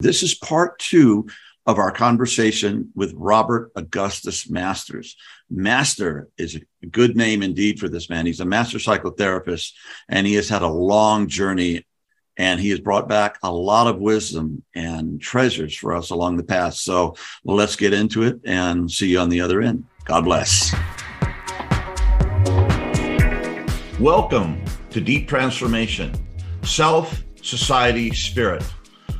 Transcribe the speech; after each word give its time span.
This 0.00 0.22
is 0.22 0.32
part 0.32 0.78
two 0.78 1.26
of 1.66 1.78
our 1.78 1.90
conversation 1.90 2.92
with 2.94 3.12
Robert 3.16 3.72
Augustus 3.74 4.48
Masters. 4.48 5.16
Master 5.50 6.28
is 6.38 6.54
a 6.54 6.86
good 6.86 7.16
name 7.16 7.42
indeed 7.42 7.80
for 7.80 7.88
this 7.88 8.08
man. 8.08 8.24
He's 8.24 8.38
a 8.38 8.44
master 8.44 8.78
psychotherapist 8.78 9.72
and 10.08 10.24
he 10.24 10.34
has 10.34 10.48
had 10.48 10.62
a 10.62 10.68
long 10.68 11.26
journey 11.26 11.84
and 12.36 12.60
he 12.60 12.70
has 12.70 12.78
brought 12.78 13.08
back 13.08 13.38
a 13.42 13.50
lot 13.50 13.88
of 13.88 13.98
wisdom 13.98 14.62
and 14.72 15.20
treasures 15.20 15.76
for 15.76 15.96
us 15.96 16.10
along 16.10 16.36
the 16.36 16.44
path. 16.44 16.74
So 16.74 17.16
let's 17.42 17.74
get 17.74 17.92
into 17.92 18.22
it 18.22 18.38
and 18.44 18.88
see 18.88 19.08
you 19.08 19.18
on 19.18 19.30
the 19.30 19.40
other 19.40 19.60
end. 19.62 19.84
God 20.04 20.26
bless. 20.26 20.72
Welcome 23.98 24.64
to 24.90 25.00
Deep 25.00 25.26
Transformation, 25.26 26.14
Self, 26.62 27.24
Society, 27.42 28.12
Spirit 28.14 28.62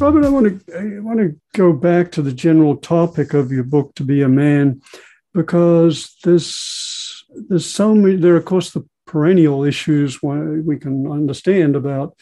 Robert, 0.00 0.24
I 0.24 0.30
want 0.30 0.66
to 0.66 0.78
I 0.78 0.98
want 1.00 1.18
to 1.18 1.36
go 1.54 1.74
back 1.74 2.10
to 2.12 2.22
the 2.22 2.32
general 2.32 2.76
topic 2.76 3.34
of 3.34 3.52
your 3.52 3.64
book, 3.64 3.94
"To 3.96 4.02
Be 4.02 4.22
a 4.22 4.28
Man," 4.28 4.80
because 5.34 6.16
there's 6.24 7.24
there's 7.48 7.66
so 7.66 7.94
many. 7.94 8.16
There, 8.16 8.32
are, 8.32 8.38
of 8.38 8.46
course, 8.46 8.70
the 8.70 8.88
perennial 9.06 9.62
issues 9.62 10.22
we 10.22 10.78
can 10.78 11.06
understand 11.06 11.76
about 11.76 12.16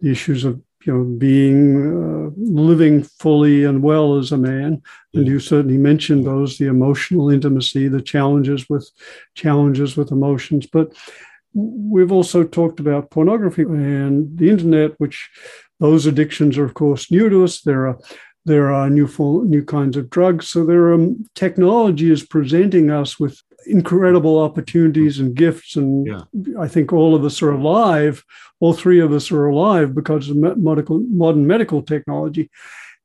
the 0.00 0.10
issues 0.10 0.44
of 0.44 0.62
you 0.84 0.92
know 0.92 1.04
being 1.18 1.60
uh, 1.76 2.30
living 2.36 3.02
fully 3.02 3.64
and 3.64 3.82
well 3.82 4.18
as 4.18 4.30
a 4.30 4.38
man, 4.38 4.80
and 5.12 5.26
you 5.26 5.40
certainly 5.40 5.78
mentioned 5.78 6.24
those: 6.24 6.58
the 6.58 6.66
emotional 6.66 7.28
intimacy, 7.28 7.88
the 7.88 8.02
challenges 8.02 8.70
with 8.70 8.88
challenges 9.34 9.96
with 9.96 10.12
emotions, 10.12 10.66
but 10.66 10.92
we've 11.54 12.12
also 12.12 12.44
talked 12.44 12.78
about 12.78 13.10
pornography 13.10 13.62
and 13.62 14.38
the 14.38 14.50
internet, 14.50 14.92
which 14.98 15.28
those 15.80 16.06
addictions 16.06 16.56
are, 16.58 16.64
of 16.64 16.74
course, 16.74 17.10
new 17.10 17.28
to 17.28 17.44
us. 17.44 17.60
There 17.60 17.86
are 17.86 17.98
there 18.44 18.72
are 18.72 18.88
new 18.88 19.08
new 19.46 19.64
kinds 19.64 19.96
of 19.96 20.08
drugs. 20.08 20.48
So 20.48 20.64
there 20.64 20.92
are 20.92 21.08
technology 21.34 22.10
is 22.10 22.24
presenting 22.24 22.90
us 22.90 23.18
with 23.18 23.42
incredible 23.66 24.38
opportunities 24.38 25.18
and 25.18 25.34
gifts. 25.34 25.74
And 25.74 26.06
yeah. 26.06 26.22
I 26.58 26.68
think 26.68 26.92
all 26.92 27.16
of 27.16 27.24
us 27.24 27.42
are 27.42 27.50
alive. 27.50 28.24
All 28.60 28.72
three 28.72 29.00
of 29.00 29.12
us 29.12 29.32
are 29.32 29.46
alive 29.46 29.94
because 29.94 30.30
of 30.30 30.36
medical, 30.36 31.00
modern 31.00 31.46
medical 31.46 31.82
technology. 31.82 32.48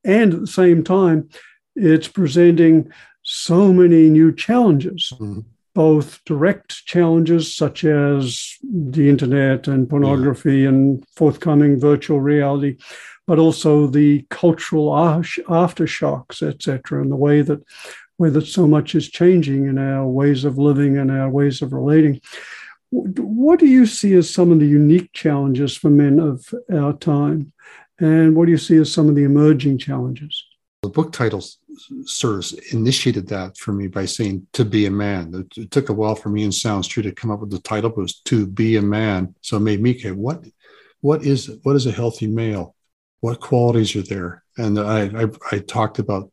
And 0.03 0.33
at 0.33 0.39
the 0.41 0.47
same 0.47 0.83
time, 0.83 1.29
it's 1.75 2.07
presenting 2.07 2.91
so 3.23 3.73
many 3.73 4.09
new 4.09 4.31
challenges. 4.33 5.11
Mm-hmm 5.13 5.39
both 5.73 6.23
direct 6.25 6.85
challenges 6.85 7.55
such 7.55 7.83
as 7.83 8.57
the 8.63 9.09
internet 9.09 9.67
and 9.67 9.89
pornography 9.89 10.59
yeah. 10.59 10.69
and 10.69 11.05
forthcoming 11.15 11.79
virtual 11.79 12.19
reality, 12.19 12.77
but 13.27 13.39
also 13.39 13.87
the 13.87 14.25
cultural 14.29 14.89
aftershocks, 14.89 16.43
etc., 16.43 17.01
and 17.01 17.11
the 17.11 17.15
way 17.15 17.41
that 17.41 17.63
way 18.17 18.29
that 18.29 18.45
so 18.45 18.67
much 18.67 18.93
is 18.93 19.09
changing 19.09 19.65
in 19.65 19.79
our 19.79 20.07
ways 20.07 20.45
of 20.45 20.57
living 20.57 20.97
and 20.97 21.09
our 21.09 21.29
ways 21.29 21.61
of 21.61 21.73
relating. 21.73 22.21
What 22.91 23.59
do 23.59 23.65
you 23.65 23.85
see 23.85 24.13
as 24.13 24.29
some 24.29 24.51
of 24.51 24.59
the 24.59 24.67
unique 24.67 25.11
challenges 25.13 25.75
for 25.75 25.89
men 25.89 26.19
of 26.19 26.53
our 26.71 26.93
time? 26.93 27.51
And 27.99 28.35
what 28.35 28.45
do 28.45 28.51
you 28.51 28.57
see 28.57 28.77
as 28.77 28.91
some 28.91 29.09
of 29.09 29.15
the 29.15 29.23
emerging 29.23 29.79
challenges? 29.79 30.43
The 30.83 30.89
book 30.89 31.13
titles 31.13 31.57
of 31.89 32.59
initiated 32.71 33.27
that 33.27 33.57
for 33.57 33.73
me 33.73 33.87
by 33.87 34.05
saying 34.05 34.47
to 34.53 34.65
be 34.65 34.85
a 34.85 34.91
man. 34.91 35.33
It, 35.33 35.63
it, 35.63 35.71
took 35.71 35.89
a 35.89 35.93
while 35.93 36.15
for 36.15 36.29
me 36.29 36.43
and 36.43 36.53
Sounds 36.53 36.87
True 36.87 37.03
to 37.03 37.11
come 37.11 37.31
up 37.31 37.39
with 37.39 37.51
the 37.51 37.59
title, 37.59 37.89
but 37.89 37.99
it 37.99 38.01
was 38.01 38.19
to 38.21 38.47
be 38.47 38.77
a 38.77 38.81
man. 38.81 39.35
So 39.41 39.57
it 39.57 39.61
made 39.61 39.81
me 39.81 39.95
okay, 39.95 40.11
what 40.11 40.45
what 41.01 41.23
is 41.25 41.49
what 41.63 41.75
is 41.75 41.87
a 41.87 41.91
healthy 41.91 42.27
male? 42.27 42.75
What 43.19 43.39
qualities 43.39 43.95
are 43.95 44.03
there? 44.03 44.43
And 44.57 44.79
I 44.79 45.23
I, 45.23 45.27
I 45.51 45.59
talked 45.59 45.99
about 45.99 46.31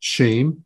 shame, 0.00 0.64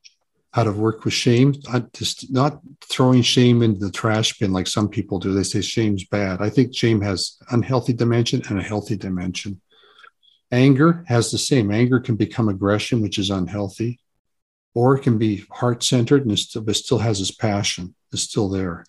how 0.52 0.64
to 0.64 0.72
work 0.72 1.04
with 1.04 1.14
shame, 1.14 1.54
not 1.68 1.92
just 1.92 2.32
not 2.32 2.60
throwing 2.80 3.22
shame 3.22 3.62
into 3.62 3.78
the 3.78 3.92
trash 3.92 4.38
bin 4.38 4.52
like 4.52 4.66
some 4.66 4.88
people 4.88 5.18
do. 5.18 5.34
They 5.34 5.42
say 5.42 5.60
shame's 5.60 6.04
bad. 6.04 6.40
I 6.40 6.48
think 6.48 6.74
shame 6.74 7.02
has 7.02 7.36
unhealthy 7.50 7.92
dimension 7.92 8.42
and 8.48 8.58
a 8.58 8.62
healthy 8.62 8.96
dimension. 8.96 9.60
Anger 10.52 11.04
has 11.08 11.30
the 11.30 11.38
same. 11.38 11.70
Anger 11.70 12.00
can 12.00 12.16
become 12.16 12.48
aggression, 12.48 13.02
which 13.02 13.18
is 13.18 13.30
unhealthy, 13.30 13.98
or 14.74 14.96
it 14.96 15.00
can 15.00 15.18
be 15.18 15.44
heart 15.50 15.82
centered 15.82 16.22
and 16.22 16.32
it 16.32 16.38
still, 16.38 16.62
but 16.62 16.76
still 16.76 16.98
has 16.98 17.20
its 17.20 17.30
passion. 17.30 17.94
It's 18.12 18.22
still 18.22 18.48
there. 18.48 18.84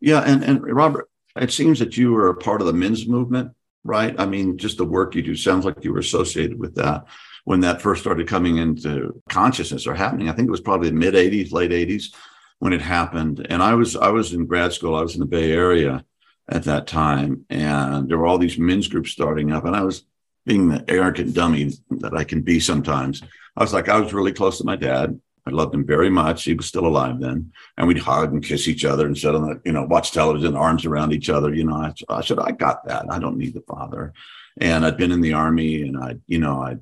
Yeah, 0.00 0.20
and 0.20 0.42
and 0.42 0.64
Robert, 0.64 1.08
it 1.36 1.52
seems 1.52 1.78
that 1.78 1.96
you 1.96 2.12
were 2.12 2.28
a 2.28 2.36
part 2.36 2.60
of 2.60 2.66
the 2.66 2.72
men's 2.72 3.06
movement, 3.06 3.52
right? 3.84 4.14
I 4.18 4.26
mean, 4.26 4.58
just 4.58 4.78
the 4.78 4.84
work 4.84 5.14
you 5.14 5.22
do 5.22 5.36
sounds 5.36 5.64
like 5.64 5.84
you 5.84 5.92
were 5.92 5.98
associated 5.98 6.58
with 6.58 6.74
that 6.76 7.06
when 7.44 7.60
that 7.60 7.82
first 7.82 8.02
started 8.02 8.28
coming 8.28 8.56
into 8.58 9.20
consciousness 9.28 9.86
or 9.86 9.94
happening. 9.94 10.28
I 10.28 10.32
think 10.32 10.48
it 10.48 10.52
was 10.52 10.60
probably 10.60 10.90
mid 10.90 11.14
'80s, 11.14 11.52
late 11.52 11.70
'80s 11.70 12.14
when 12.60 12.72
it 12.72 12.80
happened. 12.80 13.46
And 13.50 13.62
I 13.62 13.74
was 13.74 13.96
I 13.96 14.08
was 14.08 14.32
in 14.32 14.46
grad 14.46 14.72
school. 14.72 14.94
I 14.94 15.02
was 15.02 15.14
in 15.14 15.20
the 15.20 15.26
Bay 15.26 15.52
Area 15.52 16.04
at 16.48 16.64
that 16.64 16.86
time, 16.86 17.44
and 17.50 18.08
there 18.08 18.18
were 18.18 18.26
all 18.26 18.38
these 18.38 18.58
men's 18.58 18.88
groups 18.88 19.10
starting 19.10 19.52
up, 19.52 19.64
and 19.64 19.76
I 19.76 19.82
was 19.82 20.04
being 20.44 20.68
the 20.68 20.84
arrogant 20.88 21.34
dummy 21.34 21.72
that 21.90 22.14
I 22.14 22.24
can 22.24 22.42
be 22.42 22.60
sometimes, 22.60 23.22
I 23.56 23.62
was 23.62 23.72
like, 23.72 23.88
I 23.88 24.00
was 24.00 24.12
really 24.12 24.32
close 24.32 24.58
to 24.58 24.64
my 24.64 24.76
dad. 24.76 25.20
I 25.46 25.50
loved 25.50 25.74
him 25.74 25.84
very 25.84 26.08
much. 26.08 26.44
He 26.44 26.54
was 26.54 26.66
still 26.66 26.86
alive 26.86 27.20
then. 27.20 27.52
And 27.76 27.88
we'd 27.88 27.98
hug 27.98 28.32
and 28.32 28.44
kiss 28.44 28.68
each 28.68 28.84
other 28.84 29.06
and 29.06 29.18
sit 29.18 29.34
on 29.34 29.42
the, 29.42 29.60
you 29.64 29.72
know, 29.72 29.84
watch 29.84 30.12
television, 30.12 30.56
arms 30.56 30.84
around 30.84 31.12
each 31.12 31.28
other. 31.28 31.52
You 31.52 31.64
know, 31.64 31.74
I, 31.74 31.92
I 32.08 32.20
said, 32.22 32.38
I 32.38 32.52
got 32.52 32.86
that. 32.86 33.06
I 33.10 33.18
don't 33.18 33.38
need 33.38 33.54
the 33.54 33.62
father. 33.62 34.12
And 34.60 34.84
I'd 34.86 34.96
been 34.96 35.12
in 35.12 35.20
the 35.20 35.32
army 35.32 35.82
and 35.82 35.96
I, 35.96 36.16
you 36.28 36.38
know, 36.38 36.62
I 36.62 36.76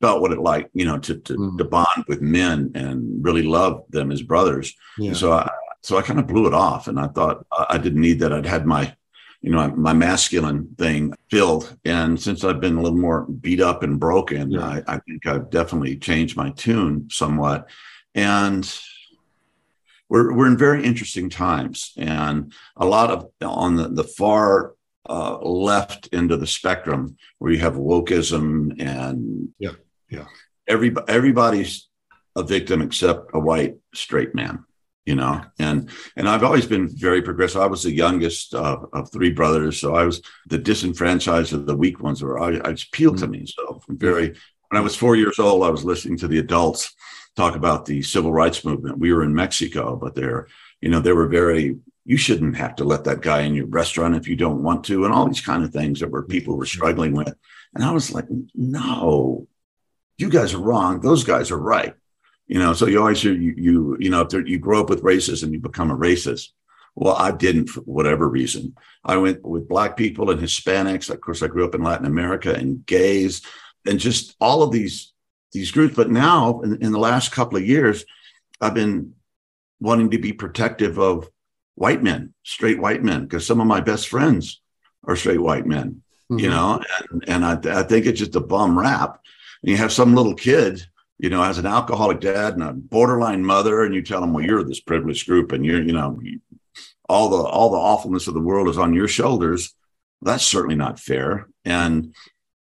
felt 0.00 0.22
what 0.22 0.32
it 0.32 0.40
like, 0.40 0.70
you 0.72 0.86
know, 0.86 0.98
to, 0.98 1.16
to, 1.16 1.34
mm. 1.34 1.58
to 1.58 1.64
bond 1.64 2.04
with 2.08 2.22
men 2.22 2.72
and 2.74 3.22
really 3.24 3.42
love 3.42 3.84
them 3.90 4.10
as 4.10 4.22
brothers. 4.22 4.74
Yeah. 4.98 5.12
so 5.12 5.32
I, 5.32 5.50
so 5.82 5.98
I 5.98 6.02
kind 6.02 6.18
of 6.18 6.26
blew 6.26 6.46
it 6.46 6.54
off 6.54 6.88
and 6.88 6.98
I 6.98 7.08
thought 7.08 7.46
I 7.52 7.76
didn't 7.76 8.00
need 8.00 8.20
that. 8.20 8.32
I'd 8.32 8.46
had 8.46 8.64
my 8.64 8.94
you 9.44 9.50
know, 9.50 9.68
my 9.76 9.92
masculine 9.92 10.74
thing 10.78 11.12
filled. 11.30 11.76
And 11.84 12.18
since 12.18 12.44
I've 12.44 12.62
been 12.62 12.78
a 12.78 12.80
little 12.80 12.96
more 12.96 13.26
beat 13.26 13.60
up 13.60 13.82
and 13.82 14.00
broken, 14.00 14.52
yeah. 14.52 14.64
I, 14.64 14.94
I, 14.94 14.98
think 15.00 15.26
I've 15.26 15.50
definitely 15.50 15.98
changed 15.98 16.34
my 16.34 16.48
tune 16.48 17.08
somewhat. 17.10 17.68
And 18.14 18.64
we're, 20.08 20.32
we're 20.32 20.46
in 20.46 20.56
very 20.56 20.82
interesting 20.82 21.28
times. 21.28 21.92
And 21.98 22.54
a 22.78 22.86
lot 22.86 23.10
of 23.10 23.30
on 23.42 23.76
the, 23.76 23.88
the 23.88 24.04
far 24.04 24.76
uh, 25.10 25.36
left 25.40 26.08
end 26.10 26.32
of 26.32 26.40
the 26.40 26.46
spectrum, 26.46 27.18
where 27.36 27.52
you 27.52 27.58
have 27.58 27.74
wokeism 27.74 28.80
and 28.80 29.50
yeah, 29.58 29.72
yeah, 30.08 30.24
every, 30.66 30.94
everybody's 31.06 31.90
a 32.34 32.42
victim 32.42 32.80
except 32.80 33.30
a 33.34 33.38
white 33.38 33.76
straight 33.92 34.34
man 34.34 34.64
you 35.04 35.14
know? 35.14 35.42
And 35.58 35.90
and 36.16 36.28
i've 36.28 36.44
always 36.44 36.66
been 36.66 36.88
very 36.88 37.22
progressive. 37.22 37.60
I 37.60 37.66
was 37.66 37.82
the 37.82 37.92
youngest 37.92 38.54
of, 38.54 38.88
of 38.92 39.10
three 39.10 39.30
brothers 39.30 39.80
so 39.80 39.94
i 39.94 40.04
was 40.04 40.22
the 40.48 40.58
disenfranchised 40.58 41.52
of 41.52 41.66
the 41.66 41.76
weak 41.76 42.00
ones 42.00 42.22
or 42.22 42.38
i, 42.38 42.60
I 42.64 42.72
just 42.72 42.88
appealed 42.88 43.16
mm-hmm. 43.16 43.32
to 43.32 43.38
me 43.38 43.46
so 43.46 43.82
very 43.88 44.28
when 44.68 44.80
i 44.80 44.80
was 44.80 44.96
four 44.96 45.16
years 45.16 45.38
old 45.38 45.64
i 45.64 45.70
was 45.70 45.84
listening 45.84 46.18
to 46.18 46.28
the 46.28 46.38
adults 46.38 46.94
talk 47.36 47.56
about 47.56 47.84
the 47.84 48.00
civil 48.00 48.32
rights 48.32 48.64
movement. 48.64 48.98
We 48.98 49.12
were 49.12 49.24
in 49.24 49.34
mexico 49.34 49.96
but 49.96 50.14
they're 50.14 50.48
you 50.80 50.88
know 50.88 51.00
they 51.00 51.12
were 51.12 51.28
very 51.28 51.76
you 52.06 52.16
shouldn't 52.18 52.56
have 52.56 52.76
to 52.76 52.84
let 52.84 53.04
that 53.04 53.22
guy 53.22 53.40
in 53.42 53.54
your 53.54 53.66
restaurant 53.66 54.14
if 54.14 54.28
you 54.28 54.36
don't 54.36 54.62
want 54.62 54.84
to 54.84 55.04
and 55.04 55.14
all 55.14 55.26
these 55.26 55.40
kind 55.40 55.64
of 55.64 55.72
things 55.72 56.00
that 56.00 56.10
were 56.10 56.22
people 56.22 56.56
were 56.56 56.66
struggling 56.66 57.12
with. 57.12 57.34
And 57.74 57.84
i 57.84 57.90
was 57.90 58.12
like 58.12 58.26
no. 58.54 59.46
You 60.16 60.30
guys 60.30 60.54
are 60.54 60.58
wrong. 60.58 61.00
Those 61.00 61.24
guys 61.24 61.50
are 61.50 61.58
right 61.58 61.94
you 62.46 62.58
know, 62.58 62.72
so 62.74 62.86
you 62.86 63.00
always 63.00 63.24
you 63.24 63.32
you 63.32 63.96
you 63.98 64.10
know 64.10 64.20
if 64.20 64.32
you 64.32 64.58
grow 64.58 64.80
up 64.80 64.90
with 64.90 65.02
racism, 65.02 65.52
you 65.52 65.60
become 65.60 65.90
a 65.90 65.96
racist. 65.96 66.48
Well, 66.94 67.16
I 67.16 67.32
didn't 67.32 67.68
for 67.68 67.80
whatever 67.80 68.28
reason. 68.28 68.76
I 69.04 69.16
went 69.16 69.44
with 69.44 69.68
black 69.68 69.96
people 69.96 70.30
and 70.30 70.40
Hispanics. 70.40 71.10
Of 71.10 71.20
course, 71.20 71.42
I 71.42 71.48
grew 71.48 71.64
up 71.64 71.74
in 71.74 71.82
Latin 71.82 72.06
America 72.06 72.54
and 72.54 72.86
gays 72.86 73.42
and 73.86 73.98
just 73.98 74.36
all 74.40 74.62
of 74.62 74.72
these 74.72 75.12
these 75.52 75.70
groups. 75.70 75.94
But 75.94 76.10
now, 76.10 76.60
in, 76.60 76.82
in 76.82 76.92
the 76.92 76.98
last 76.98 77.32
couple 77.32 77.56
of 77.56 77.66
years, 77.66 78.04
I've 78.60 78.74
been 78.74 79.14
wanting 79.80 80.10
to 80.10 80.18
be 80.18 80.32
protective 80.32 80.98
of 80.98 81.28
white 81.74 82.02
men, 82.02 82.34
straight 82.42 82.80
white 82.80 83.02
men, 83.02 83.22
because 83.22 83.46
some 83.46 83.60
of 83.60 83.66
my 83.66 83.80
best 83.80 84.08
friends 84.08 84.60
are 85.04 85.16
straight 85.16 85.40
white 85.40 85.66
men. 85.66 86.02
Mm-hmm. 86.30 86.38
You 86.38 86.50
know, 86.50 86.82
and, 87.10 87.24
and 87.28 87.44
I, 87.44 87.80
I 87.80 87.82
think 87.82 88.06
it's 88.06 88.18
just 88.18 88.36
a 88.36 88.40
bum 88.40 88.78
rap 88.78 89.20
And 89.62 89.70
you 89.70 89.76
have 89.76 89.92
some 89.92 90.14
little 90.14 90.34
kid, 90.34 90.86
you 91.18 91.30
know, 91.30 91.42
as 91.42 91.58
an 91.58 91.66
alcoholic 91.66 92.20
dad 92.20 92.54
and 92.54 92.62
a 92.62 92.72
borderline 92.72 93.44
mother, 93.44 93.84
and 93.84 93.94
you 93.94 94.02
tell 94.02 94.20
them, 94.20 94.32
well, 94.32 94.44
you're 94.44 94.64
this 94.64 94.80
privileged 94.80 95.26
group 95.26 95.52
and 95.52 95.64
you're, 95.64 95.82
you 95.82 95.92
know, 95.92 96.20
all 97.08 97.28
the 97.28 97.36
all 97.36 97.70
the 97.70 97.78
awfulness 97.78 98.26
of 98.26 98.34
the 98.34 98.40
world 98.40 98.68
is 98.68 98.78
on 98.78 98.94
your 98.94 99.08
shoulders. 99.08 99.74
That's 100.22 100.44
certainly 100.44 100.76
not 100.76 100.98
fair. 100.98 101.48
And 101.64 102.14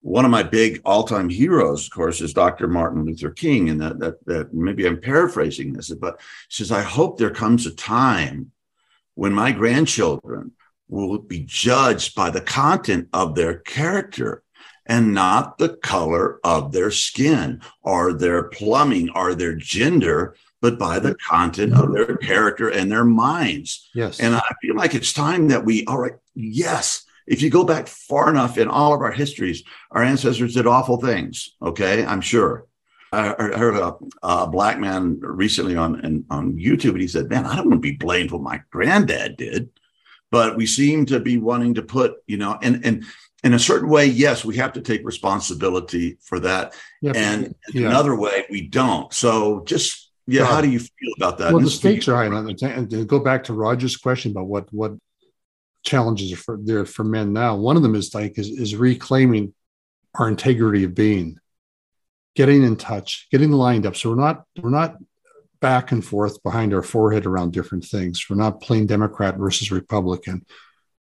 one 0.02 0.24
of 0.24 0.30
my 0.30 0.42
big 0.42 0.80
all-time 0.84 1.28
heroes, 1.28 1.86
of 1.86 1.92
course, 1.92 2.22
is 2.22 2.32
Dr. 2.32 2.66
Martin 2.66 3.04
Luther 3.04 3.30
King. 3.30 3.68
And 3.68 3.80
that 3.80 3.98
that 4.00 4.24
that 4.26 4.54
maybe 4.54 4.86
I'm 4.86 5.00
paraphrasing 5.00 5.72
this, 5.72 5.90
but 5.90 6.20
says, 6.48 6.72
I 6.72 6.82
hope 6.82 7.18
there 7.18 7.30
comes 7.30 7.66
a 7.66 7.74
time 7.74 8.50
when 9.14 9.32
my 9.32 9.52
grandchildren 9.52 10.52
will 10.88 11.18
be 11.18 11.40
judged 11.40 12.14
by 12.14 12.30
the 12.30 12.40
content 12.40 13.08
of 13.12 13.34
their 13.34 13.58
character 13.58 14.42
and 14.90 15.14
not 15.14 15.56
the 15.58 15.68
color 15.68 16.40
of 16.42 16.72
their 16.72 16.90
skin 16.90 17.62
or 17.82 18.12
their 18.12 18.42
plumbing 18.42 19.08
or 19.14 19.36
their 19.36 19.54
gender, 19.54 20.34
but 20.60 20.80
by 20.80 20.98
the 20.98 21.14
content 21.14 21.72
of 21.74 21.94
their 21.94 22.16
character 22.16 22.68
and 22.68 22.90
their 22.90 23.04
minds. 23.04 23.88
Yes. 23.94 24.18
And 24.18 24.34
I 24.34 24.42
feel 24.60 24.74
like 24.74 24.96
it's 24.96 25.12
time 25.12 25.46
that 25.48 25.64
we, 25.64 25.84
all 25.86 26.00
right, 26.00 26.14
yes. 26.34 27.04
If 27.28 27.40
you 27.40 27.50
go 27.50 27.62
back 27.62 27.86
far 27.86 28.28
enough 28.30 28.58
in 28.58 28.66
all 28.66 28.92
of 28.92 29.00
our 29.00 29.12
histories, 29.12 29.62
our 29.92 30.02
ancestors 30.02 30.54
did 30.54 30.66
awful 30.66 30.96
things. 30.96 31.54
Okay. 31.62 32.04
I'm 32.04 32.20
sure. 32.20 32.66
I 33.12 33.28
heard 33.28 33.76
a, 33.76 33.94
a 34.24 34.48
black 34.48 34.80
man 34.80 35.20
recently 35.20 35.76
on, 35.76 36.24
on 36.30 36.54
YouTube, 36.54 36.90
and 36.90 37.00
he 37.00 37.08
said, 37.08 37.28
Man, 37.28 37.46
I 37.46 37.56
don't 37.56 37.68
want 37.68 37.82
to 37.82 37.88
be 37.88 37.96
blamed 37.96 38.30
for 38.30 38.36
what 38.36 38.52
my 38.52 38.62
granddad 38.70 39.36
did 39.36 39.70
but 40.30 40.56
we 40.56 40.66
seem 40.66 41.06
to 41.06 41.18
be 41.18 41.38
wanting 41.38 41.74
to 41.74 41.82
put, 41.82 42.22
you 42.26 42.36
know, 42.36 42.58
and 42.62 42.84
and 42.84 43.04
in 43.42 43.54
a 43.54 43.58
certain 43.58 43.88
way, 43.88 44.06
yes, 44.06 44.44
we 44.44 44.56
have 44.56 44.74
to 44.74 44.80
take 44.80 45.04
responsibility 45.04 46.18
for 46.20 46.40
that. 46.40 46.74
Yep. 47.00 47.16
And 47.16 47.54
yeah. 47.72 47.88
another 47.88 48.14
way, 48.14 48.44
we 48.50 48.68
don't. 48.68 49.12
So 49.12 49.64
just 49.64 50.10
yeah, 50.26 50.44
how 50.44 50.60
do 50.60 50.70
you 50.70 50.78
feel 50.78 51.12
about 51.16 51.38
that? 51.38 51.52
Well, 51.52 51.62
the 51.62 51.70
stakes 51.70 52.06
are 52.08 52.16
high. 52.16 52.26
And 52.26 52.90
to 52.90 53.04
go 53.04 53.18
back 53.18 53.44
to 53.44 53.52
Roger's 53.52 53.96
question 53.96 54.30
about 54.32 54.46
what 54.46 54.72
what 54.72 54.92
challenges 55.82 56.32
are 56.32 56.36
for 56.36 56.58
there 56.62 56.84
for 56.84 57.04
men 57.04 57.32
now. 57.32 57.56
One 57.56 57.76
of 57.76 57.82
them 57.82 57.94
is 57.94 58.14
like 58.14 58.38
is, 58.38 58.48
is 58.48 58.76
reclaiming 58.76 59.54
our 60.14 60.28
integrity 60.28 60.84
of 60.84 60.94
being, 60.94 61.38
getting 62.34 62.62
in 62.62 62.76
touch, 62.76 63.28
getting 63.30 63.52
lined 63.52 63.86
up. 63.86 63.96
So 63.96 64.10
we're 64.10 64.16
not 64.16 64.44
we're 64.60 64.70
not 64.70 64.96
back 65.60 65.92
and 65.92 66.04
forth 66.04 66.42
behind 66.42 66.74
our 66.74 66.82
forehead 66.82 67.26
around 67.26 67.52
different 67.52 67.84
things. 67.84 68.24
We're 68.28 68.36
not 68.36 68.60
playing 68.60 68.86
Democrat 68.86 69.36
versus 69.36 69.70
Republican. 69.70 70.46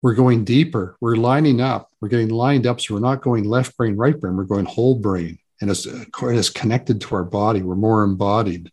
We're 0.02 0.14
going 0.14 0.44
deeper. 0.44 0.96
We're 1.02 1.16
lining 1.16 1.62
up. 1.62 1.90
We're 2.00 2.10
getting 2.10 2.30
lined 2.30 2.68
up. 2.68 2.80
So 2.80 2.94
we're 2.94 3.00
not 3.00 3.22
going 3.22 3.46
left 3.46 3.76
brain, 3.78 3.96
right 3.96 4.20
brain. 4.20 4.36
We're 4.36 4.44
going 4.44 4.66
whole 4.66 4.96
brain. 4.96 5.40
And 5.60 5.72
it's, 5.72 5.88
it's 5.88 6.50
connected 6.50 7.02
to 7.02 7.16
our 7.16 7.24
body. 7.24 7.64
We're 7.64 7.76
more 7.76 8.04
embodied. 8.04 8.72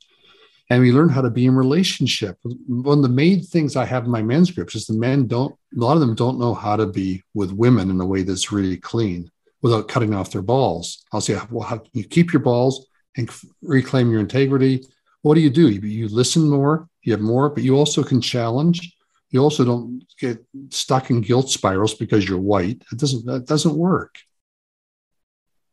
And 0.71 0.83
we 0.83 0.93
learn 0.93 1.09
how 1.09 1.23
to 1.23 1.31
be 1.31 1.47
in 1.47 1.55
relationship. 1.55 2.39
One 2.43 2.99
of 2.99 3.03
the 3.03 3.09
main 3.09 3.43
things 3.43 3.77
I 3.77 3.85
have 3.85 4.05
in 4.05 4.11
my 4.11 4.23
men's 4.23 4.51
groups 4.51 4.75
is 4.75 4.87
the 4.87 4.95
men 4.95 5.27
don't, 5.27 5.55
a 5.77 5.81
lot 5.81 5.95
of 5.95 6.01
them 6.01 6.15
don't 6.15 6.39
know 6.39 6.55
how 6.55 6.77
to 6.77 6.87
be 6.87 7.23
with 7.33 7.53
women 7.53 7.91
in 7.91 8.01
a 8.01 8.07
way 8.07 8.23
that's 8.23 8.53
really 8.53 8.77
clean 8.77 9.31
without 9.63 9.89
cutting 9.89 10.15
off 10.15 10.31
their 10.31 10.43
balls. 10.43 11.05
I'll 11.13 11.21
say, 11.21 11.39
well, 11.51 11.67
how 11.67 11.79
can 11.79 11.91
you 11.93 12.05
keep 12.05 12.33
your 12.33 12.43
balls 12.43 12.87
and 13.17 13.31
reclaim 13.63 14.11
your 14.11 14.21
integrity 14.21 14.85
what 15.25 15.37
do 15.37 15.41
you 15.41 15.49
do? 15.49 15.71
You, 15.71 15.81
you 15.81 16.09
listen 16.09 16.51
more, 16.51 16.87
you 17.03 17.13
have 17.13 17.23
more, 17.23 17.49
but 17.49 17.63
you 17.63 17.77
also 17.77 18.05
can 18.05 18.21
challenge. 18.21 18.94
You 19.35 19.43
also 19.43 19.65
don't 19.65 20.05
get 20.21 20.45
stuck 20.71 21.11
in 21.11 21.21
guilt 21.21 21.51
spirals 21.51 21.93
because 21.93 22.27
you're 22.27 22.39
white. 22.39 22.81
It 22.93 22.99
doesn't 22.99 23.27
that 23.27 23.47
doesn't 23.47 23.75
work. 23.75 24.21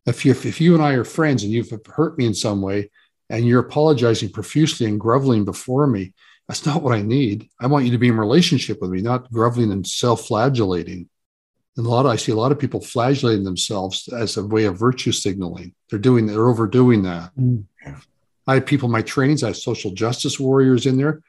If 0.08 0.26
you 0.26 0.32
if 0.32 0.60
you 0.60 0.74
and 0.74 0.82
I 0.82 0.94
are 0.94 1.04
friends 1.04 1.44
and 1.44 1.52
you've 1.52 1.72
hurt 1.86 2.18
me 2.18 2.26
in 2.26 2.34
some 2.34 2.64
way 2.64 2.90
and 3.30 3.46
you're 3.46 3.60
apologizing 3.60 4.32
profusely 4.32 4.88
and 4.88 5.00
groveling 5.00 5.46
before 5.46 5.86
me, 5.86 6.14
that's 6.48 6.66
not 6.66 6.82
what 6.82 6.96
I 6.96 7.04
need. 7.04 7.50
I 7.60 7.68
want 7.68 7.86
you 7.86 7.92
to 7.92 8.00
be 8.00 8.08
in 8.08 8.18
relationship 8.18 8.82
with 8.82 8.90
me, 8.90 9.00
not 9.00 9.32
groveling 9.32 9.72
and 9.72 9.86
self-flagellating. 9.86 11.08
And 11.78 11.86
a 11.86 11.90
lot 11.90 12.08
of, 12.08 12.12
I 12.12 12.16
see 12.16 12.32
a 12.32 12.36
lot 12.36 12.52
of 12.52 12.58
people 12.58 12.82
flagellating 12.82 13.44
themselves 13.44 14.10
as 14.10 14.38
a 14.38 14.44
way 14.44 14.66
of 14.66 14.80
virtue 14.80 15.12
signaling. 15.12 15.76
They're 15.92 16.00
doing 16.00 16.26
they're 16.26 16.50
overdoing 16.50 17.04
that. 17.04 17.30
Mm. 17.36 17.66
I 18.48 18.56
have 18.56 18.66
people 18.66 18.88
in 18.88 18.92
my 18.92 19.04
trainings, 19.04 19.44
I 19.44 19.50
have 19.50 19.58
social 19.58 19.92
justice 19.92 20.40
warriors 20.40 20.88
in 20.88 20.98
there. 20.98 21.22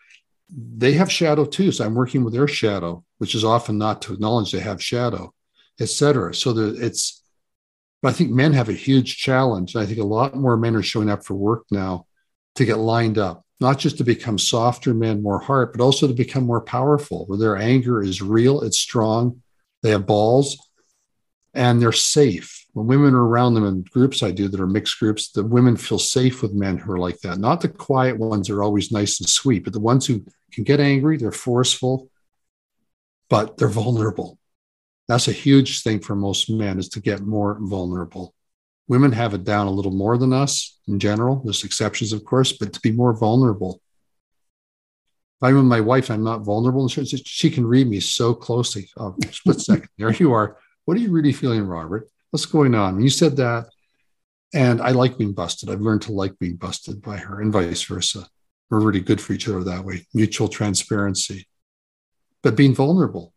They 0.54 0.93
have 0.93 1.10
shadow 1.10 1.44
too. 1.44 1.72
So 1.72 1.84
I'm 1.84 1.94
working 1.94 2.25
with 2.25 2.34
their 2.34 2.49
shadow, 2.49 3.04
which 3.19 3.34
is 3.34 3.44
often 3.44 3.78
not 3.78 4.02
to 4.02 4.12
acknowledge 4.12 4.52
they 4.52 4.60
have 4.60 4.82
shadow, 4.82 5.32
etc. 5.81 6.34
So 6.34 6.52
that 6.52 6.76
it's, 6.82 7.22
I 8.04 8.12
think 8.12 8.31
men 8.31 8.52
have 8.52 8.69
a 8.69 8.75
huge 8.75 9.16
challenge. 9.16 9.76
I 9.76 9.87
think 9.87 9.99
a 9.99 10.04
lot 10.04 10.34
more 10.37 10.56
men 10.56 10.76
are 10.76 10.82
showing 10.82 11.08
up 11.08 11.25
for 11.25 11.34
work 11.34 11.64
now 11.70 12.06
to 12.56 12.64
get 12.64 12.78
lined 12.78 13.16
up, 13.16 13.44
not 13.60 13.78
just 13.78 13.99
to 13.99 14.04
become 14.04 14.38
softer 14.38 14.93
men, 14.93 15.22
more 15.22 15.38
heart, 15.38 15.72
but 15.72 15.82
also 15.82 16.06
to 16.06 16.12
become 16.12 16.44
more 16.44 16.60
powerful, 16.60 17.25
where 17.26 17.38
their 17.38 17.56
anger 17.56 18.02
is 18.02 18.20
real, 18.20 18.60
it's 18.60 18.78
strong, 18.78 19.40
they 19.82 19.90
have 19.90 20.06
balls, 20.06 20.58
and 21.54 21.81
they're 21.81 21.93
safe 21.93 22.62
when 22.72 22.86
women 22.86 23.14
are 23.14 23.26
around 23.26 23.54
them 23.54 23.66
in 23.66 23.82
groups 23.82 24.22
I 24.22 24.30
do 24.30 24.48
that 24.48 24.60
are 24.60 24.66
mixed 24.66 24.98
groups, 24.98 25.30
the 25.30 25.44
women 25.44 25.76
feel 25.76 25.98
safe 25.98 26.40
with 26.40 26.54
men 26.54 26.78
who 26.78 26.92
are 26.92 26.98
like 26.98 27.20
that. 27.20 27.38
Not 27.38 27.60
the 27.60 27.69
quiet 27.69 28.19
ones 28.19 28.48
are 28.48 28.62
always 28.62 28.90
nice 28.90 29.20
and 29.20 29.28
sweet, 29.28 29.64
but 29.64 29.72
the 29.72 29.80
ones 29.80 30.06
who 30.06 30.24
can 30.52 30.64
get 30.64 30.80
angry, 30.80 31.16
they're 31.19 31.32
forceful, 31.32 32.10
but 33.28 33.58
they're 33.58 33.69
vulnerable. 33.69 34.38
That's 35.08 35.28
a 35.28 35.32
huge 35.32 35.82
thing 35.82 36.00
for 36.00 36.14
most 36.14 36.48
men 36.48 36.78
is 36.78 36.88
to 36.90 37.00
get 37.00 37.20
more 37.20 37.58
vulnerable. 37.60 38.34
Women 38.88 39.12
have 39.12 39.34
it 39.34 39.44
down 39.44 39.66
a 39.66 39.70
little 39.70 39.92
more 39.92 40.16
than 40.16 40.32
us 40.32 40.78
in 40.88 40.98
general. 40.98 41.42
There's 41.44 41.64
exceptions, 41.64 42.12
of 42.12 42.25
course, 42.25 42.52
but 42.52 42.72
to 42.72 42.80
be 42.80 42.92
more 42.92 43.12
vulnerable. 43.12 43.82
If 45.40 45.48
I'm 45.48 45.56
with 45.56 45.64
my 45.64 45.80
wife, 45.80 46.10
I'm 46.10 46.25
not 46.25 46.42
vulnerable. 46.42 46.88
She 46.88 47.50
can 47.50 47.66
read 47.66 47.88
me 47.88 48.00
so 48.00 48.34
closely. 48.34 48.88
Oh, 48.96 49.16
split 49.30 49.60
second. 49.60 49.88
There 49.98 50.12
you 50.12 50.32
are. 50.32 50.56
What 50.84 50.96
are 50.96 51.00
you 51.00 51.10
really 51.10 51.32
feeling, 51.32 51.66
Robert? 51.66 52.08
What's 52.32 52.46
going 52.46 52.75
on? 52.75 52.99
You 52.99 53.11
said 53.11 53.37
that. 53.37 53.67
And 54.55 54.81
I 54.81 54.93
like 54.93 55.19
being 55.19 55.34
busted. 55.34 55.69
I've 55.69 55.82
learned 55.82 56.02
to 56.02 56.12
like 56.12 56.38
being 56.38 56.56
busted 56.56 57.02
by 57.02 57.19
her 57.19 57.43
and 57.43 57.52
vice 57.52 57.82
versa. 57.82 58.26
We're 58.70 58.81
really 58.81 59.00
good 59.00 59.20
for 59.20 59.34
each 59.34 59.49
other 59.49 59.62
that 59.64 59.84
way, 59.84 60.06
mutual 60.14 60.49
transparency. 60.49 61.46
But 62.43 62.56
being 62.56 62.75
vulnerable, 62.75 63.34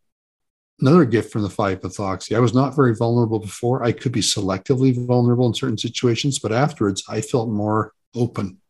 another 0.80 1.04
gift 1.04 1.30
from 1.30 1.42
the 1.42 1.50
five 1.50 1.82
methoxy. 1.82 2.34
I 2.34 2.40
was 2.40 2.54
not 2.54 2.74
very 2.74 2.94
vulnerable 2.94 3.38
before. 3.38 3.84
I 3.84 3.92
could 3.92 4.12
be 4.12 4.22
selectively 4.22 4.96
vulnerable 5.06 5.46
in 5.46 5.52
certain 5.52 5.78
situations, 5.78 6.38
but 6.38 6.52
afterwards 6.52 7.04
I 7.06 7.20
felt 7.20 7.50
more 7.50 7.92
open 8.14 8.62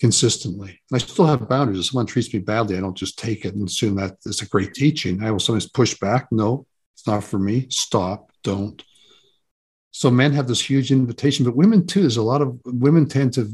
consistently. 0.00 0.80
I 0.92 0.98
still 0.98 1.26
have 1.26 1.48
boundaries. 1.48 1.78
If 1.78 1.86
someone 1.86 2.06
treats 2.06 2.32
me 2.32 2.40
badly, 2.40 2.76
I 2.76 2.80
don't 2.80 2.96
just 2.96 3.18
take 3.18 3.46
it 3.46 3.54
and 3.54 3.66
assume 3.66 3.96
that 3.96 4.16
it's 4.26 4.42
a 4.42 4.48
great 4.48 4.74
teaching. 4.74 5.22
I 5.22 5.30
will 5.30 5.40
sometimes 5.40 5.70
push 5.70 5.98
back. 5.98 6.28
No, 6.30 6.66
it's 6.94 7.06
not 7.06 7.24
for 7.24 7.38
me. 7.38 7.68
Stop 7.70 8.32
don't. 8.42 8.82
So 9.92 10.10
men 10.10 10.32
have 10.32 10.48
this 10.48 10.68
huge 10.68 10.90
invitation, 10.90 11.44
but 11.44 11.54
women 11.54 11.86
too. 11.86 12.00
There's 12.00 12.16
a 12.16 12.22
lot 12.22 12.42
of 12.42 12.58
women 12.64 13.06
tend 13.06 13.34
to 13.34 13.52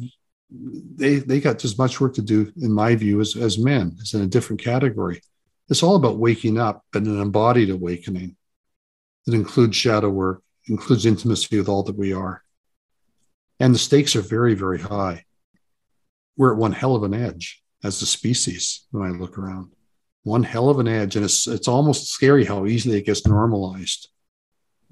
they 0.51 1.17
they 1.17 1.41
got 1.41 1.65
as 1.65 1.77
much 1.77 2.01
work 2.01 2.15
to 2.15 2.23
do, 2.23 2.53
in 2.61 2.73
my 2.73 2.95
view, 2.95 3.21
as, 3.21 3.37
as 3.37 3.59
men. 3.59 3.97
It's 4.01 4.15
in 4.15 4.23
a 4.23 4.27
different 4.27 4.63
category. 4.63 5.21
It's 5.69 5.83
all 5.83 5.97
about 5.97 6.19
waking 6.19 6.59
up 6.59 6.85
and 6.95 7.07
an 7.07 7.21
embodied 7.21 7.71
awakening. 7.71 8.37
It 9.27 9.35
includes 9.35 9.77
shadow 9.77 10.09
work, 10.09 10.43
includes 10.67 11.05
intimacy 11.05 11.59
with 11.59 11.69
all 11.69 11.83
that 11.83 11.99
we 11.99 12.15
are. 12.15 12.43
And 13.61 13.75
the 13.75 13.79
stakes 13.79 14.17
are 14.17 14.23
very, 14.23 14.55
very 14.55 14.81
high. 14.81 15.25
We're 16.37 16.53
at 16.53 16.59
one 16.59 16.73
hell 16.73 16.95
of 16.95 17.03
an 17.03 17.13
edge 17.13 17.63
as 17.85 18.01
a 18.01 18.07
species 18.07 18.87
when 18.91 19.07
I 19.07 19.11
look 19.11 19.37
around. 19.37 19.73
One 20.23 20.45
hell 20.45 20.71
of 20.71 20.79
an 20.79 20.89
edge. 20.89 21.17
And 21.17 21.25
it's 21.25 21.47
it's 21.47 21.69
almost 21.69 22.09
scary 22.09 22.45
how 22.45 22.65
easily 22.65 22.99
it 22.99 23.07
gets 23.07 23.27
normalized. 23.27 24.09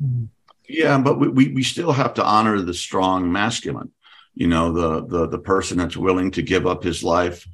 Mm. 0.02 0.28
Yeah, 0.68 0.98
but 0.98 1.18
we, 1.18 1.28
we, 1.28 1.48
we 1.48 1.62
still 1.62 1.92
have 1.92 2.14
to 2.14 2.24
honor 2.24 2.60
the 2.60 2.74
strong 2.74 3.30
masculine, 3.30 3.92
you 4.34 4.46
know, 4.46 4.72
the, 4.72 5.06
the, 5.06 5.28
the 5.28 5.38
person 5.38 5.78
that's 5.78 5.96
willing 5.96 6.30
to 6.32 6.42
give 6.42 6.66
up 6.66 6.82
his 6.82 7.04
life 7.04 7.46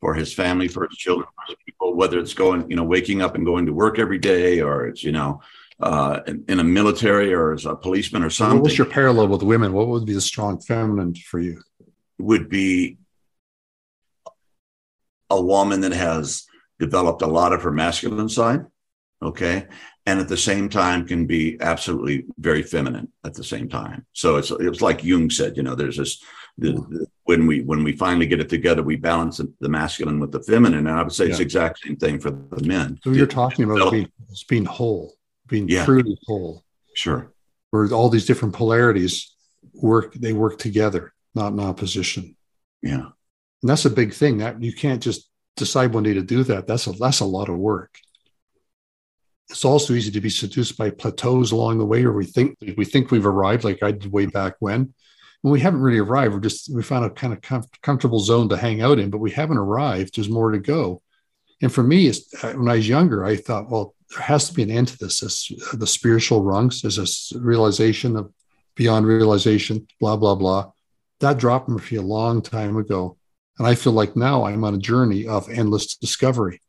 for 0.00 0.14
his 0.14 0.32
family, 0.32 0.68
for 0.68 0.86
his 0.88 0.98
children, 0.98 1.28
for 1.34 1.44
his 1.46 1.56
people, 1.64 1.94
whether 1.94 2.18
it's 2.18 2.34
going, 2.34 2.68
you 2.70 2.76
know, 2.76 2.84
waking 2.84 3.22
up 3.22 3.34
and 3.34 3.46
going 3.46 3.66
to 3.66 3.72
work 3.72 3.98
every 3.98 4.18
day 4.18 4.60
or 4.60 4.86
it's, 4.86 5.02
you 5.02 5.12
know, 5.12 5.40
uh, 5.80 6.20
in, 6.26 6.44
in, 6.48 6.60
a 6.60 6.64
military 6.64 7.32
or 7.32 7.52
as 7.52 7.66
a 7.66 7.74
policeman 7.74 8.22
or 8.22 8.30
something. 8.30 8.60
What's 8.60 8.78
your 8.78 8.86
parallel 8.86 9.28
with 9.28 9.42
women? 9.42 9.72
What 9.72 9.88
would 9.88 10.04
be 10.04 10.12
the 10.12 10.20
strong 10.20 10.60
feminine 10.60 11.14
for 11.14 11.40
you? 11.40 11.62
Would 12.18 12.48
be 12.48 12.98
a 15.28 15.40
woman 15.40 15.80
that 15.80 15.92
has 15.92 16.46
developed 16.78 17.22
a 17.22 17.26
lot 17.26 17.52
of 17.52 17.62
her 17.62 17.72
masculine 17.72 18.28
side. 18.28 18.66
Okay 19.22 19.66
and 20.06 20.18
at 20.18 20.28
the 20.28 20.36
same 20.36 20.68
time 20.68 21.06
can 21.06 21.26
be 21.26 21.56
absolutely 21.60 22.26
very 22.38 22.62
feminine 22.62 23.08
at 23.24 23.34
the 23.34 23.44
same 23.44 23.68
time. 23.68 24.04
So 24.12 24.36
it's 24.36 24.50
it's 24.50 24.80
like 24.80 25.04
Jung 25.04 25.30
said, 25.30 25.56
you 25.56 25.62
know, 25.62 25.74
there's 25.74 25.96
this 25.96 26.22
the, 26.58 26.72
the, 26.72 27.06
when 27.24 27.46
we 27.46 27.62
when 27.62 27.84
we 27.84 27.92
finally 27.92 28.26
get 28.26 28.40
it 28.40 28.48
together, 28.48 28.82
we 28.82 28.96
balance 28.96 29.40
the 29.60 29.68
masculine 29.68 30.18
with 30.18 30.32
the 30.32 30.42
feminine, 30.42 30.86
and 30.86 30.90
I 30.90 31.02
would 31.02 31.12
say 31.12 31.24
yeah. 31.24 31.30
it's 31.30 31.38
the 31.38 31.44
exact 31.44 31.80
same 31.80 31.96
thing 31.96 32.18
for 32.18 32.30
the 32.30 32.64
men. 32.64 32.98
So 33.04 33.10
you're 33.10 33.26
talking 33.26 33.64
about 33.64 33.92
being, 33.92 34.10
being 34.48 34.64
whole, 34.64 35.14
being 35.46 35.68
yeah. 35.68 35.84
truly 35.84 36.18
whole. 36.26 36.64
Sure. 36.94 37.32
Where 37.70 37.90
all 37.92 38.10
these 38.10 38.26
different 38.26 38.54
polarities 38.54 39.34
work 39.72 40.14
they 40.14 40.32
work 40.32 40.58
together, 40.58 41.14
not 41.34 41.52
in 41.52 41.60
opposition. 41.60 42.36
Yeah. 42.82 43.06
And 43.62 43.70
that's 43.70 43.84
a 43.84 43.90
big 43.90 44.12
thing. 44.12 44.38
That 44.38 44.60
you 44.60 44.72
can't 44.72 45.02
just 45.02 45.28
decide 45.56 45.94
one 45.94 46.02
day 46.02 46.14
to 46.14 46.22
do 46.22 46.42
that. 46.44 46.66
That's 46.66 46.88
a 46.88 46.92
that's 46.92 47.20
a 47.20 47.24
lot 47.24 47.48
of 47.48 47.56
work. 47.56 47.96
It's 49.52 49.64
also 49.64 49.92
easy 49.92 50.10
to 50.10 50.20
be 50.20 50.30
seduced 50.30 50.76
by 50.76 50.90
plateaus 50.90 51.52
along 51.52 51.78
the 51.78 51.86
way, 51.86 52.04
or 52.04 52.12
we 52.12 52.26
think 52.26 52.58
we 52.76 52.84
think 52.84 53.10
we've 53.10 53.26
arrived, 53.26 53.64
like 53.64 53.82
I 53.82 53.92
did 53.92 54.10
way 54.10 54.26
back 54.26 54.54
when. 54.58 54.92
And 55.44 55.52
we 55.52 55.60
haven't 55.60 55.82
really 55.82 55.98
arrived. 55.98 56.34
We're 56.34 56.40
just 56.40 56.74
we 56.74 56.82
found 56.82 57.04
a 57.04 57.10
kind 57.10 57.32
of 57.32 57.42
com- 57.42 57.64
comfortable 57.82 58.20
zone 58.20 58.48
to 58.48 58.56
hang 58.56 58.80
out 58.80 58.98
in, 58.98 59.10
but 59.10 59.18
we 59.18 59.30
haven't 59.30 59.58
arrived. 59.58 60.16
There's 60.16 60.28
more 60.28 60.52
to 60.52 60.58
go. 60.58 61.02
And 61.60 61.72
for 61.72 61.82
me, 61.82 62.08
uh, 62.08 62.52
when 62.54 62.68
I 62.68 62.76
was 62.76 62.88
younger, 62.88 63.24
I 63.24 63.36
thought, 63.36 63.70
well, 63.70 63.94
there 64.10 64.22
has 64.22 64.48
to 64.48 64.54
be 64.54 64.62
an 64.62 64.70
end 64.70 64.88
to 64.88 64.98
this. 64.98 65.20
this 65.20 65.52
uh, 65.72 65.76
the 65.76 65.86
spiritual 65.86 66.42
rungs. 66.42 66.80
There's 66.80 67.32
a 67.34 67.38
realization 67.38 68.16
of 68.16 68.32
beyond 68.74 69.06
realization, 69.06 69.86
blah 70.00 70.16
blah 70.16 70.34
blah. 70.34 70.72
That 71.20 71.38
dropped 71.38 71.68
me 71.68 71.98
a 71.98 72.02
long 72.02 72.40
time 72.40 72.76
ago, 72.78 73.18
and 73.58 73.68
I 73.68 73.74
feel 73.74 73.92
like 73.92 74.16
now 74.16 74.44
I'm 74.44 74.64
on 74.64 74.74
a 74.74 74.78
journey 74.78 75.26
of 75.26 75.50
endless 75.50 75.96
discovery, 75.96 76.61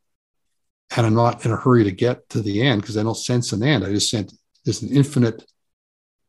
and 0.95 1.05
I'm 1.05 1.15
not 1.15 1.45
in 1.45 1.51
a 1.51 1.57
hurry 1.57 1.83
to 1.83 1.91
get 1.91 2.29
to 2.29 2.41
the 2.41 2.61
end 2.61 2.81
because 2.81 2.97
I 2.97 3.03
don't 3.03 3.15
sense 3.15 3.51
an 3.51 3.63
end. 3.63 3.83
I 3.83 3.89
just 3.89 4.09
sense 4.09 4.37
there's 4.63 4.81
an 4.81 4.95
infinite 4.95 5.43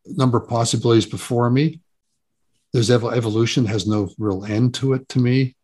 number 0.06 0.38
of 0.38 0.48
possibilities 0.48 1.06
before 1.06 1.50
me. 1.50 1.80
There's 2.72 2.90
ev- 2.90 3.04
evolution 3.04 3.66
has 3.66 3.86
no 3.86 4.10
real 4.18 4.44
end 4.44 4.74
to 4.76 4.94
it 4.94 5.08
to 5.10 5.18
me, 5.18 5.56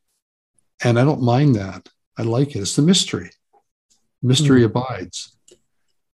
and 0.83 0.99
I 0.99 1.04
don't 1.04 1.23
mind 1.23 1.57
that. 1.57 1.88
I 2.16 2.23
like 2.23 2.54
it. 2.54 2.61
It's 2.61 2.76
the 2.76 2.83
mystery. 2.83 3.30
Mystery 4.23 4.62
mm. 4.62 4.66
abides. 4.66 5.37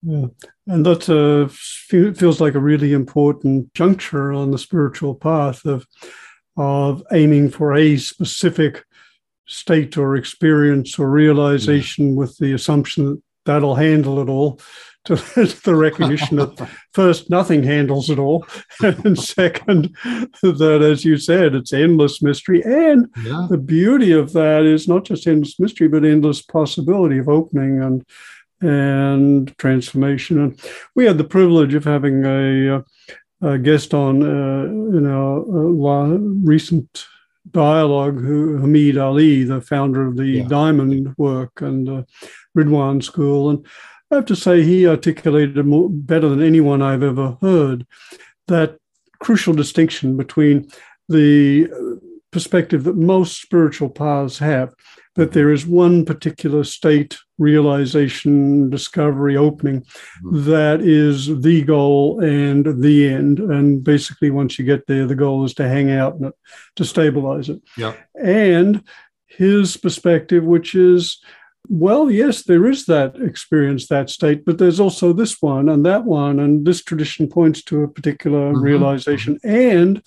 Yeah, 0.02 0.26
and 0.66 0.87
that 0.87 1.09
uh, 1.09 1.49
feels 1.49 2.40
like 2.40 2.55
a 2.55 2.61
really 2.61 2.93
important 2.93 3.75
juncture 3.75 4.33
on 4.33 4.50
the 4.50 4.59
spiritual 4.59 5.14
path 5.14 5.64
of 5.64 5.87
of 6.57 7.02
aiming 7.12 7.50
for 7.50 7.75
a 7.75 7.97
specific 7.99 8.85
state 9.47 9.97
or 9.97 10.17
experience 10.17 10.99
or 10.99 11.11
realization 11.11 12.11
yeah. 12.11 12.17
with 12.17 12.37
the 12.38 12.53
assumption 12.53 13.07
that 13.07 13.23
that'll 13.45 13.76
handle 13.76 14.21
it 14.21 14.29
all 14.29 14.61
to 15.05 15.15
the 15.65 15.75
recognition 15.75 16.37
that 16.37 16.69
first 16.93 17.31
nothing 17.31 17.62
handles 17.62 18.11
it 18.11 18.19
all 18.19 18.45
and 18.83 19.19
second 19.19 19.97
that 20.43 20.81
as 20.83 21.05
you 21.05 21.17
said 21.17 21.55
it's 21.55 21.73
endless 21.73 22.21
mystery 22.21 22.62
and 22.65 23.07
yeah. 23.25 23.47
the 23.49 23.59
beauty 23.59 24.12
of 24.12 24.33
that 24.33 24.65
is 24.65 24.87
not 24.87 25.05
just 25.05 25.26
endless 25.26 25.59
mystery 25.59 25.88
but 25.88 26.05
endless 26.05 26.43
possibility 26.43 27.19
of 27.19 27.29
opening 27.29 27.83
and 27.83 28.05
and 28.61 29.57
transformation 29.59 30.38
and 30.41 30.61
we 30.95 31.05
had 31.05 31.19
the 31.19 31.25
privilege 31.25 31.75
of 31.75 31.85
having 31.85 32.25
a, 32.25 32.83
a 33.43 33.59
guest 33.59 33.93
on 33.93 34.23
uh, 34.23 34.65
in 34.97 35.07
our 35.07 35.41
uh, 35.41 36.19
recent 36.43 37.07
dialogue 37.50 38.21
who 38.21 38.59
Hameed 38.59 39.00
Ali 39.00 39.45
the 39.45 39.61
founder 39.61 40.07
of 40.07 40.17
the 40.17 40.26
yeah. 40.26 40.49
diamond 40.49 41.15
work 41.17 41.61
and 41.61 41.88
uh, 41.88 42.03
Ridhwan 42.57 43.03
school 43.03 43.50
and 43.50 43.67
I 44.11 44.17
have 44.17 44.26
to 44.26 44.37
say 44.37 44.62
he 44.62 44.87
articulated 44.87 45.65
more, 45.67 45.91
better 45.91 46.29
than 46.29 46.43
anyone 46.43 46.81
I've 46.81 47.03
ever 47.03 47.37
heard 47.41 47.87
that 48.47 48.79
crucial 49.19 49.53
distinction 49.53 50.17
between 50.17 50.69
the 51.09 51.69
perspective 52.37 52.85
that 52.85 52.99
most 52.99 53.40
spiritual 53.40 53.88
paths 53.88 54.37
have 54.37 54.75
that 55.14 55.33
there 55.33 55.50
is 55.50 55.66
one 55.66 56.05
particular 56.05 56.64
state 56.64 57.16
realization 57.38 58.69
discovery 58.69 59.38
opening 59.38 59.81
mm-hmm. 59.81 60.50
that 60.50 60.83
is 60.83 61.40
the 61.40 61.62
goal 61.62 62.21
and 62.21 62.83
the 62.83 63.09
end 63.09 63.38
and 63.38 63.83
basically 63.83 64.28
once 64.28 64.59
you 64.59 64.66
get 64.66 64.87
there 64.87 65.07
the 65.07 65.14
goal 65.14 65.47
is 65.47 65.55
to 65.55 65.66
hang 65.66 65.90
out 65.90 66.16
and 66.16 66.31
to 66.75 66.85
stabilize 66.85 67.49
it 67.49 67.59
yeah 67.78 67.95
and 68.23 68.85
his 69.28 69.78
perspective 69.78 70.45
which 70.45 70.75
is 70.75 71.19
well, 71.69 72.12
yes, 72.12 72.45
there 72.45 72.66
is 72.66 72.87
that 72.87 73.16
experience, 73.16 73.88
that 73.88 74.09
state, 74.09 74.45
but 74.45 74.59
there's 74.59 74.78
also 74.78 75.12
this 75.12 75.43
one 75.43 75.69
and 75.69 75.85
that 75.85 76.05
one, 76.05 76.38
and 76.38 76.64
this 76.64 76.81
tradition 76.81 77.26
points 77.26 77.61
to 77.64 77.83
a 77.83 77.88
particular 77.88 78.52
mm-hmm. 78.52 78.62
realization. 78.62 79.40
And 79.43 80.00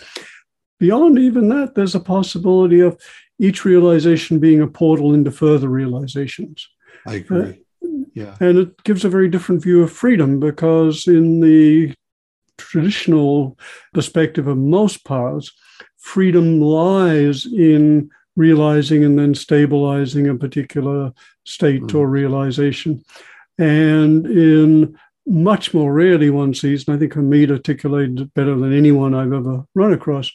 beyond 0.80 1.20
even 1.20 1.50
that, 1.50 1.76
there's 1.76 1.96
a 1.96 2.00
possibility 2.00 2.80
of 2.80 3.00
each 3.38 3.66
realization 3.66 4.40
being 4.40 4.62
a 4.62 4.68
portal 4.68 5.14
into 5.14 5.32
further 5.32 5.70
realizations. 5.70 6.68
I 7.06 7.16
agree. 7.16 7.64
Uh, 7.84 7.88
yeah. 8.14 8.36
And 8.40 8.58
it 8.58 8.84
gives 8.84 9.06
a 9.06 9.10
very 9.10 9.30
different 9.30 9.64
view 9.64 9.84
of 9.84 9.92
freedom 9.92 10.40
because, 10.40 11.08
in 11.08 11.40
the 11.40 11.94
traditional 12.58 13.58
perspective 13.94 14.48
of 14.48 14.58
most 14.58 15.06
paths, 15.06 15.52
freedom 15.98 16.60
lies 16.60 17.46
in 17.46 18.10
realizing 18.36 19.04
and 19.04 19.20
then 19.20 19.36
stabilizing 19.36 20.28
a 20.28 20.36
particular 20.36 21.12
state 21.46 21.82
mm. 21.84 21.96
or 21.96 22.08
realization. 22.08 23.04
And 23.58 24.26
in 24.26 24.98
much 25.30 25.74
more 25.74 25.94
rarely 25.94 26.30
one 26.30 26.54
sees, 26.54 26.88
and 26.88 26.96
I 26.96 27.00
think 27.00 27.14
Hameed 27.14 27.52
articulated 27.52 28.20
it 28.20 28.34
better 28.34 28.58
than 28.58 28.74
anyone 28.74 29.14
I've 29.14 29.32
ever 29.32 29.64
run 29.76 29.94
across, 29.94 30.32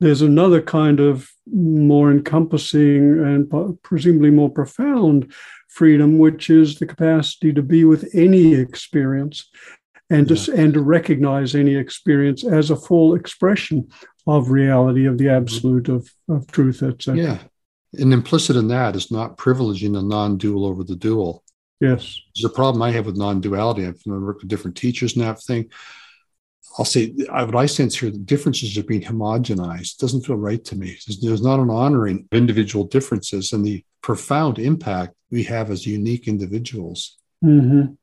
there's 0.00 0.22
another 0.22 0.62
kind 0.62 0.98
of 0.98 1.30
more 1.52 2.10
encompassing 2.10 3.20
and 3.20 3.78
presumably 3.82 4.30
more 4.30 4.50
profound 4.50 5.32
freedom, 5.68 6.18
which 6.18 6.48
is 6.48 6.78
the 6.78 6.86
capacity 6.86 7.52
to 7.52 7.62
be 7.62 7.84
with 7.84 8.08
any 8.14 8.54
experience 8.54 9.48
and 10.08 10.28
yeah. 10.30 10.36
to, 10.36 10.52
and 10.54 10.74
to 10.74 10.80
recognize 10.80 11.54
any 11.54 11.76
experience 11.76 12.44
as 12.44 12.70
a 12.70 12.76
full 12.76 13.14
expression 13.14 13.88
of 14.26 14.50
reality, 14.50 15.06
of 15.06 15.18
the 15.18 15.26
mm-hmm. 15.26 15.42
absolute, 15.42 15.88
of, 15.88 16.10
of 16.28 16.50
truth, 16.50 16.82
etc. 16.82 17.16
Yeah. 17.16 17.38
And 17.92 18.12
implicit 18.12 18.56
in 18.56 18.68
that 18.68 18.96
is 18.96 19.10
not 19.10 19.36
privileging 19.36 19.92
the 19.92 20.02
non 20.02 20.38
dual 20.38 20.64
over 20.64 20.82
the 20.82 20.96
dual. 20.96 21.44
Yes. 21.80 22.20
There's 22.34 22.44
a 22.44 22.54
problem 22.54 22.82
I 22.82 22.90
have 22.90 23.06
with 23.06 23.16
non 23.16 23.40
duality. 23.40 23.86
I've 23.86 24.00
worked 24.04 24.42
with 24.42 24.50
different 24.50 24.76
teachers 24.76 25.16
and 25.16 25.24
that 25.24 25.40
thing. 25.42 25.70
I'll 26.78 26.84
say 26.84 27.08
what 27.08 27.56
I 27.56 27.66
sense 27.66 27.98
here, 27.98 28.10
the 28.10 28.18
differences 28.18 28.78
are 28.78 28.84
being 28.84 29.02
homogenized. 29.02 29.94
It 29.94 30.00
doesn't 30.00 30.24
feel 30.24 30.36
right 30.36 30.64
to 30.66 30.76
me. 30.76 30.96
There's, 31.20 31.42
not 31.42 31.58
an 31.58 31.70
honoring 31.70 32.28
of 32.30 32.38
individual 32.38 32.84
differences 32.84 33.52
and 33.52 33.64
the 33.64 33.84
profound 34.02 34.58
impact 34.58 35.14
we 35.30 35.42
have 35.44 35.70
as 35.70 35.86
unique 35.86 36.28
individuals. 36.28 37.18
Mm-hmm. 37.44 37.94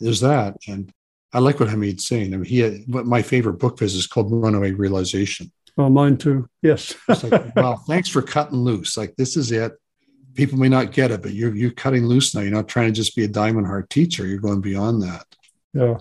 There's 0.00 0.20
that. 0.20 0.56
And 0.68 0.92
I 1.32 1.38
like 1.38 1.58
what 1.58 1.70
Hameed's 1.70 2.06
saying. 2.06 2.34
I 2.34 2.36
mean, 2.36 2.44
he 2.44 2.58
had, 2.58 2.86
my 2.86 3.22
favorite 3.22 3.58
book 3.58 3.80
is 3.80 4.06
called 4.06 4.30
Runaway 4.30 4.72
Realization. 4.72 5.50
Well, 5.76 5.90
mine 5.90 6.16
too. 6.16 6.48
Yes. 6.60 6.94
like, 7.08 7.52
well, 7.56 7.76
thanks 7.86 8.08
for 8.08 8.20
cutting 8.20 8.58
loose. 8.58 8.96
Like 8.96 9.14
this 9.16 9.36
is 9.36 9.52
it. 9.52 9.72
People 10.38 10.56
may 10.56 10.68
not 10.68 10.92
get 10.92 11.10
it, 11.10 11.20
but 11.20 11.32
you're 11.32 11.52
you're 11.52 11.72
cutting 11.72 12.06
loose 12.06 12.32
now. 12.32 12.42
You're 12.42 12.52
not 12.52 12.68
trying 12.68 12.86
to 12.86 12.92
just 12.92 13.16
be 13.16 13.24
a 13.24 13.28
diamond 13.28 13.66
heart 13.66 13.90
teacher. 13.90 14.24
You're 14.24 14.38
going 14.38 14.60
beyond 14.60 15.02
that. 15.02 15.26
Yeah. 15.74 15.98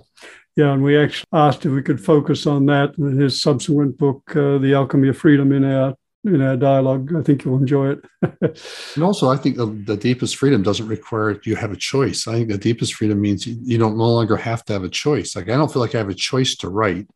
Yeah, 0.55 0.73
and 0.73 0.83
we 0.83 0.95
actually 0.95 1.25
asked 1.33 1.65
if 1.65 1.71
we 1.71 1.81
could 1.81 1.99
focus 1.99 2.45
on 2.45 2.67
that 2.67 2.95
in 2.99 3.17
his 3.17 3.41
subsequent 3.41 3.97
book, 3.97 4.21
uh, 4.35 4.59
"The 4.59 4.75
Alchemy 4.75 5.07
of 5.07 5.17
Freedom," 5.17 5.51
in 5.51 5.63
our 5.65 5.95
in 6.23 6.39
our 6.43 6.55
dialogue. 6.55 7.15
I 7.15 7.23
think 7.23 7.45
you'll 7.45 7.57
enjoy 7.57 7.93
it. 7.93 8.05
and 8.95 9.03
also, 9.03 9.27
I 9.27 9.37
think 9.37 9.57
the, 9.57 9.65
the, 9.65 9.97
deepest 9.97 10.35
freedom 10.35 10.61
doesn't 10.61 10.87
require 10.87 11.39
you 11.43 11.55
have 11.55 11.71
a 11.71 11.75
choice. 11.75 12.27
I 12.27 12.33
think 12.33 12.49
the 12.49 12.59
deepest 12.59 12.93
freedom 12.93 13.19
means 13.19 13.47
you, 13.47 13.57
you 13.63 13.79
don't 13.79 13.97
no 13.97 14.07
longer 14.07 14.37
have 14.37 14.63
to 14.65 14.73
have 14.73 14.83
a 14.83 14.89
choice. 14.89 15.35
Like 15.35 15.49
I 15.49 15.57
don't 15.57 15.73
feel 15.73 15.81
like 15.81 15.95
I 15.95 15.99
have 15.99 16.09
a 16.09 16.13
choice 16.13 16.55
to 16.57 16.69
write 16.69 17.07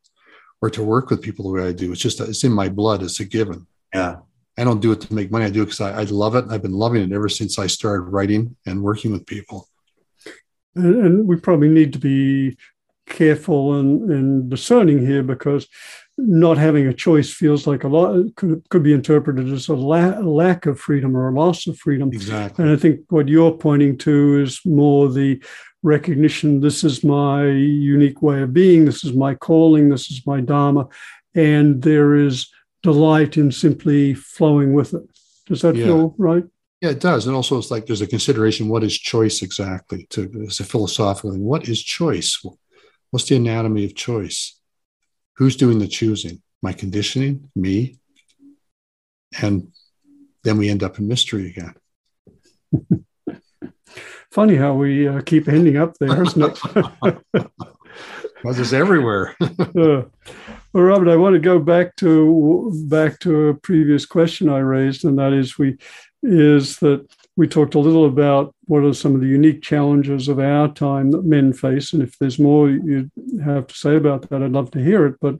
or 0.59 0.71
to 0.71 0.81
work 0.81 1.11
with 1.11 1.21
people 1.21 1.45
the 1.45 1.51
way 1.51 1.67
I 1.69 1.71
do. 1.71 1.91
It's 1.91 2.01
just 2.01 2.19
it's 2.19 2.43
in 2.43 2.51
my 2.51 2.69
blood. 2.69 3.03
It's 3.03 3.19
a 3.19 3.25
given. 3.25 3.67
Yeah. 3.93 4.17
I 4.57 4.63
don't 4.63 4.81
do 4.81 4.91
it 4.91 5.01
to 5.01 5.13
make 5.13 5.31
money. 5.31 5.45
I 5.45 5.49
do 5.49 5.61
it 5.61 5.65
because 5.65 5.81
I, 5.81 6.01
I 6.01 6.03
love 6.03 6.35
it. 6.35 6.45
I've 6.49 6.61
been 6.61 6.73
loving 6.73 7.01
it 7.01 7.13
ever 7.13 7.29
since 7.29 7.57
I 7.57 7.67
started 7.67 8.03
writing 8.03 8.55
and 8.65 8.83
working 8.83 9.11
with 9.11 9.25
people. 9.25 9.67
And, 10.75 11.05
and 11.05 11.27
we 11.27 11.37
probably 11.37 11.69
need 11.69 11.93
to 11.93 11.99
be 11.99 12.57
careful 13.07 13.79
and, 13.79 14.09
and 14.11 14.49
discerning 14.49 15.05
here 15.05 15.23
because 15.23 15.67
not 16.17 16.57
having 16.57 16.87
a 16.87 16.93
choice 16.93 17.31
feels 17.33 17.65
like 17.65 17.83
a 17.83 17.87
lot 17.87 18.35
could, 18.35 18.67
could 18.69 18.83
be 18.83 18.93
interpreted 18.93 19.51
as 19.51 19.67
a 19.67 19.73
la- 19.73 20.19
lack 20.19 20.65
of 20.65 20.79
freedom 20.79 21.15
or 21.15 21.29
a 21.29 21.33
loss 21.33 21.67
of 21.67 21.77
freedom. 21.77 22.09
Exactly. 22.13 22.63
And 22.63 22.73
I 22.73 22.77
think 22.77 23.01
what 23.09 23.27
you're 23.27 23.51
pointing 23.51 23.97
to 23.99 24.41
is 24.41 24.59
more 24.65 25.09
the 25.09 25.43
recognition 25.83 26.61
this 26.61 26.83
is 26.83 27.03
my 27.03 27.45
unique 27.47 28.21
way 28.21 28.41
of 28.41 28.53
being, 28.53 28.85
this 28.85 29.03
is 29.03 29.13
my 29.13 29.33
calling, 29.33 29.89
this 29.89 30.11
is 30.11 30.25
my 30.27 30.41
Dharma, 30.41 30.87
and 31.33 31.81
there 31.81 32.15
is 32.15 32.49
delight 32.83 33.37
in 33.37 33.51
simply 33.51 34.13
flowing 34.13 34.73
with 34.73 34.93
it. 34.93 35.03
Does 35.45 35.61
that 35.61 35.75
yeah. 35.75 35.85
feel 35.85 36.15
right? 36.17 36.43
Yeah, 36.81 36.89
it 36.89 36.99
does. 36.99 37.27
And 37.27 37.35
also, 37.35 37.57
it's 37.57 37.69
like 37.69 37.85
there's 37.85 38.01
a 38.01 38.07
consideration 38.07 38.67
what 38.67 38.83
is 38.83 38.97
choice 38.97 39.41
exactly? 39.41 40.07
To, 40.11 40.45
as 40.47 40.59
a 40.59 40.63
philosophical 40.63 41.31
thing, 41.31 41.43
what 41.43 41.69
is 41.69 41.81
choice? 41.81 42.43
What's 43.11 43.27
the 43.27 43.35
anatomy 43.35 43.85
of 43.85 43.95
choice? 43.95 44.59
Who's 45.35 45.55
doing 45.55 45.79
the 45.79 45.87
choosing? 45.87 46.41
My 46.61 46.73
conditioning, 46.73 47.49
me. 47.55 47.99
And 49.41 49.71
then 50.43 50.57
we 50.57 50.69
end 50.69 50.83
up 50.83 50.97
in 50.97 51.07
mystery 51.07 51.47
again. 51.47 51.75
Funny 54.31 54.55
how 54.55 54.73
we 54.73 55.07
uh, 55.07 55.21
keep 55.21 55.47
ending 55.47 55.77
up 55.77 55.97
there, 55.99 56.23
isn't 56.23 56.41
it? 56.41 57.17
Well, 58.43 58.59
it's 58.59 58.73
everywhere. 58.73 59.35
uh, 59.41 60.03
well, 60.73 60.83
Robert, 60.83 61.09
I 61.09 61.15
want 61.15 61.33
to 61.33 61.39
go 61.39 61.59
back 61.59 61.95
to 61.97 62.71
back 62.87 63.19
to 63.19 63.49
a 63.49 63.53
previous 63.53 64.05
question 64.05 64.49
I 64.49 64.59
raised, 64.59 65.05
and 65.05 65.19
that 65.19 65.33
is 65.33 65.57
we 65.57 65.77
is 66.23 66.77
that 66.79 67.07
we 67.35 67.47
talked 67.47 67.75
a 67.75 67.79
little 67.79 68.05
about 68.05 68.55
what 68.65 68.83
are 68.83 68.93
some 68.93 69.15
of 69.15 69.21
the 69.21 69.27
unique 69.27 69.61
challenges 69.61 70.27
of 70.27 70.39
our 70.39 70.71
time 70.73 71.11
that 71.11 71.25
men 71.25 71.53
face, 71.53 71.93
and 71.93 72.01
if 72.01 72.17
there's 72.17 72.39
more 72.39 72.69
you 72.69 73.11
have 73.43 73.67
to 73.67 73.75
say 73.75 73.95
about 73.95 74.29
that, 74.29 74.41
I'd 74.41 74.51
love 74.51 74.71
to 74.71 74.83
hear 74.83 75.05
it. 75.05 75.15
But 75.21 75.35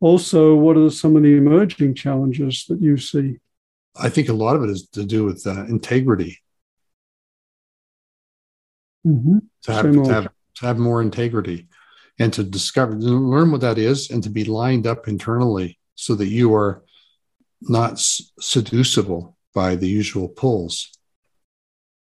also, 0.00 0.54
what 0.54 0.76
are 0.76 0.90
some 0.90 1.16
of 1.16 1.22
the 1.22 1.36
emerging 1.36 1.94
challenges 1.94 2.64
that 2.68 2.80
you 2.80 2.96
see? 2.96 3.36
I 3.96 4.08
think 4.08 4.28
a 4.28 4.34
lot 4.34 4.56
of 4.56 4.62
it 4.62 4.70
is 4.70 4.88
to 4.90 5.04
do 5.04 5.24
with 5.24 5.46
uh, 5.46 5.64
integrity. 5.64 6.38
Mm-hmm. 9.06 9.38
To, 9.62 9.72
have, 9.72 9.92
to, 9.92 10.04
have, 10.04 10.28
to 10.56 10.66
have 10.66 10.78
more 10.78 11.00
integrity 11.00 11.68
and 12.20 12.32
to 12.34 12.44
discover, 12.44 12.92
to 12.92 13.06
learn 13.06 13.50
what 13.50 13.62
that 13.62 13.78
is 13.78 14.10
and 14.10 14.22
to 14.22 14.28
be 14.28 14.44
lined 14.44 14.86
up 14.86 15.08
internally 15.08 15.78
so 15.94 16.14
that 16.14 16.28
you 16.28 16.54
are 16.54 16.84
not 17.62 17.98
seducible 17.98 19.36
by 19.54 19.74
the 19.74 19.88
usual 19.88 20.28
pulls. 20.28 20.92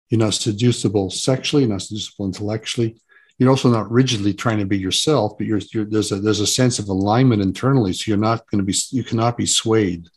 You're 0.10 0.20
not 0.20 0.36
seducible 0.36 1.10
sexually, 1.10 1.65
not 1.65 1.82
seducible 1.82 2.27
intellectually. 2.27 3.01
You're 3.39 3.50
also 3.50 3.72
not 3.72 3.91
rigidly 3.91 4.36
trying 4.36 4.60
to 4.60 4.65
be 4.65 4.77
yourself, 4.77 5.34
but 5.38 5.48
you're, 5.48 5.62
you're, 5.74 5.86
there's 5.86 6.12
a 6.12 6.17
there's 6.17 6.39
a 6.39 6.48
sense 6.48 6.77
of 6.77 6.88
alignment 6.88 7.41
internally. 7.41 7.91
So 7.93 8.10
you're 8.10 8.17
not 8.17 8.48
going 8.51 8.63
to 8.63 8.65
be 8.65 8.77
you 8.91 9.03
cannot 9.03 9.36
be 9.36 9.48
swayed 9.48 10.08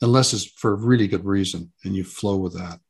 unless 0.00 0.32
it's 0.32 0.46
for 0.46 0.72
a 0.72 0.76
really 0.76 1.06
good 1.06 1.24
reason 1.24 1.72
and 1.84 1.94
you 1.94 2.02
flow 2.02 2.36
with 2.36 2.54
that. 2.58 2.80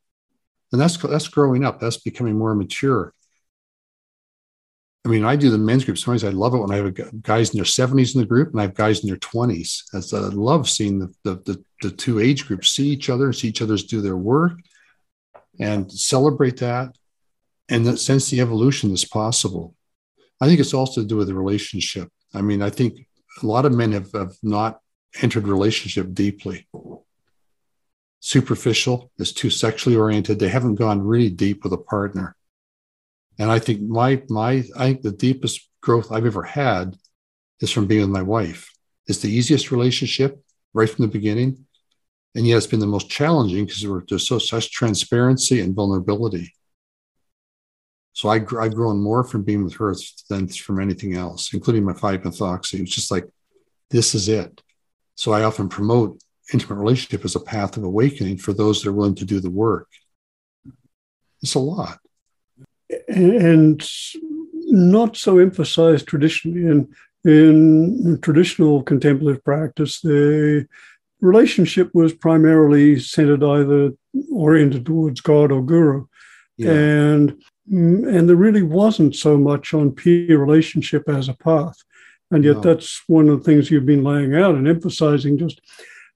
And 0.73 0.81
that's 0.81 0.97
that's 0.97 1.29
growing 1.29 1.67
up. 1.67 1.79
That's 1.79 1.99
becoming 1.99 2.39
more 2.39 2.55
mature. 2.55 3.13
I 5.05 5.09
mean, 5.09 5.25
I 5.25 5.35
do 5.35 5.51
the 5.51 5.59
men's 5.59 5.85
group. 5.85 5.99
Sometimes 5.99 6.23
I 6.23 6.29
love 6.29 6.55
it 6.55 6.59
when 6.59 6.71
I 6.71 6.77
have 6.77 7.23
guys 7.23 7.51
in 7.51 7.57
their 7.57 7.65
70s 7.65 8.15
in 8.15 8.21
the 8.21 8.27
group 8.27 8.51
and 8.53 8.61
I 8.61 8.65
have 8.65 8.75
guys 8.75 9.01
in 9.01 9.09
their 9.09 9.17
20s. 9.17 9.83
As 9.95 10.15
I 10.15 10.19
love 10.19 10.69
seeing 10.69 11.01
the, 11.01 11.13
the, 11.25 11.35
the, 11.45 11.65
the 11.83 11.91
two 11.91 12.21
age 12.21 12.47
groups 12.47 12.71
see 12.71 12.89
each 12.89 13.11
other, 13.11 13.27
and 13.27 13.35
see 13.35 13.49
each 13.49 13.63
other's 13.63 13.85
do 13.85 14.01
their 14.01 14.17
work 14.17 14.53
and 15.59 15.91
celebrate 15.91 16.59
that 16.59 16.95
and 17.69 17.85
that 17.87 17.99
sense 17.99 18.31
the 18.31 18.41
evolution 18.41 18.93
is 18.93 19.05
possible. 19.05 19.75
I 20.41 20.47
think 20.47 20.61
it's 20.61 20.75
also 20.75 21.01
to 21.01 21.07
do 21.07 21.17
with 21.17 21.29
the 21.29 21.35
relationship. 21.35 22.09
I 22.35 22.43
mean, 22.43 22.63
I 22.63 22.71
think 22.71 23.07
a 23.43 23.47
lot 23.47 23.65
of 23.65 23.73
men 23.73 23.93
have, 23.93 24.13
have 24.13 24.35
not 24.43 24.81
entered 25.21 25.49
relationship 25.49 26.13
deeply. 26.15 26.67
Superficial 28.21 29.11
is 29.19 29.33
too 29.33 29.51
sexually 29.51 29.97
oriented. 29.97 30.39
They 30.39 30.49
haven't 30.49 30.77
gone 30.77 31.03
really 31.03 31.31
deep 31.31 31.65
with 31.65 31.73
a 31.73 31.79
partner. 31.79 32.37
And 33.39 33.51
I 33.51 33.59
think 33.59 33.81
my 33.83 34.23
my 34.29 34.65
I 34.77 34.87
think 34.87 35.03
the 35.03 35.13
deepest 35.13 35.69
growth 35.81 36.13
I've 36.13 36.27
ever 36.27 36.43
had 36.43 36.97
is 37.61 37.71
from 37.71 37.87
being 37.87 38.03
with 38.03 38.11
my 38.11 38.23
wife. 38.23 38.71
It's 39.07 39.21
the 39.21 39.31
easiest 39.31 39.71
relationship 39.71 40.43
right 40.75 40.89
from 40.89 41.05
the 41.05 41.11
beginning. 41.11 41.67
And 42.35 42.47
yet 42.47 42.57
it's 42.57 42.67
been 42.67 42.81
the 42.81 42.87
most 42.87 43.11
challenging 43.11 43.67
because 43.67 43.87
there's 44.09 44.27
so 44.27 44.39
such 44.39 44.73
transparency 44.73 45.61
and 45.61 45.75
vulnerability. 45.75 46.55
So 48.15 48.29
I, 48.29 48.37
I've 48.37 48.75
grown 48.75 49.03
more 49.03 49.25
from 49.25 49.43
being 49.43 49.65
with 49.65 49.75
her 49.75 49.95
than 50.29 50.49
from 50.49 50.81
anything 50.81 51.15
else, 51.15 51.53
including 51.53 51.85
my 51.85 51.93
5-methoxy. 51.93 52.81
It's 52.81 52.95
just 52.95 53.11
like, 53.11 53.27
this 53.91 54.15
is 54.15 54.29
it. 54.29 54.63
So 55.15 55.33
I 55.33 55.45
often 55.45 55.69
promote 55.69 56.23
intimate 56.53 56.77
relationship 56.77 57.25
as 57.25 57.37
a 57.37 57.41
path 57.41 57.77
of 57.77 57.85
awakening 57.85 58.39
for 58.39 58.53
those 58.53 58.83
that 58.83 58.91
are 58.91 58.95
willing 58.95 59.15
to 59.17 59.25
do 59.25 59.41
the 59.41 59.51
work. 59.51 59.89
It's 61.43 61.55
a 61.55 61.59
lot. 61.59 61.99
And 63.09 63.83
not 64.73 65.17
so 65.17 65.39
emphasized 65.39 66.07
traditionally. 66.07 66.63
In, 66.63 66.89
in 67.25 68.19
traditional 68.23 68.83
contemplative 68.83 69.45
practice, 69.45 70.01
the 70.01 70.67
relationship 71.21 71.91
was 71.95 72.13
primarily 72.13 72.99
centered 72.99 73.45
either 73.45 73.93
oriented 74.33 74.87
towards 74.87 75.21
God 75.21 75.53
or 75.53 75.63
Guru. 75.63 76.07
Yeah. 76.57 76.73
And 76.73 77.33
mm, 77.71 78.17
and 78.17 78.29
there 78.29 78.37
really 78.37 78.63
wasn't 78.63 79.15
so 79.15 79.39
much 79.39 79.73
on 79.73 79.93
peer 79.93 80.39
relationship 80.39 81.09
as 81.09 81.29
a 81.29 81.35
path. 81.35 81.77
And 82.31 82.45
yet, 82.45 82.57
no. 82.57 82.61
that's 82.61 83.03
one 83.07 83.29
of 83.29 83.39
the 83.39 83.45
things 83.45 83.71
you've 83.71 83.87
been 83.87 84.05
laying 84.05 84.35
out 84.35 84.55
and 84.55 84.67
emphasizing 84.67 85.39
just 85.39 85.61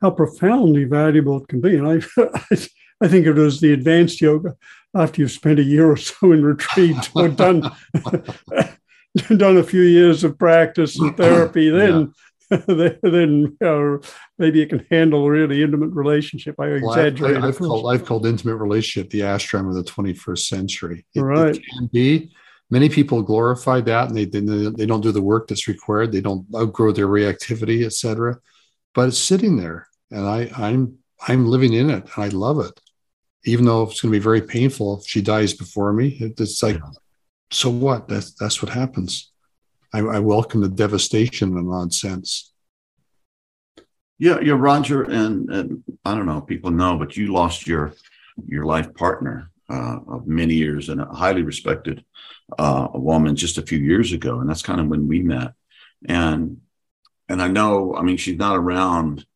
how 0.01 0.11
profoundly 0.11 0.85
valuable 0.85 1.43
it 1.43 1.49
can 1.49 1.61
be. 1.61 1.77
And 1.77 1.87
I, 1.87 2.01
I 3.01 3.09
think 3.09 3.27
it 3.27 3.35
was 3.35 3.61
the 3.61 3.73
advanced 3.73 4.21
yoga 4.21 4.57
after 4.97 5.23
you've 5.23 5.31
spent 5.31 5.59
a 5.59 5.65
year 5.65 5.91
or 5.91 5.97
so 5.97 6.33
in 6.33 6.45
retreat 6.45 6.97
or 7.15 7.29
done 7.29 7.71
done 9.37 9.57
a 9.57 9.63
few 9.63 9.83
years 9.83 10.25
of 10.25 10.39
practice 10.39 10.99
and 10.99 11.17
therapy, 11.17 11.69
then 11.71 12.13
then 12.49 13.57
uh, 13.65 13.97
maybe 14.39 14.63
it 14.63 14.69
can 14.69 14.87
handle 14.91 15.27
a 15.27 15.31
really 15.31 15.63
intimate 15.63 15.91
relationship. 15.91 16.55
I 16.61 16.69
well, 16.69 16.93
exaggerate. 16.93 17.37
I, 17.39 17.47
have 17.47 17.59
called, 17.59 17.93
I've 17.93 18.05
called 18.05 18.27
intimate 18.27 18.57
relationship 18.57 19.11
the 19.11 19.21
ashram 19.21 19.69
of 19.69 19.75
the 19.75 19.83
21st 19.83 20.47
century. 20.47 21.07
It, 21.15 21.21
right. 21.21 21.57
It 21.57 21.63
can 21.77 21.87
be. 21.93 22.33
Many 22.69 22.89
people 22.89 23.23
glorify 23.23 23.81
that, 23.83 24.09
and 24.09 24.17
they, 24.17 24.25
they 24.25 24.41
they 24.41 24.87
don't 24.87 25.01
do 25.01 25.13
the 25.13 25.23
work 25.23 25.47
that's 25.47 25.69
required. 25.69 26.11
They 26.11 26.21
don't 26.21 26.47
outgrow 26.55 26.93
their 26.93 27.07
reactivity, 27.07 27.85
etc. 27.85 28.39
But 28.93 29.09
it's 29.09 29.19
sitting 29.19 29.57
there, 29.57 29.89
and 30.11 30.27
I 30.27 30.51
I'm 30.57 30.99
I'm 31.29 31.47
living 31.47 31.75
in 31.75 31.91
it, 31.91 32.09
and 32.15 32.25
I 32.25 32.29
love 32.29 32.59
it. 32.59 32.81
Even 33.47 33.65
though 33.65 33.85
it's 33.85 34.01
going 34.01 34.13
to 34.13 34.19
be 34.19 34.23
very 34.23 34.43
painful 34.43 34.99
if 34.99 35.07
she 35.07 35.23
dies 35.23 35.55
before 35.55 35.93
me, 35.93 36.19
it's 36.21 36.63
like, 36.63 36.77
yeah. 36.77 36.91
so 37.51 37.71
what? 37.71 38.09
That's 38.09 38.33
that's 38.35 38.61
what 38.63 38.73
happens. 38.73 39.31
I, 39.95 40.01
I 40.01 40.19
welcome 40.19 40.61
the 40.61 40.69
devastation 40.69 41.53
in 41.53 41.59
an 41.59 41.71
odd 41.71 41.95
sense. 41.95 42.53
Yeah, 44.19 44.41
yeah, 44.41 44.55
Roger, 44.57 45.03
and, 45.05 45.49
and 45.51 45.85
I 46.05 46.15
don't 46.15 46.27
know, 46.27 46.41
people 46.41 46.71
know, 46.71 46.99
but 46.99 47.17
you 47.17 47.33
lost 47.33 47.67
your 47.67 47.95
your 48.47 48.65
life 48.65 48.93
partner 48.95 49.51
uh, 49.71 49.99
of 50.09 50.27
many 50.27 50.55
years 50.55 50.89
and 50.89 51.01
a 51.01 51.07
highly 51.07 51.43
respected 51.43 52.05
uh, 52.59 52.89
a 52.93 52.99
woman 52.99 53.37
just 53.37 53.59
a 53.59 53.63
few 53.63 53.79
years 53.79 54.13
ago, 54.13 54.41
and 54.41 54.49
that's 54.49 54.63
kind 54.63 54.81
of 54.81 54.89
when 54.89 55.09
we 55.09 55.23
met. 55.23 55.53
And 56.09 56.61
and 57.29 57.43
I 57.43 57.49
know, 57.49 57.95
I 57.95 58.03
mean, 58.03 58.17
she's 58.17 58.39
not 58.39 58.57
around 58.57 59.27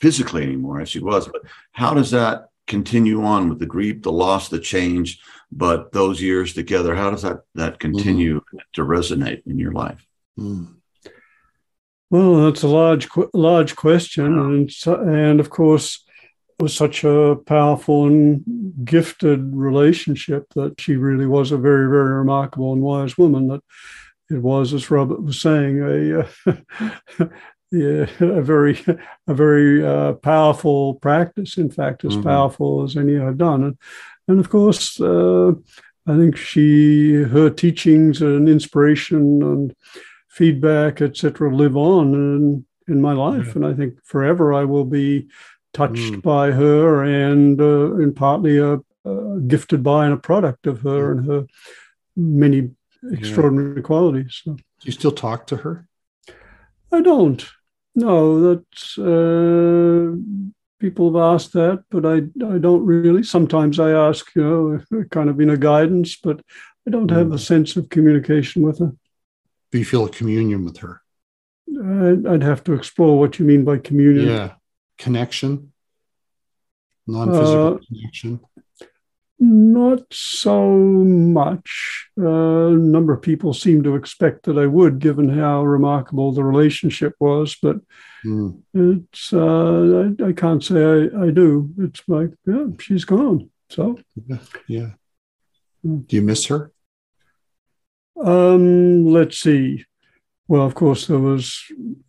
physically 0.00 0.42
anymore 0.42 0.80
as 0.80 0.88
she 0.88 1.00
was, 1.00 1.26
but 1.28 1.42
how 1.72 1.94
does 1.94 2.10
that 2.10 2.48
continue 2.66 3.24
on 3.24 3.48
with 3.48 3.58
the 3.58 3.66
grief, 3.66 4.02
the 4.02 4.12
loss, 4.12 4.48
the 4.48 4.58
change, 4.58 5.20
but 5.56 5.92
those 5.92 6.20
years 6.20 6.52
together 6.52 6.94
how 6.94 7.10
does 7.10 7.22
that 7.22 7.40
that 7.54 7.78
continue 7.78 8.40
mm. 8.40 8.58
to 8.72 8.82
resonate 8.82 9.42
in 9.46 9.58
your 9.58 9.72
life 9.72 10.04
mm. 10.38 10.74
well 12.10 12.44
that's 12.44 12.62
a 12.62 12.68
large 12.68 13.08
large 13.32 13.76
question 13.76 14.26
and 14.38 14.70
and 14.86 15.40
of 15.40 15.50
course 15.50 16.04
it 16.58 16.62
was 16.62 16.74
such 16.74 17.04
a 17.04 17.36
powerful 17.46 18.06
and 18.06 18.44
gifted 18.84 19.54
relationship 19.54 20.46
that 20.54 20.80
she 20.80 20.96
really 20.96 21.26
was 21.26 21.52
a 21.52 21.58
very 21.58 21.88
very 21.88 22.14
remarkable 22.14 22.72
and 22.72 22.82
wise 22.82 23.16
woman 23.16 23.48
that 23.48 23.62
it 24.30 24.42
was 24.42 24.72
as 24.72 24.90
robert 24.90 25.22
was 25.22 25.40
saying 25.40 25.80
a 25.80 26.20
uh, 26.20 27.26
yeah, 27.74 28.06
a 28.20 28.42
very 28.42 28.78
a 29.26 29.34
very 29.34 29.84
uh, 29.84 30.12
powerful 30.14 30.94
practice 30.94 31.58
in 31.58 31.70
fact 31.70 32.04
as 32.04 32.12
mm-hmm. 32.12 32.22
powerful 32.22 32.82
as 32.84 32.96
any 32.96 33.18
i've 33.18 33.38
done 33.38 33.64
and 33.64 33.78
and 34.28 34.40
of 34.40 34.50
course, 34.50 35.00
uh, 35.00 35.52
I 36.06 36.16
think 36.16 36.36
she, 36.36 37.14
her 37.14 37.50
teachings 37.50 38.22
and 38.22 38.48
inspiration 38.48 39.42
and 39.42 39.74
feedback, 40.28 41.00
etc., 41.00 41.54
live 41.54 41.76
on 41.76 42.14
in, 42.14 42.66
in 42.88 43.00
my 43.00 43.12
life. 43.12 43.48
Yeah. 43.48 43.52
And 43.56 43.66
I 43.66 43.74
think 43.74 44.02
forever 44.04 44.52
I 44.52 44.64
will 44.64 44.84
be 44.84 45.28
touched 45.72 46.14
mm. 46.14 46.22
by 46.22 46.52
her 46.52 47.02
and, 47.04 47.60
uh, 47.60 47.94
and 47.94 48.14
partly 48.14 48.58
a, 48.58 48.78
uh, 49.04 49.36
gifted 49.46 49.82
by 49.82 50.06
and 50.06 50.14
a 50.14 50.18
product 50.18 50.66
of 50.66 50.80
her 50.80 51.12
and 51.12 51.26
her 51.26 51.46
many 52.16 52.70
extraordinary 53.12 53.76
yeah. 53.76 53.82
qualities. 53.82 54.40
So. 54.42 54.52
Do 54.54 54.62
you 54.82 54.92
still 54.92 55.12
talk 55.12 55.46
to 55.48 55.56
her? 55.56 55.86
I 56.90 57.02
don't. 57.02 57.44
No, 57.96 58.54
that's 58.54 58.98
uh, 58.98 60.16
people 60.80 61.12
have 61.12 61.34
asked 61.34 61.52
that, 61.52 61.84
but 61.90 62.04
I, 62.04 62.16
I 62.16 62.58
don't 62.58 62.84
really. 62.84 63.22
Sometimes 63.22 63.78
I 63.78 63.90
ask, 63.92 64.34
you 64.34 64.42
know, 64.42 65.04
kind 65.10 65.30
of 65.30 65.40
in 65.40 65.50
a 65.50 65.56
guidance, 65.56 66.16
but 66.16 66.40
I 66.86 66.90
don't 66.90 67.10
have 67.10 67.30
a 67.30 67.36
mm. 67.36 67.40
sense 67.40 67.76
of 67.76 67.88
communication 67.88 68.62
with 68.62 68.80
her. 68.80 68.92
Do 69.70 69.78
you 69.78 69.84
feel 69.84 70.04
a 70.04 70.10
communion 70.10 70.64
with 70.64 70.78
her? 70.78 71.02
I'd, 71.68 72.26
I'd 72.26 72.42
have 72.42 72.62
to 72.64 72.74
explore 72.74 73.18
what 73.18 73.38
you 73.38 73.44
mean 73.44 73.64
by 73.64 73.78
communion. 73.78 74.26
Yeah, 74.26 74.52
connection, 74.98 75.72
non-physical 77.06 77.74
uh, 77.74 77.78
connection. 77.86 78.40
Not 79.40 80.02
so 80.12 80.70
much. 80.70 82.06
Uh, 82.18 82.68
a 82.68 82.70
number 82.70 83.12
of 83.12 83.20
people 83.20 83.52
seem 83.52 83.82
to 83.82 83.96
expect 83.96 84.44
that 84.44 84.56
I 84.56 84.66
would, 84.66 85.00
given 85.00 85.28
how 85.28 85.64
remarkable 85.64 86.32
the 86.32 86.44
relationship 86.44 87.14
was, 87.18 87.56
but 87.60 87.76
mm. 88.24 88.60
it's 88.72 89.32
uh, 89.32 90.14
I, 90.20 90.28
I, 90.28 90.32
can't 90.32 90.62
say 90.62 90.82
I, 90.82 91.26
I, 91.26 91.30
do. 91.30 91.70
It's 91.78 92.02
like, 92.06 92.30
yeah, 92.46 92.66
she's 92.78 93.04
gone. 93.04 93.50
So, 93.70 93.98
yeah. 94.28 94.38
yeah. 94.68 94.90
Hmm. 95.82 95.98
Do 95.98 96.16
you 96.16 96.22
miss 96.22 96.46
her? 96.46 96.70
Um, 98.22 99.06
let's 99.06 99.38
see. 99.38 99.84
Well, 100.46 100.62
of 100.64 100.74
course, 100.74 101.06
there 101.06 101.18
was 101.18 101.60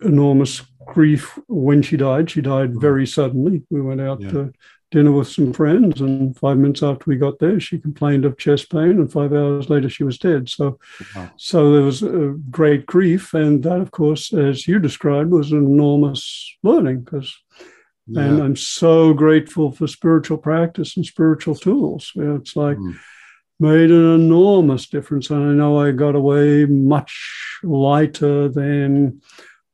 enormous 0.02 0.62
grief 0.86 1.40
when 1.48 1.82
she 1.82 1.98
died. 1.98 2.30
She 2.30 2.42
died 2.42 2.72
Mm-hmm. 2.72 2.82
very 2.82 3.08
suddenly. 3.08 3.64
We 3.70 3.82
went 3.82 4.02
out 4.02 4.22
Yeah. 4.22 4.30
to 4.30 4.54
dinner 4.96 5.12
with 5.12 5.28
some 5.28 5.52
friends, 5.52 6.00
and 6.00 6.38
five 6.38 6.58
minutes 6.58 6.82
after 6.82 7.04
we 7.08 7.18
got 7.18 7.38
there, 7.40 7.60
she 7.60 7.78
complained 7.78 8.24
of 8.24 8.38
chest 8.38 8.72
pain, 8.72 8.92
and 8.92 9.12
five 9.12 9.34
hours 9.34 9.70
later, 9.70 9.90
she 9.90 10.06
was 10.06 10.18
dead. 10.18 10.48
So, 10.48 10.80
Wow. 11.14 11.34
so 11.36 11.74
there 11.74 11.84
was 11.84 12.02
a 12.02 12.34
great 12.50 12.86
grief, 12.86 13.34
and 13.34 13.62
that, 13.64 13.82
of 13.82 13.92
course, 13.92 14.32
as 14.34 14.68
you 14.70 14.80
described, 14.80 15.32
was 15.32 15.52
an 15.52 15.58
enormous 15.66 16.56
learning. 16.64 17.02
Because, 17.02 17.36
and 18.08 18.42
I'm 18.42 18.56
so 18.56 19.14
grateful 19.14 19.72
for 19.74 19.86
spiritual 19.88 20.38
practice 20.38 20.96
and 20.96 21.06
spiritual 21.06 21.56
tools. 21.56 22.12
You 22.16 22.24
know, 22.24 22.36
it's 22.36 22.56
like 22.56 22.78
Mm. 22.78 22.96
made 23.60 23.92
an 23.92 24.16
enormous 24.16 24.88
difference. 24.88 25.30
And 25.30 25.44
I 25.44 25.54
know 25.54 25.78
I 25.78 25.92
got 25.92 26.16
away 26.16 26.66
much 26.66 27.14
lighter 27.64 28.48
than 28.48 29.22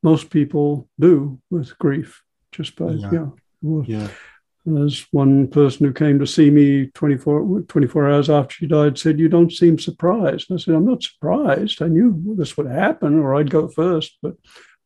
most 0.01 0.31
people 0.31 0.87
do 0.99 1.39
with 1.51 1.77
grief, 1.77 2.23
just 2.51 2.75
by, 2.75 2.93
Yeah. 2.93 3.11
you 3.11 3.37
know. 3.61 3.83
yeah. 3.87 4.07
There's 4.63 5.07
one 5.11 5.47
person 5.47 5.87
who 5.87 5.93
came 5.93 6.19
to 6.19 6.27
see 6.27 6.51
me 6.51 6.87
24, 6.87 7.61
24 7.61 8.09
hours 8.09 8.29
after 8.29 8.53
she 8.53 8.67
died 8.67 8.97
said, 8.97 9.19
You 9.19 9.27
don't 9.27 9.51
seem 9.51 9.79
surprised. 9.79 10.49
And 10.49 10.59
I 10.59 10.61
said, 10.61 10.75
I'm 10.75 10.85
not 10.85 11.01
surprised. 11.01 11.81
I 11.81 11.87
knew 11.87 12.35
this 12.37 12.55
would 12.57 12.67
happen 12.67 13.19
or 13.19 13.35
I'd 13.35 13.49
go 13.49 13.67
first, 13.67 14.17
but 14.21 14.35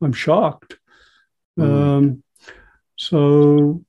I'm 0.01 0.13
shocked. 0.13 0.77
Mm. 1.59 1.97
Um, 1.97 2.23
so, 2.97 3.83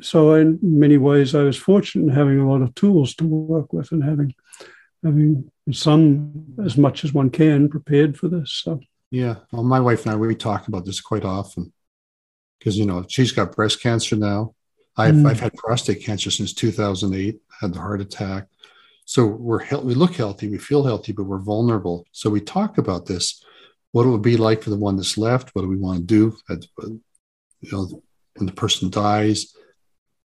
so 0.00 0.34
in 0.34 0.58
many 0.62 0.96
ways, 0.96 1.34
I 1.34 1.42
was 1.42 1.56
fortunate 1.56 2.04
in 2.04 2.16
having 2.16 2.38
a 2.38 2.50
lot 2.50 2.62
of 2.62 2.74
tools 2.74 3.14
to 3.16 3.26
work 3.26 3.74
with 3.74 3.92
and 3.92 4.02
having, 4.02 4.34
having 5.04 5.50
some 5.70 6.54
as 6.64 6.78
much 6.78 7.04
as 7.04 7.12
one 7.12 7.28
can 7.28 7.68
prepared 7.68 8.18
for 8.18 8.28
this. 8.28 8.52
So, 8.64 8.80
Yeah. 9.10 9.36
Well, 9.52 9.64
my 9.64 9.80
wife 9.80 10.06
and 10.06 10.14
I, 10.14 10.16
we 10.16 10.34
talk 10.34 10.68
about 10.68 10.86
this 10.86 11.00
quite 11.00 11.24
often 11.24 11.72
because, 12.58 12.78
you 12.78 12.86
know, 12.86 13.04
she's 13.08 13.32
got 13.32 13.54
breast 13.54 13.82
cancer 13.82 14.16
now. 14.16 14.54
I've, 15.00 15.14
Mm. 15.14 15.28
I've 15.28 15.40
had 15.40 15.54
prostate 15.54 16.04
cancer 16.04 16.30
since 16.30 16.52
2008, 16.52 17.40
had 17.60 17.74
the 17.74 17.80
heart 17.80 18.00
attack. 18.00 18.46
So 19.04 19.26
we're 19.26 19.58
healthy, 19.58 19.86
we 19.86 19.94
look 19.94 20.14
healthy, 20.14 20.48
we 20.48 20.58
feel 20.58 20.84
healthy, 20.84 21.12
but 21.12 21.24
we're 21.24 21.38
vulnerable. 21.38 22.06
So 22.12 22.30
we 22.30 22.40
talk 22.40 22.78
about 22.78 23.06
this, 23.06 23.42
what 23.92 24.06
it 24.06 24.10
would 24.10 24.22
be 24.22 24.36
like 24.36 24.62
for 24.62 24.70
the 24.70 24.76
one 24.76 24.96
that's 24.96 25.18
left. 25.18 25.50
What 25.54 25.62
do 25.62 25.68
we 25.68 25.76
want 25.76 25.98
to 25.98 26.04
do? 26.04 26.36
At, 26.48 26.64
you 27.60 27.72
know, 27.72 28.02
when 28.36 28.46
the 28.46 28.52
person 28.52 28.88
dies, 28.90 29.54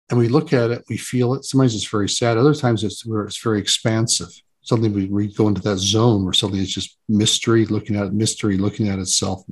and 0.09 0.19
we 0.19 0.27
look 0.27 0.51
at 0.51 0.71
it, 0.71 0.83
we 0.89 0.97
feel 0.97 1.33
it. 1.35 1.45
Sometimes 1.45 1.73
it's 1.73 1.87
very 1.87 2.09
sad. 2.09 2.37
Other 2.37 2.53
times 2.53 2.83
it's 2.83 3.05
where 3.05 3.23
it's 3.23 3.41
very 3.41 3.59
expansive. 3.59 4.29
Suddenly 4.61 4.89
we, 4.89 5.05
we 5.05 5.33
go 5.33 5.47
into 5.47 5.61
that 5.61 5.77
zone 5.77 6.23
where 6.23 6.33
suddenly 6.33 6.61
it's 6.61 6.73
just 6.73 6.97
mystery, 7.07 7.65
looking 7.65 7.95
at 7.95 8.07
it, 8.07 8.13
mystery, 8.13 8.57
looking 8.57 8.89
at 8.89 8.99
itself. 8.99 9.43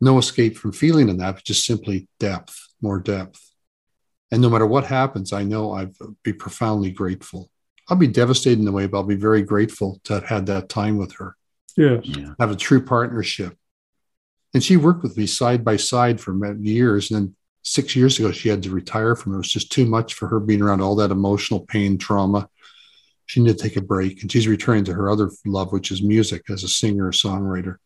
No 0.00 0.18
escape 0.18 0.56
from 0.56 0.72
feeling 0.72 1.08
in 1.08 1.18
that, 1.18 1.36
but 1.36 1.44
just 1.44 1.64
simply 1.64 2.08
depth, 2.18 2.58
more 2.82 2.98
depth. 2.98 3.43
And 4.34 4.42
no 4.42 4.50
matter 4.50 4.66
what 4.66 4.84
happens, 4.84 5.32
I 5.32 5.44
know 5.44 5.74
I'd 5.74 5.92
be 6.24 6.32
profoundly 6.32 6.90
grateful. 6.90 7.52
I'll 7.88 7.96
be 7.96 8.08
devastated 8.08 8.58
in 8.58 8.66
a 8.66 8.72
way, 8.72 8.88
but 8.88 8.98
I'll 8.98 9.04
be 9.04 9.14
very 9.14 9.42
grateful 9.42 10.00
to 10.02 10.14
have 10.14 10.24
had 10.24 10.46
that 10.46 10.68
time 10.68 10.96
with 10.96 11.12
her, 11.18 11.36
yes. 11.76 12.04
Yeah. 12.04 12.34
have 12.40 12.50
a 12.50 12.56
true 12.56 12.84
partnership. 12.84 13.56
And 14.52 14.60
she 14.60 14.76
worked 14.76 15.04
with 15.04 15.16
me 15.16 15.28
side 15.28 15.64
by 15.64 15.76
side 15.76 16.20
for 16.20 16.34
many 16.34 16.68
years. 16.68 17.12
And 17.12 17.20
then 17.20 17.36
six 17.62 17.94
years 17.94 18.18
ago, 18.18 18.32
she 18.32 18.48
had 18.48 18.64
to 18.64 18.70
retire 18.70 19.14
from 19.14 19.34
it. 19.34 19.36
It 19.36 19.38
was 19.38 19.52
just 19.52 19.70
too 19.70 19.86
much 19.86 20.14
for 20.14 20.26
her 20.26 20.40
being 20.40 20.62
around 20.62 20.80
all 20.80 20.96
that 20.96 21.12
emotional 21.12 21.60
pain, 21.60 21.96
trauma. 21.96 22.48
She 23.26 23.38
needed 23.38 23.58
to 23.58 23.62
take 23.62 23.76
a 23.76 23.82
break. 23.82 24.22
And 24.22 24.32
she's 24.32 24.48
returning 24.48 24.84
to 24.86 24.94
her 24.94 25.10
other 25.10 25.30
love, 25.46 25.70
which 25.70 25.92
is 25.92 26.02
music 26.02 26.50
as 26.50 26.64
a 26.64 26.68
singer, 26.68 27.12
songwriter. 27.12 27.76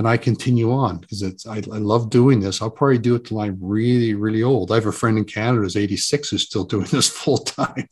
And 0.00 0.08
I 0.08 0.16
continue 0.16 0.72
on 0.72 0.96
because 0.96 1.20
it's 1.20 1.46
I, 1.46 1.56
I 1.56 1.76
love 1.76 2.08
doing 2.08 2.40
this. 2.40 2.62
I'll 2.62 2.70
probably 2.70 2.96
do 2.96 3.16
it 3.16 3.26
till 3.26 3.38
I'm 3.38 3.58
really, 3.60 4.14
really 4.14 4.42
old. 4.42 4.72
I 4.72 4.76
have 4.76 4.86
a 4.86 4.92
friend 4.92 5.18
in 5.18 5.26
Canada 5.26 5.60
who's 5.60 5.76
86 5.76 6.30
who's 6.30 6.42
still 6.42 6.64
doing 6.64 6.86
this 6.86 7.06
full 7.18 7.36
time. 7.36 7.86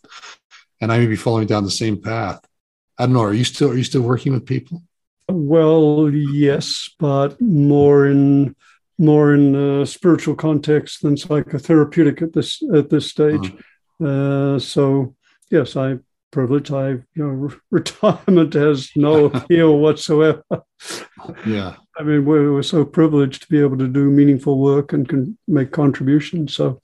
And 0.81 0.91
I 0.91 1.01
may 1.01 1.07
be 1.07 1.17
following 1.17 1.47
down 1.47 1.65
the 1.65 1.71
same 1.71 2.01
path. 2.01 2.41
I 2.97 3.05
don't 3.05 3.13
know. 3.13 3.25
Are 3.25 3.35
you 3.35 3.45
still 3.45 3.73
are 3.73 3.77
you 3.77 3.85
still 3.85 4.01
working 4.01 4.33
with 4.33 4.47
people? 4.47 4.83
Well, 5.29 6.09
yes, 6.11 6.89
but 6.99 7.39
more 7.43 8.07
in 8.07 8.57
more 8.97 9.35
in 9.35 9.55
a 9.55 9.85
spiritual 9.85 10.35
context 10.35 11.03
than 11.03 11.15
psychotherapeutic 11.15 12.23
at 12.23 12.33
this 12.33 12.63
at 12.75 12.89
this 12.89 13.11
stage. 13.11 13.53
Uh, 14.03 14.59
so 14.59 15.15
yes, 15.51 15.77
I 15.77 15.99
privilege. 16.31 16.71
I 16.71 16.91
you 16.91 17.05
know 17.17 17.51
retirement 17.71 18.55
has 18.55 18.91
no 18.97 19.25
appeal 19.33 19.79
whatsoever. 19.79 20.43
Yeah. 21.47 21.77
I 21.99 22.03
mean, 22.05 22.25
we're, 22.25 22.53
we're 22.53 22.63
so 22.63 22.85
privileged 22.85 23.43
to 23.43 23.49
be 23.49 23.61
able 23.61 23.77
to 23.79 23.89
do 23.89 24.09
meaningful 24.11 24.59
work 24.61 24.93
and 24.93 25.09
can 25.09 25.37
make 25.49 25.73
contributions. 25.73 26.55
So, 26.55 26.81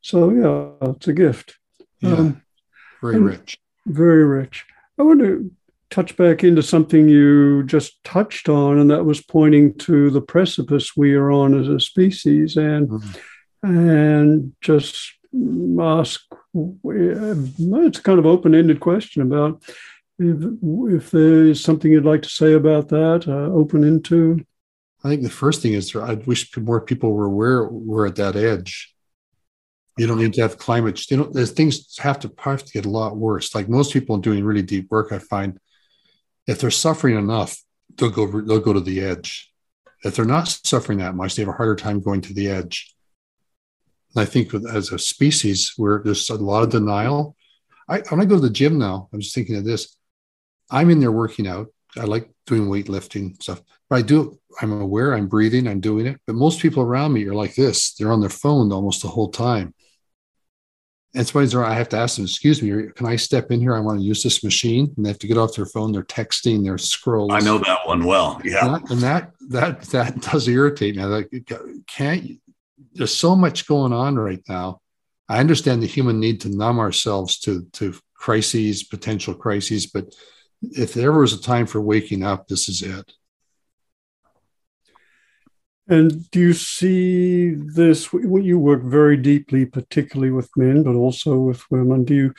so 0.00 0.30
yeah, 0.30 0.90
it's 0.90 1.08
a 1.08 1.12
gift. 1.12 1.56
Yeah. 2.00 2.14
Um, 2.14 2.42
very 3.02 3.18
rich. 3.18 3.58
very 3.86 4.24
rich. 4.24 4.64
I 4.98 5.02
want 5.02 5.20
to 5.20 5.50
touch 5.90 6.16
back 6.16 6.44
into 6.44 6.62
something 6.62 7.08
you 7.08 7.64
just 7.64 8.02
touched 8.04 8.48
on, 8.48 8.78
and 8.78 8.90
that 8.90 9.04
was 9.04 9.20
pointing 9.22 9.74
to 9.78 10.08
the 10.10 10.20
precipice 10.22 10.96
we 10.96 11.14
are 11.14 11.30
on 11.32 11.58
as 11.60 11.68
a 11.68 11.80
species, 11.80 12.56
and 12.56 12.88
Mhm. 12.88 13.18
and 13.64 14.52
just 14.60 15.12
ask. 15.80 16.20
It's 16.54 17.98
a 17.98 18.02
kind 18.02 18.18
of 18.18 18.26
open-ended 18.26 18.80
question 18.80 19.22
about 19.22 19.62
if, 20.18 20.58
if 20.62 21.10
there 21.10 21.46
is 21.46 21.62
something 21.62 21.90
you'd 21.90 22.04
like 22.04 22.22
to 22.22 22.28
say 22.28 22.52
about 22.52 22.88
that. 22.88 23.26
Uh, 23.26 23.52
open 23.52 23.82
into. 23.82 24.44
I 25.02 25.08
think 25.08 25.22
the 25.22 25.30
first 25.30 25.60
thing 25.60 25.74
is 25.74 25.94
I 25.94 26.14
wish 26.14 26.56
more 26.56 26.80
people 26.80 27.12
were 27.12 27.26
aware 27.26 27.66
we're 27.68 28.06
at 28.06 28.16
that 28.16 28.36
edge. 28.36 28.94
You 29.98 30.06
don't 30.06 30.18
need 30.18 30.32
to 30.34 30.42
have 30.42 30.58
climate. 30.58 31.10
You 31.10 31.18
know, 31.18 31.44
things 31.44 31.96
have 31.98 32.18
to 32.20 32.32
have 32.38 32.64
to 32.64 32.72
get 32.72 32.86
a 32.86 32.90
lot 32.90 33.16
worse. 33.16 33.54
Like 33.54 33.68
most 33.68 33.92
people 33.92 34.16
doing 34.18 34.44
really 34.44 34.62
deep 34.62 34.90
work, 34.90 35.12
I 35.12 35.18
find 35.18 35.58
if 36.46 36.58
they're 36.58 36.70
suffering 36.70 37.16
enough, 37.16 37.56
they'll 37.96 38.10
go 38.10 38.26
they'll 38.40 38.60
go 38.60 38.72
to 38.72 38.80
the 38.80 39.00
edge. 39.00 39.52
If 40.02 40.16
they're 40.16 40.24
not 40.24 40.48
suffering 40.48 40.98
that 40.98 41.14
much, 41.14 41.34
they 41.34 41.42
have 41.42 41.48
a 41.48 41.52
harder 41.56 41.76
time 41.76 42.00
going 42.00 42.20
to 42.22 42.34
the 42.34 42.48
edge. 42.48 42.93
And 44.14 44.22
I 44.22 44.24
think 44.24 44.52
with, 44.52 44.66
as 44.66 44.92
a 44.92 44.98
species, 44.98 45.72
where 45.76 46.00
there's 46.04 46.30
a 46.30 46.34
lot 46.34 46.62
of 46.62 46.70
denial. 46.70 47.36
I 47.88 48.00
when 48.08 48.20
I 48.20 48.24
go 48.24 48.36
to 48.36 48.40
the 48.40 48.50
gym 48.50 48.78
now, 48.78 49.08
I'm 49.12 49.20
just 49.20 49.34
thinking 49.34 49.56
of 49.56 49.64
this. 49.64 49.96
I'm 50.70 50.90
in 50.90 51.00
there 51.00 51.12
working 51.12 51.46
out. 51.46 51.68
I 51.96 52.04
like 52.04 52.30
doing 52.46 52.68
weightlifting 52.68 53.40
stuff. 53.42 53.62
But 53.88 53.96
I 53.96 54.02
do, 54.02 54.38
I'm 54.60 54.80
aware, 54.80 55.14
I'm 55.14 55.28
breathing, 55.28 55.68
I'm 55.68 55.80
doing 55.80 56.06
it. 56.06 56.20
But 56.26 56.36
most 56.36 56.60
people 56.60 56.82
around 56.82 57.12
me 57.12 57.24
are 57.26 57.34
like 57.34 57.54
this. 57.54 57.94
They're 57.94 58.12
on 58.12 58.20
their 58.20 58.30
phone 58.30 58.72
almost 58.72 59.02
the 59.02 59.08
whole 59.08 59.30
time. 59.30 59.74
And 61.14 61.24
somebody's 61.24 61.52
there, 61.52 61.64
I 61.64 61.74
have 61.74 61.90
to 61.90 61.96
ask 61.96 62.16
them, 62.16 62.24
excuse 62.24 62.60
me, 62.60 62.88
can 62.96 63.06
I 63.06 63.14
step 63.14 63.52
in 63.52 63.60
here? 63.60 63.76
I 63.76 63.80
want 63.80 64.00
to 64.00 64.04
use 64.04 64.22
this 64.22 64.42
machine. 64.42 64.92
And 64.96 65.04
they 65.04 65.10
have 65.10 65.20
to 65.20 65.28
get 65.28 65.38
off 65.38 65.54
their 65.54 65.66
phone. 65.66 65.92
They're 65.92 66.02
texting, 66.02 66.64
they're 66.64 66.74
scrolling. 66.74 67.32
I 67.32 67.38
know 67.38 67.58
that 67.58 67.86
one 67.86 68.04
well. 68.04 68.40
Yeah. 68.42 68.78
And 68.90 68.98
that 69.00 69.32
that 69.50 69.82
that 69.82 70.20
does 70.20 70.48
irritate 70.48 70.96
me. 70.96 71.02
I'm 71.02 71.10
like, 71.10 71.30
can't 71.86 72.22
you? 72.24 72.38
There's 72.92 73.14
so 73.14 73.36
much 73.36 73.66
going 73.66 73.92
on 73.92 74.16
right 74.16 74.42
now. 74.48 74.80
I 75.28 75.40
understand 75.40 75.82
the 75.82 75.86
human 75.86 76.20
need 76.20 76.40
to 76.42 76.54
numb 76.54 76.78
ourselves 76.78 77.38
to 77.40 77.66
to 77.74 77.94
crises, 78.14 78.82
potential 78.82 79.34
crises, 79.34 79.86
but 79.86 80.14
if 80.62 80.94
there 80.94 81.12
was 81.12 81.32
a 81.32 81.40
time 81.40 81.66
for 81.66 81.80
waking 81.80 82.22
up, 82.22 82.48
this 82.48 82.68
is 82.68 82.82
it. 82.82 83.12
And 85.86 86.30
do 86.30 86.40
you 86.40 86.54
see 86.54 87.54
this? 87.54 88.10
You 88.12 88.58
work 88.58 88.82
very 88.82 89.18
deeply, 89.18 89.66
particularly 89.66 90.32
with 90.32 90.50
men, 90.56 90.82
but 90.82 90.94
also 90.94 91.38
with 91.38 91.70
women. 91.70 92.04
Do 92.04 92.14
you 92.14 92.34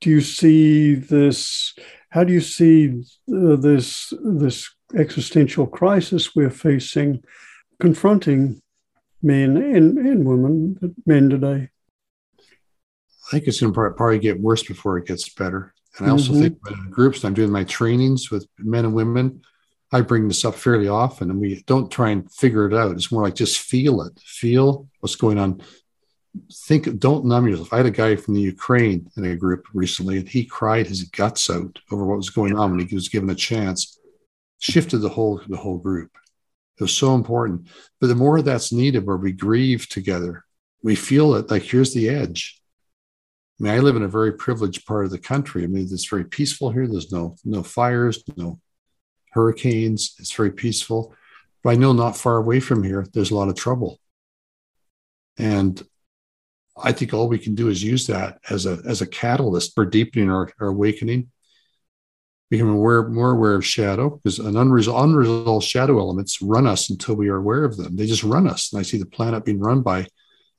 do 0.00 0.10
you 0.10 0.20
see 0.20 0.94
this? 0.94 1.74
How 2.10 2.24
do 2.24 2.32
you 2.32 2.40
see 2.40 3.04
uh, 3.32 3.56
this 3.56 4.12
this 4.24 4.68
existential 4.94 5.66
crisis 5.68 6.34
we're 6.34 6.50
facing, 6.50 7.22
confronting 7.80 8.60
men 9.24 9.56
and, 9.56 9.98
and 9.98 10.24
women, 10.24 10.76
but 10.80 10.90
men 11.06 11.30
today? 11.30 11.70
I 12.38 13.30
think 13.30 13.46
it's 13.46 13.60
going 13.60 13.72
to 13.72 13.90
probably 13.92 14.18
get 14.18 14.40
worse 14.40 14.62
before 14.62 14.98
it 14.98 15.06
gets 15.06 15.28
better. 15.30 15.74
And 15.98 16.06
I 16.06 16.10
also 16.10 16.32
mm-hmm. 16.32 16.42
think 16.42 16.58
in 16.70 16.90
groups, 16.90 17.24
I'm 17.24 17.34
doing 17.34 17.50
my 17.50 17.64
trainings 17.64 18.30
with 18.30 18.46
men 18.58 18.84
and 18.84 18.94
women. 18.94 19.42
I 19.92 20.00
bring 20.00 20.26
this 20.26 20.44
up 20.44 20.56
fairly 20.56 20.88
often, 20.88 21.30
and 21.30 21.40
we 21.40 21.62
don't 21.66 21.90
try 21.90 22.10
and 22.10 22.30
figure 22.32 22.66
it 22.66 22.74
out. 22.74 22.92
It's 22.92 23.12
more 23.12 23.22
like 23.22 23.36
just 23.36 23.58
feel 23.58 24.02
it, 24.02 24.18
feel 24.18 24.88
what's 25.00 25.14
going 25.14 25.38
on. 25.38 25.62
Think, 26.52 26.98
don't 26.98 27.26
numb 27.26 27.46
yourself. 27.46 27.72
I 27.72 27.76
had 27.76 27.86
a 27.86 27.92
guy 27.92 28.16
from 28.16 28.34
the 28.34 28.40
Ukraine 28.40 29.08
in 29.16 29.24
a 29.24 29.36
group 29.36 29.66
recently, 29.72 30.18
and 30.18 30.28
he 30.28 30.44
cried 30.44 30.88
his 30.88 31.04
guts 31.04 31.48
out 31.48 31.78
over 31.92 32.04
what 32.04 32.16
was 32.16 32.30
going 32.30 32.58
on 32.58 32.72
when 32.72 32.86
he 32.86 32.94
was 32.94 33.08
given 33.08 33.30
a 33.30 33.36
chance. 33.36 33.98
Shifted 34.58 34.98
the 34.98 35.08
whole 35.08 35.40
the 35.48 35.56
whole 35.56 35.78
group. 35.78 36.10
It 36.78 36.82
was 36.82 36.94
so 36.94 37.14
important. 37.14 37.68
But 38.00 38.08
the 38.08 38.14
more 38.14 38.42
that's 38.42 38.72
needed, 38.72 39.06
where 39.06 39.16
we 39.16 39.32
grieve 39.32 39.88
together, 39.88 40.44
we 40.82 40.94
feel 40.94 41.34
it. 41.34 41.50
Like 41.50 41.62
here's 41.62 41.94
the 41.94 42.08
edge. 42.08 42.60
I 43.58 43.62
mean, 43.62 43.72
I 43.72 43.78
live 43.78 43.96
in 43.96 44.02
a 44.02 44.08
very 44.08 44.32
privileged 44.32 44.84
part 44.84 45.04
of 45.04 45.12
the 45.12 45.18
country. 45.18 45.62
I 45.62 45.66
mean, 45.66 45.84
it's 45.84 46.08
very 46.08 46.24
peaceful 46.24 46.70
here. 46.70 46.88
There's 46.88 47.12
no 47.12 47.36
no 47.44 47.62
fires, 47.62 48.22
no 48.36 48.60
hurricanes. 49.30 50.16
It's 50.18 50.32
very 50.34 50.50
peaceful. 50.50 51.14
But 51.62 51.70
I 51.70 51.74
know 51.76 51.92
not 51.92 52.16
far 52.16 52.36
away 52.36 52.60
from 52.60 52.82
here, 52.82 53.06
there's 53.12 53.30
a 53.30 53.36
lot 53.36 53.48
of 53.48 53.54
trouble. 53.54 53.98
And 55.38 55.80
I 56.76 56.92
think 56.92 57.14
all 57.14 57.28
we 57.28 57.38
can 57.38 57.54
do 57.54 57.68
is 57.68 57.82
use 57.82 58.08
that 58.08 58.38
as 58.50 58.66
a 58.66 58.80
as 58.86 59.00
a 59.00 59.06
catalyst 59.06 59.74
for 59.74 59.86
deepening 59.86 60.30
our, 60.30 60.50
our 60.60 60.68
awakening, 60.68 61.30
becoming 62.56 62.74
aware, 62.74 63.08
more 63.08 63.32
aware 63.32 63.54
of 63.54 63.64
shadow, 63.64 64.10
because 64.10 64.38
an 64.38 64.56
unresolved, 64.56 65.10
unresolved 65.10 65.66
shadow 65.66 65.98
elements 65.98 66.40
run 66.42 66.66
us 66.66 66.90
until 66.90 67.14
we 67.14 67.28
are 67.28 67.36
aware 67.36 67.64
of 67.64 67.76
them. 67.76 67.96
They 67.96 68.06
just 68.06 68.24
run 68.24 68.48
us. 68.48 68.72
And 68.72 68.80
I 68.80 68.82
see 68.82 68.98
the 68.98 69.06
planet 69.06 69.44
being 69.44 69.60
run 69.60 69.82
by 69.82 70.00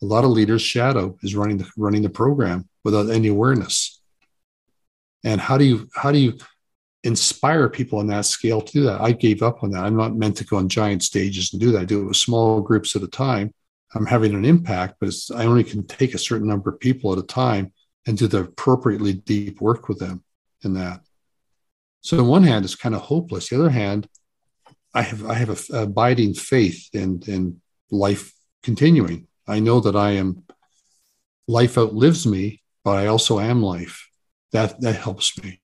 a 0.01 0.05
lot 0.05 0.23
of 0.23 0.31
leaders. 0.31 0.61
Shadow 0.61 1.17
is 1.23 1.35
running 1.35 1.57
the 1.57 1.69
running 1.77 2.01
the 2.01 2.09
program 2.09 2.67
without 2.83 3.09
any 3.09 3.29
awareness. 3.29 4.01
And 5.23 5.41
how 5.41 5.57
do 5.57 5.65
you 5.65 5.87
how 5.95 6.11
do 6.11 6.19
you 6.19 6.37
inspire 7.03 7.69
people 7.69 7.99
on 7.99 8.07
that 8.07 8.25
scale 8.25 8.61
to 8.61 8.71
do 8.71 8.83
that? 8.83 9.01
I 9.01 9.11
gave 9.11 9.41
up 9.41 9.63
on 9.63 9.71
that. 9.71 9.83
I'm 9.83 9.95
not 9.95 10.15
meant 10.15 10.37
to 10.37 10.45
go 10.45 10.57
on 10.57 10.69
giant 10.69 11.03
stages 11.03 11.53
and 11.53 11.61
do 11.61 11.71
that. 11.71 11.81
I 11.81 11.85
do 11.85 12.01
it 12.01 12.05
with 12.05 12.17
small 12.17 12.61
groups 12.61 12.95
at 12.95 13.03
a 13.03 13.07
time 13.07 13.53
I'm 13.95 14.05
having 14.05 14.35
an 14.35 14.45
impact, 14.45 14.95
but 14.99 15.13
I 15.33 15.45
only 15.45 15.63
can 15.63 15.87
take 15.87 16.13
a 16.13 16.19
certain 16.19 16.47
number 16.47 16.69
of 16.69 16.79
people 16.79 17.13
at 17.13 17.17
a 17.17 17.23
time 17.23 17.71
and 18.05 18.17
do 18.17 18.27
the 18.27 18.41
appropriately 18.41 19.13
deep 19.13 19.61
work 19.61 19.87
with 19.87 19.99
them 19.99 20.23
in 20.63 20.73
that. 20.73 21.01
So 22.05 22.19
on 22.19 22.27
one 22.27 22.43
hand, 22.43 22.65
it's 22.65 22.75
kind 22.75 22.93
of 22.93 23.01
hopeless. 23.01 23.49
The 23.49 23.55
other 23.55 23.71
hand, 23.71 24.07
I 24.93 25.01
have 25.01 25.25
I 25.25 25.33
have 25.33 25.49
a, 25.49 25.81
abiding 25.81 26.35
faith 26.35 26.87
in 26.93 27.23
in 27.25 27.61
life 27.89 28.31
continuing. 28.61 29.27
I 29.47 29.59
know 29.59 29.79
that 29.79 29.95
I 29.95 30.11
am 30.11 30.43
life 31.47 31.79
outlives 31.79 32.27
me, 32.27 32.61
but 32.83 32.99
I 32.99 33.07
also 33.07 33.39
am 33.39 33.63
life. 33.63 34.07
That 34.51 34.79
that 34.81 34.97
helps 34.97 35.41
me. 35.43 35.59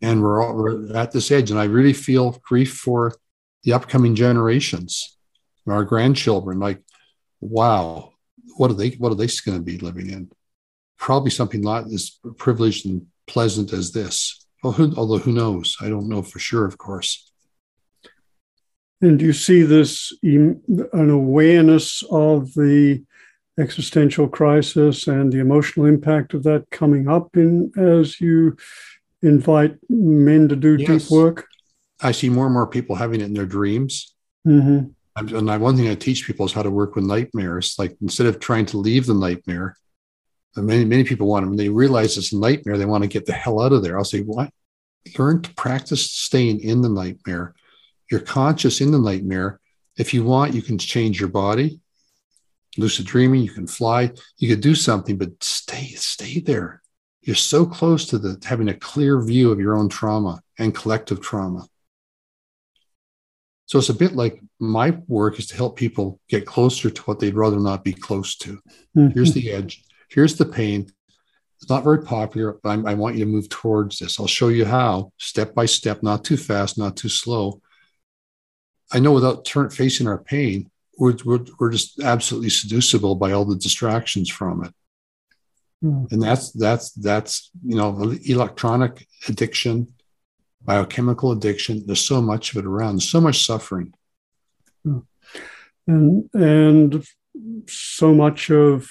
And 0.00 0.22
we're 0.22 0.42
all 0.42 0.56
we're 0.56 0.96
at 0.96 1.12
this 1.12 1.30
edge, 1.30 1.50
and 1.50 1.60
I 1.60 1.64
really 1.64 1.92
feel 1.92 2.40
grief 2.42 2.72
for 2.72 3.14
the 3.62 3.74
upcoming 3.74 4.14
generations, 4.14 5.18
our 5.66 5.84
grandchildren. 5.84 6.60
Like 6.60 6.80
wow, 7.42 8.14
what 8.56 8.70
are 8.70 8.74
they 8.74 8.92
what 8.92 9.12
are 9.12 9.16
they 9.16 9.28
going 9.44 9.58
to 9.58 9.62
be 9.62 9.76
living 9.76 10.08
in? 10.08 10.30
Probably 10.96 11.30
something 11.30 11.60
not 11.60 11.92
as 11.92 12.18
privileged 12.38 12.86
and 12.86 13.08
pleasant 13.26 13.74
as 13.74 13.92
this. 13.92 14.37
Well, 14.62 14.72
who, 14.72 14.92
although 14.96 15.18
who 15.18 15.32
knows? 15.32 15.76
I 15.80 15.88
don't 15.88 16.08
know 16.08 16.22
for 16.22 16.38
sure, 16.38 16.64
of 16.64 16.78
course. 16.78 17.30
And 19.00 19.18
do 19.18 19.26
you 19.26 19.32
see 19.32 19.62
this 19.62 20.12
an 20.22 21.10
awareness 21.10 22.02
of 22.10 22.52
the 22.54 23.04
existential 23.58 24.28
crisis 24.28 25.06
and 25.06 25.32
the 25.32 25.38
emotional 25.38 25.86
impact 25.86 26.34
of 26.34 26.42
that 26.44 26.68
coming 26.70 27.08
up 27.08 27.36
in 27.36 27.70
as 27.76 28.20
you 28.20 28.56
invite 29.22 29.76
men 29.88 30.48
to 30.48 30.56
do 30.56 30.76
yes. 30.76 31.04
deep 31.04 31.10
work? 31.10 31.46
I 32.00 32.12
see 32.12 32.28
more 32.28 32.46
and 32.46 32.54
more 32.54 32.66
people 32.66 32.96
having 32.96 33.20
it 33.20 33.24
in 33.24 33.34
their 33.34 33.46
dreams. 33.46 34.14
Mm-hmm 34.46 34.88
and 35.18 35.50
I, 35.50 35.56
one 35.56 35.76
thing 35.76 35.88
I 35.88 35.94
teach 35.94 36.26
people 36.26 36.46
is 36.46 36.52
how 36.52 36.62
to 36.62 36.70
work 36.70 36.94
with 36.94 37.04
nightmares. 37.04 37.74
Like 37.78 37.96
instead 38.00 38.26
of 38.26 38.38
trying 38.38 38.66
to 38.66 38.78
leave 38.78 39.06
the 39.06 39.14
nightmare, 39.14 39.76
many 40.62 40.84
many 40.84 41.04
people 41.04 41.26
want 41.26 41.44
them. 41.44 41.56
They 41.56 41.68
realize 41.68 42.16
it's 42.16 42.32
a 42.32 42.38
nightmare. 42.38 42.78
They 42.78 42.84
want 42.84 43.04
to 43.04 43.08
get 43.08 43.26
the 43.26 43.32
hell 43.32 43.60
out 43.60 43.72
of 43.72 43.82
there. 43.82 43.98
I'll 43.98 44.04
say, 44.04 44.22
what? 44.22 44.50
Learn 45.18 45.42
to 45.42 45.54
practice 45.54 46.10
staying 46.10 46.60
in 46.60 46.82
the 46.82 46.88
nightmare. 46.88 47.54
You're 48.10 48.20
conscious 48.20 48.80
in 48.80 48.90
the 48.90 48.98
nightmare. 48.98 49.60
If 49.96 50.14
you 50.14 50.24
want, 50.24 50.54
you 50.54 50.62
can 50.62 50.78
change 50.78 51.20
your 51.20 51.28
body. 51.28 51.80
Lucid 52.76 53.06
dreaming, 53.06 53.42
you 53.42 53.50
can 53.50 53.66
fly, 53.66 54.12
you 54.36 54.48
could 54.48 54.60
do 54.60 54.74
something, 54.74 55.18
but 55.18 55.42
stay, 55.42 55.86
stay 55.96 56.38
there. 56.38 56.80
You're 57.22 57.34
so 57.34 57.66
close 57.66 58.06
to 58.06 58.18
the 58.18 58.40
having 58.44 58.68
a 58.68 58.74
clear 58.74 59.20
view 59.20 59.50
of 59.50 59.58
your 59.58 59.76
own 59.76 59.88
trauma 59.88 60.40
and 60.58 60.74
collective 60.74 61.20
trauma. 61.20 61.66
So 63.66 63.78
it's 63.78 63.90
a 63.90 63.94
bit 63.94 64.14
like 64.14 64.40
my 64.58 64.96
work 65.08 65.38
is 65.38 65.46
to 65.48 65.56
help 65.56 65.76
people 65.76 66.20
get 66.28 66.46
closer 66.46 66.88
to 66.88 67.02
what 67.02 67.18
they'd 67.18 67.34
rather 67.34 67.58
not 67.58 67.84
be 67.84 67.92
close 67.92 68.36
to. 68.36 68.58
Mm-hmm. 68.96 69.08
Here's 69.08 69.32
the 69.34 69.50
edge. 69.50 69.82
Here's 70.08 70.36
the 70.36 70.46
pain. 70.46 70.90
It's 71.60 71.68
not 71.68 71.84
very 71.84 72.02
popular, 72.02 72.58
but 72.62 72.70
I'm, 72.70 72.86
i 72.86 72.94
want 72.94 73.16
you 73.16 73.24
to 73.24 73.30
move 73.30 73.48
towards 73.48 73.98
this. 73.98 74.20
I'll 74.20 74.26
show 74.26 74.48
you 74.48 74.64
how, 74.64 75.12
step 75.18 75.54
by 75.54 75.66
step, 75.66 76.02
not 76.02 76.24
too 76.24 76.36
fast, 76.36 76.78
not 76.78 76.96
too 76.96 77.08
slow. 77.08 77.60
I 78.92 79.00
know 79.00 79.12
without 79.12 79.44
turn, 79.44 79.70
facing 79.70 80.06
our 80.06 80.18
pain, 80.18 80.70
we're, 80.98 81.16
we're, 81.24 81.44
we're 81.58 81.72
just 81.72 82.00
absolutely 82.00 82.50
seducible 82.50 83.16
by 83.16 83.32
all 83.32 83.44
the 83.44 83.56
distractions 83.56 84.30
from 84.30 84.64
it. 84.64 84.72
Mm. 85.84 86.10
And 86.10 86.22
that's 86.22 86.50
that's 86.52 86.90
that's 86.92 87.50
you 87.64 87.76
know 87.76 88.16
electronic 88.24 89.06
addiction, 89.28 89.94
biochemical 90.64 91.32
addiction. 91.32 91.84
There's 91.86 92.04
so 92.04 92.20
much 92.20 92.50
of 92.52 92.58
it 92.58 92.66
around, 92.66 92.96
There's 92.96 93.10
so 93.10 93.20
much 93.20 93.44
suffering. 93.44 93.94
And, 95.86 96.28
and 96.34 97.06
so 97.68 98.12
much 98.12 98.50
of 98.50 98.90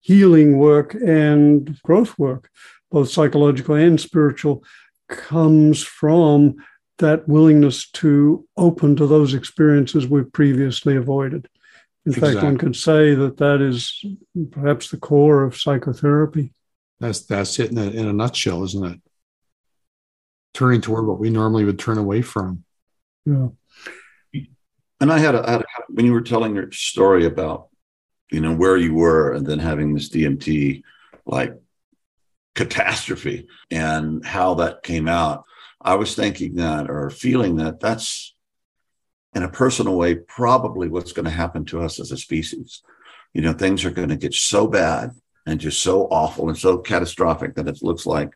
healing 0.00 0.58
work 0.58 0.94
and 0.94 1.78
growth 1.82 2.18
work, 2.18 2.50
both 2.90 3.10
psychological 3.10 3.74
and 3.74 4.00
spiritual, 4.00 4.64
comes 5.08 5.82
from 5.82 6.56
that 6.98 7.26
willingness 7.28 7.90
to 7.90 8.46
open 8.56 8.96
to 8.96 9.06
those 9.06 9.34
experiences 9.34 10.06
we've 10.06 10.32
previously 10.32 10.96
avoided. 10.96 11.48
In 12.06 12.12
exactly. 12.12 12.32
fact, 12.34 12.44
one 12.44 12.58
could 12.58 12.76
say 12.76 13.14
that 13.14 13.36
that 13.38 13.60
is 13.60 14.04
perhaps 14.50 14.90
the 14.90 14.96
core 14.96 15.44
of 15.44 15.56
psychotherapy. 15.56 16.52
That's 16.98 17.20
that's 17.20 17.58
it 17.58 17.70
in 17.70 17.78
a, 17.78 17.90
in 17.90 18.06
a 18.06 18.12
nutshell, 18.12 18.64
isn't 18.64 18.84
it? 18.84 19.00
turning 20.54 20.80
toward 20.80 21.06
what 21.06 21.18
we 21.18 21.30
normally 21.30 21.64
would 21.64 21.78
turn 21.78 21.98
away 21.98 22.22
from. 22.22 22.64
Yeah. 23.24 23.48
And 25.00 25.12
I 25.12 25.18
had, 25.18 25.34
a, 25.34 25.48
I 25.48 25.52
had 25.52 25.60
a, 25.60 25.64
when 25.88 26.04
you 26.04 26.12
were 26.12 26.20
telling 26.20 26.54
your 26.54 26.70
story 26.72 27.24
about, 27.24 27.68
you 28.30 28.40
know, 28.40 28.54
where 28.54 28.76
you 28.76 28.94
were 28.94 29.32
and 29.32 29.46
then 29.46 29.58
having 29.58 29.94
this 29.94 30.08
DMT 30.08 30.82
like 31.26 31.54
catastrophe 32.54 33.48
and 33.70 34.24
how 34.24 34.54
that 34.54 34.82
came 34.82 35.08
out, 35.08 35.44
I 35.80 35.94
was 35.94 36.14
thinking 36.14 36.56
that 36.56 36.90
or 36.90 37.10
feeling 37.10 37.56
that 37.56 37.80
that's 37.80 38.34
in 39.34 39.42
a 39.42 39.48
personal 39.48 39.96
way 39.96 40.16
probably 40.16 40.88
what's 40.88 41.12
going 41.12 41.24
to 41.24 41.30
happen 41.30 41.64
to 41.66 41.82
us 41.82 42.00
as 42.00 42.10
a 42.12 42.16
species. 42.16 42.82
You 43.32 43.42
know, 43.42 43.52
things 43.52 43.84
are 43.84 43.90
going 43.90 44.08
to 44.08 44.16
get 44.16 44.34
so 44.34 44.66
bad 44.66 45.12
and 45.46 45.60
just 45.60 45.82
so 45.82 46.02
awful 46.06 46.48
and 46.48 46.58
so 46.58 46.78
catastrophic 46.78 47.54
that 47.54 47.68
it 47.68 47.82
looks 47.82 48.06
like 48.06 48.30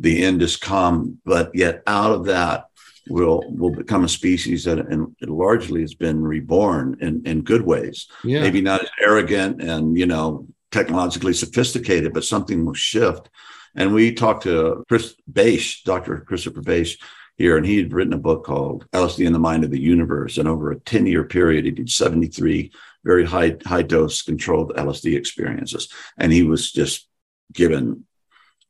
the 0.00 0.24
end 0.24 0.42
is 0.42 0.56
come, 0.56 1.18
but 1.24 1.50
yet 1.54 1.82
out 1.86 2.12
of 2.12 2.26
that 2.26 2.67
will 3.08 3.42
will 3.48 3.74
become 3.74 4.04
a 4.04 4.08
species 4.08 4.64
that 4.64 4.78
and 4.78 5.14
largely 5.22 5.80
has 5.80 5.94
been 5.94 6.22
reborn 6.22 6.96
in, 7.00 7.26
in 7.26 7.42
good 7.42 7.62
ways. 7.62 8.08
Yeah. 8.24 8.40
Maybe 8.40 8.60
not 8.60 8.82
as 8.82 8.90
arrogant 9.00 9.62
and 9.62 9.96
you 9.96 10.06
know 10.06 10.46
technologically 10.70 11.32
sophisticated, 11.32 12.12
but 12.12 12.24
something 12.24 12.64
will 12.64 12.74
shift. 12.74 13.30
And 13.74 13.94
we 13.94 14.12
talked 14.12 14.42
to 14.42 14.84
Chris 14.88 15.14
Bache, 15.26 15.82
Dr. 15.84 16.20
Christopher 16.20 16.62
Bache 16.62 16.98
here, 17.36 17.56
and 17.56 17.64
he 17.64 17.78
had 17.78 17.92
written 17.92 18.12
a 18.12 18.18
book 18.18 18.44
called 18.44 18.86
LSD 18.92 19.24
and 19.24 19.34
the 19.34 19.38
Mind 19.38 19.64
of 19.64 19.70
the 19.70 19.80
Universe. 19.80 20.38
And 20.38 20.48
over 20.48 20.72
a 20.72 20.80
10 20.80 21.06
year 21.06 21.24
period, 21.24 21.64
he 21.64 21.70
did 21.70 21.90
73 21.90 22.72
very 23.04 23.24
high, 23.24 23.56
high 23.64 23.82
dose 23.82 24.22
controlled 24.22 24.74
LSD 24.74 25.16
experiences. 25.16 25.92
And 26.18 26.32
he 26.32 26.42
was 26.42 26.72
just 26.72 27.08
given 27.52 28.04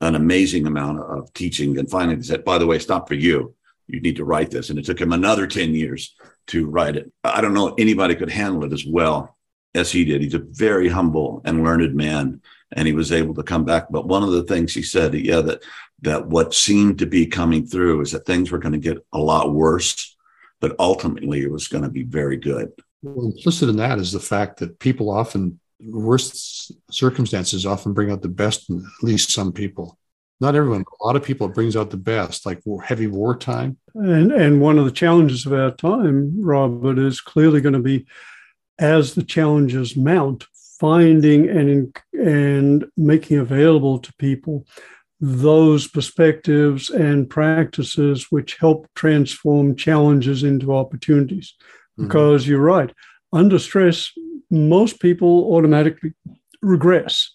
an 0.00 0.14
amazing 0.14 0.66
amount 0.66 1.00
of 1.00 1.32
teaching. 1.32 1.78
And 1.78 1.90
finally, 1.90 2.16
they 2.16 2.22
said, 2.22 2.44
by 2.44 2.58
the 2.58 2.66
way, 2.66 2.76
it's 2.76 2.88
not 2.88 3.08
for 3.08 3.14
you. 3.14 3.54
You 3.88 4.00
need 4.00 4.16
to 4.16 4.24
write 4.24 4.50
this. 4.50 4.70
And 4.70 4.78
it 4.78 4.84
took 4.84 5.00
him 5.00 5.12
another 5.12 5.46
10 5.46 5.74
years 5.74 6.14
to 6.48 6.66
write 6.66 6.96
it. 6.96 7.10
I 7.24 7.40
don't 7.40 7.54
know 7.54 7.74
anybody 7.78 8.14
could 8.14 8.30
handle 8.30 8.64
it 8.64 8.72
as 8.72 8.84
well 8.86 9.36
as 9.74 9.90
he 9.90 10.04
did. 10.04 10.22
He's 10.22 10.34
a 10.34 10.44
very 10.50 10.88
humble 10.88 11.42
and 11.44 11.64
learned 11.64 11.94
man, 11.94 12.40
and 12.72 12.86
he 12.86 12.92
was 12.92 13.12
able 13.12 13.34
to 13.34 13.42
come 13.42 13.64
back. 13.64 13.86
But 13.90 14.06
one 14.06 14.22
of 14.22 14.30
the 14.30 14.44
things 14.44 14.74
he 14.74 14.82
said, 14.82 15.14
yeah, 15.14 15.40
that 15.40 15.62
that 16.02 16.26
what 16.26 16.54
seemed 16.54 16.98
to 16.98 17.06
be 17.06 17.26
coming 17.26 17.66
through 17.66 18.00
is 18.02 18.12
that 18.12 18.24
things 18.26 18.50
were 18.50 18.58
going 18.58 18.72
to 18.72 18.78
get 18.78 18.98
a 19.12 19.18
lot 19.18 19.52
worse, 19.52 20.16
but 20.60 20.76
ultimately 20.78 21.42
it 21.42 21.50
was 21.50 21.68
going 21.68 21.82
to 21.82 21.90
be 21.90 22.04
very 22.04 22.36
good. 22.36 22.70
Well, 23.02 23.26
implicit 23.26 23.68
in 23.68 23.76
that 23.76 23.98
is 23.98 24.12
the 24.12 24.20
fact 24.20 24.58
that 24.60 24.78
people 24.78 25.10
often 25.10 25.60
worst 25.80 26.72
circumstances 26.90 27.64
often 27.64 27.92
bring 27.92 28.10
out 28.10 28.22
the 28.22 28.28
best 28.28 28.68
in 28.70 28.78
at 28.78 29.04
least 29.04 29.30
some 29.30 29.52
people. 29.52 29.97
Not 30.40 30.54
everyone, 30.54 30.84
a 31.00 31.04
lot 31.04 31.16
of 31.16 31.24
people 31.24 31.48
it 31.48 31.54
brings 31.54 31.76
out 31.76 31.90
the 31.90 31.96
best, 31.96 32.46
like 32.46 32.62
heavy 32.84 33.08
wartime. 33.08 33.76
And 33.94 34.30
and 34.30 34.60
one 34.60 34.78
of 34.78 34.84
the 34.84 34.92
challenges 34.92 35.46
of 35.46 35.52
our 35.52 35.72
time, 35.72 36.40
Robert, 36.40 36.98
is 36.98 37.20
clearly 37.20 37.60
going 37.60 37.72
to 37.72 37.80
be 37.80 38.06
as 38.78 39.14
the 39.14 39.24
challenges 39.24 39.96
mount, 39.96 40.46
finding 40.78 41.48
and 41.48 41.96
and 42.12 42.84
making 42.96 43.38
available 43.38 43.98
to 43.98 44.12
people 44.14 44.64
those 45.20 45.88
perspectives 45.88 46.90
and 46.90 47.28
practices 47.28 48.28
which 48.30 48.56
help 48.58 48.88
transform 48.94 49.74
challenges 49.74 50.44
into 50.44 50.72
opportunities. 50.72 51.54
Mm-hmm. 51.98 52.06
Because 52.06 52.42
mm-hmm. 52.42 52.52
you're 52.52 52.60
right, 52.60 52.92
under 53.32 53.58
stress, 53.58 54.12
most 54.50 55.00
people 55.00 55.52
automatically 55.54 56.12
regress. 56.62 57.34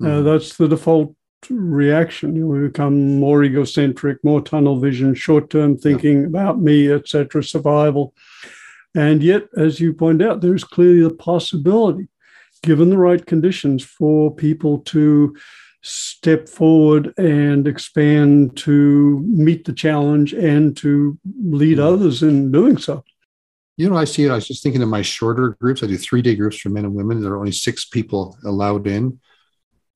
Uh, 0.00 0.06
mm-hmm. 0.06 0.18
Uh, 0.18 0.32
that's 0.32 0.56
the 0.56 0.68
default 0.68 1.14
reaction. 1.50 2.36
You 2.36 2.68
become 2.68 3.18
more 3.18 3.44
egocentric, 3.44 4.22
more 4.24 4.40
tunnel 4.40 4.80
vision, 4.80 5.14
short 5.14 5.50
term 5.50 5.76
thinking 5.76 6.22
yeah. 6.22 6.26
about 6.26 6.60
me, 6.60 6.90
etc., 6.90 7.42
survival. 7.42 8.14
And 8.94 9.22
yet, 9.22 9.48
as 9.56 9.80
you 9.80 9.92
point 9.92 10.22
out, 10.22 10.40
there's 10.40 10.64
clearly 10.64 11.02
the 11.02 11.14
possibility, 11.14 12.08
given 12.62 12.90
the 12.90 12.98
right 12.98 13.24
conditions, 13.24 13.84
for 13.84 14.34
people 14.34 14.78
to 14.80 15.36
step 15.82 16.48
forward 16.48 17.14
and 17.18 17.68
expand 17.68 18.56
to 18.56 19.20
meet 19.20 19.64
the 19.64 19.72
challenge 19.72 20.32
and 20.32 20.76
to 20.76 21.18
lead 21.40 21.78
mm-hmm. 21.78 21.94
others 21.94 22.22
in 22.22 22.50
doing 22.50 22.76
so. 22.76 23.04
You 23.76 23.88
know, 23.88 23.96
I 23.96 24.04
see 24.04 24.24
it. 24.24 24.30
I 24.30 24.34
was 24.34 24.48
just 24.48 24.62
thinking 24.64 24.82
of 24.82 24.88
my 24.88 25.02
shorter 25.02 25.50
groups. 25.60 25.84
I 25.84 25.86
do 25.86 25.96
three 25.96 26.20
day 26.20 26.34
groups 26.34 26.58
for 26.58 26.68
men 26.68 26.84
and 26.84 26.94
women. 26.94 27.22
There 27.22 27.32
are 27.32 27.38
only 27.38 27.52
six 27.52 27.84
people 27.84 28.36
allowed 28.44 28.88
in. 28.88 29.20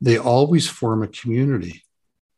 They 0.02 0.18
always 0.18 0.68
form 0.68 1.04
a 1.04 1.08
community. 1.08 1.84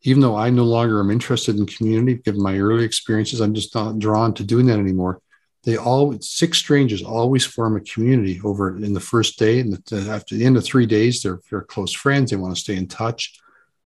Even 0.02 0.20
though 0.20 0.36
I 0.36 0.50
no 0.50 0.64
longer 0.64 1.00
am 1.00 1.10
interested 1.10 1.56
in 1.56 1.64
community, 1.64 2.16
given 2.16 2.42
my 2.42 2.58
early 2.58 2.84
experiences, 2.84 3.40
I'm 3.40 3.54
just 3.54 3.74
not 3.74 3.98
drawn 3.98 4.34
to 4.34 4.44
doing 4.44 4.66
that 4.66 4.78
anymore. 4.78 5.22
They 5.62 5.78
all 5.78 6.14
six 6.20 6.58
strangers 6.58 7.02
always 7.02 7.46
form 7.46 7.76
a 7.76 7.80
community 7.80 8.38
over 8.44 8.76
in 8.76 8.92
the 8.92 9.00
first 9.00 9.38
day 9.38 9.60
and 9.60 9.72
after 10.10 10.34
the 10.34 10.44
end 10.44 10.58
of 10.58 10.64
three 10.64 10.84
days 10.84 11.22
they're, 11.22 11.40
they're 11.48 11.62
close 11.62 11.94
friends 11.94 12.30
they 12.30 12.36
want 12.36 12.54
to 12.54 12.60
stay 12.60 12.76
in 12.76 12.86
touch. 12.86 13.40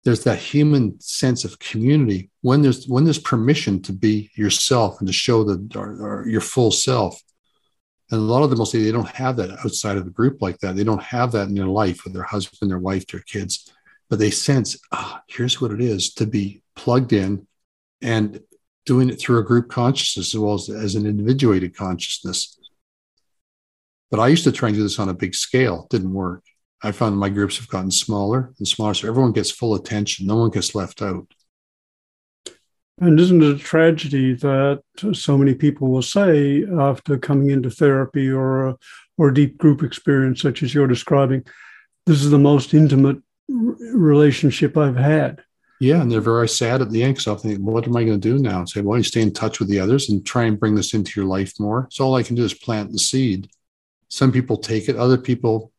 There's 0.06 0.24
that 0.24 0.40
human 0.40 0.98
sense 1.02 1.44
of 1.44 1.60
community 1.60 2.30
when 2.42 2.62
there's 2.62 2.88
when 2.88 3.04
there's 3.04 3.20
permission 3.20 3.82
to 3.82 3.92
be 3.92 4.32
yourself 4.36 5.00
and 5.00 5.08
to 5.08 5.14
show 5.14 5.42
or 5.76 6.26
your 6.30 6.40
full 6.40 6.72
self 6.72 7.22
and 8.12 8.20
a 8.20 8.24
lot 8.24 8.44
of 8.44 8.50
them 8.50 8.60
will 8.60 8.66
say 8.66 8.82
they 8.82 8.92
don't 8.92 9.10
have 9.10 9.36
that 9.38 9.52
outside 9.66 9.98
of 9.98 10.06
the 10.06 10.12
group 10.12 10.42
like 10.42 10.58
that 10.60 10.76
they 10.76 10.84
don't 10.84 11.04
have 11.04 11.32
that 11.32 11.48
in 11.48 11.56
their 11.56 11.66
life 11.66 12.04
with 12.04 12.14
their 12.14 12.24
husband 12.24 12.70
their 12.70 12.80
wife 12.80 13.06
their 13.08 13.22
kids 13.22 13.72
but 14.10 14.20
they 14.20 14.30
sense 14.30 14.78
ah 14.92 15.22
here's 15.28 15.60
what 15.60 15.72
it 15.72 15.82
is 15.82 16.14
to 16.14 16.26
be 16.26 16.62
plugged 16.76 17.14
in 17.14 17.48
and 18.02 18.40
doing 18.86 19.10
it 19.10 19.20
through 19.20 19.40
a 19.40 19.44
group 19.44 19.70
consciousness 19.70 20.34
as 20.34 20.40
well 20.40 20.54
as, 20.54 20.70
as 20.70 20.96
an 20.96 21.06
individuated 21.06 21.76
consciousness. 21.76 22.58
But 24.12 24.20
I 24.20 24.28
used 24.28 24.44
to 24.44 24.52
try 24.52 24.70
and 24.70 24.78
do 24.78 24.84
this 24.84 25.00
on 25.00 25.10
a 25.10 25.14
big 25.14 25.34
scale. 25.34 25.88
Didn't 25.90 26.14
work. 26.14 26.44
I 26.84 26.92
found 26.92 27.18
my 27.18 27.30
groups 27.30 27.58
have 27.58 27.68
gotten 27.68 27.90
smaller 27.90 28.54
and 28.60 28.68
smaller, 28.68 28.94
so 28.94 29.08
everyone 29.08 29.32
gets 29.32 29.50
full 29.50 29.74
attention. 29.74 30.28
No 30.28 30.36
one 30.36 30.52
gets 30.52 30.76
left 30.76 31.02
out. 31.02 31.34
And 33.00 33.20
isn't 33.20 33.44
it 33.44 33.56
a 33.56 33.60
tragedy 33.60 34.34
that 34.36 34.82
so 35.14 35.38
many 35.38 35.54
people 35.54 35.90
will 35.90 36.02
say 36.02 36.66
after 36.80 37.18
coming 37.18 37.50
into 37.50 37.70
therapy 37.70 38.30
or 38.30 38.70
a, 38.70 38.78
or 39.18 39.30
a 39.30 39.34
deep 39.34 39.58
group 39.58 39.84
experience, 39.84 40.42
such 40.42 40.64
as 40.64 40.74
you're 40.74 40.88
describing, 40.88 41.46
this 42.06 42.24
is 42.24 42.32
the 42.32 42.40
most 42.40 42.74
intimate 42.74 43.18
relationship 43.48 44.78
I've 44.78 44.96
had. 44.96 45.44
Yeah, 45.82 46.02
and 46.02 46.10
they're 46.10 46.22
very 46.22 46.48
sad 46.48 46.82
at 46.82 46.90
the 46.90 47.04
end 47.04 47.16
because 47.16 47.28
I 47.28 47.36
think, 47.36 47.60
what 47.60 47.86
am 47.86 47.98
I 47.98 48.06
going 48.06 48.20
to 48.20 48.30
do 48.30 48.40
now? 48.40 48.60
And 48.60 48.70
say, 48.70 48.80
well, 48.80 48.98
you 48.98 49.04
stay 49.04 49.22
in 49.22 49.34
touch 49.34 49.60
with 49.60 49.68
the 49.68 49.80
others 49.80 50.10
and 50.10 50.26
try 50.26 50.46
and 50.46 50.60
bring 50.60 50.76
this 50.76 50.94
into 50.94 51.20
your 51.20 51.28
life 51.28 51.60
more. 51.60 51.88
So 51.92 52.06
all 52.06 52.16
I 52.16 52.24
can 52.24 52.36
do 52.36 52.46
is 52.46 52.54
plant 52.54 52.94
the 52.94 53.00
seed. 53.00 53.50
Some 54.08 54.32
people 54.32 54.58
take 54.58 54.88
it, 54.88 54.96
other 54.96 55.18
people 55.18 55.74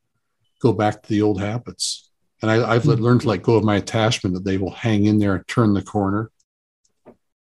go 0.61 0.73
back 0.73 1.03
to 1.03 1.09
the 1.09 1.23
old 1.23 1.41
habits. 1.41 2.11
And 2.43 2.51
I, 2.51 2.75
have 2.75 2.83
mm-hmm. 2.83 3.03
learned 3.03 3.23
to 3.23 3.29
let 3.29 3.43
go 3.43 3.55
of 3.55 3.65
my 3.65 3.77
attachment 3.77 4.35
that 4.35 4.45
they 4.45 4.59
will 4.59 4.71
hang 4.71 5.07
in 5.07 5.19
there 5.19 5.35
and 5.37 5.49
turn 5.49 5.73
the 5.73 5.83
corner. 5.83 6.31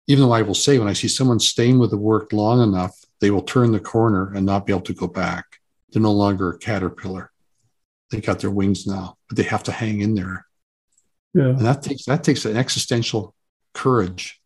Even 0.08 0.24
though 0.24 0.34
I 0.34 0.44
will 0.44 0.54
say, 0.54 0.78
when 0.78 0.88
I 0.88 0.94
see 0.94 1.08
someone 1.08 1.40
staying 1.40 1.80
with 1.80 1.90
the 1.90 1.98
work 1.98 2.32
long 2.32 2.62
enough, 2.62 2.96
they 3.22 3.32
will 3.32 3.42
turn 3.42 3.72
the 3.72 3.80
corner 3.80 4.32
and 4.34 4.46
not 4.46 4.66
be 4.66 4.74
able 4.74 4.82
to 4.82 4.94
go 4.94 5.08
back. 5.08 5.46
They're 5.90 6.02
no 6.02 6.12
longer 6.12 6.52
a 6.52 6.58
caterpillar. 6.58 7.32
They 8.12 8.22
got 8.22 8.40
their 8.40 8.52
wings 8.52 8.86
now, 8.86 9.18
but 9.28 9.38
they 9.38 9.44
have 9.44 9.64
to 9.64 9.72
hang 9.72 10.02
in 10.02 10.16
there 10.16 10.46
yeah. 11.36 11.50
And 11.50 11.60
that 11.60 11.84
takes 11.84 12.06
that 12.06 12.24
takes 12.24 12.46
an 12.46 12.56
existential 12.56 13.36
courage. 13.74 14.42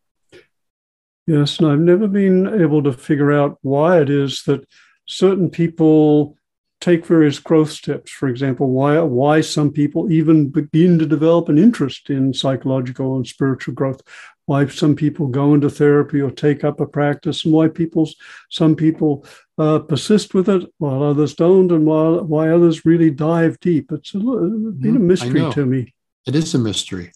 Yes, 1.28 1.60
and 1.60 1.72
I've 1.72 1.80
never 1.80 2.08
been 2.08 2.62
able 2.62 2.82
to 2.82 2.91
figure 2.91 3.32
out 3.32 3.60
why 3.62 4.02
it 4.02 4.10
is 4.10 4.41
that 4.48 4.67
certain 5.08 5.52
people 5.52 6.36
take 6.82 7.06
various 7.06 7.38
growth 7.38 7.69
steps. 7.69 8.10
For 8.10 8.28
example, 8.28 8.72
why 8.72 9.00
why 9.02 9.41
some 9.41 9.72
people 9.72 10.12
even 10.12 10.50
begin 10.50 10.98
to 10.98 11.06
develop 11.06 11.48
an 11.48 11.60
interest 11.60 12.10
in 12.10 12.34
psychological 12.34 13.15
and 13.15 13.28
spiritual 13.28 13.76
growth. 13.76 14.02
Why 14.50 14.66
some 14.68 14.96
people 14.96 15.28
go 15.28 15.54
into 15.54 15.70
therapy 15.70 16.20
or 16.22 16.32
take 16.32 16.64
up 16.64 16.80
a 16.80 16.88
practice, 16.88 17.46
and 17.46 17.54
why 17.54 17.68
people 17.68 18.10
some 18.50 18.76
people 18.76 19.26
uh, 19.58 19.80
persist 19.80 20.34
with 20.34 20.50
it 20.50 20.64
while 20.78 21.04
others 21.04 21.36
don't, 21.36 21.72
and 21.72 21.86
while 21.86 22.24
why 22.24 22.50
others 22.50 22.86
really 22.86 23.12
dive 23.12 23.60
deep. 23.60 23.92
It's 23.92 24.14
a, 24.16 24.20
been 24.20 24.96
a 24.96 25.00
mm, 25.00 25.10
mystery 25.12 25.52
to 25.52 25.66
me 25.66 25.94
it 26.30 26.36
is 26.36 26.54
a 26.54 26.60
mystery. 26.60 27.12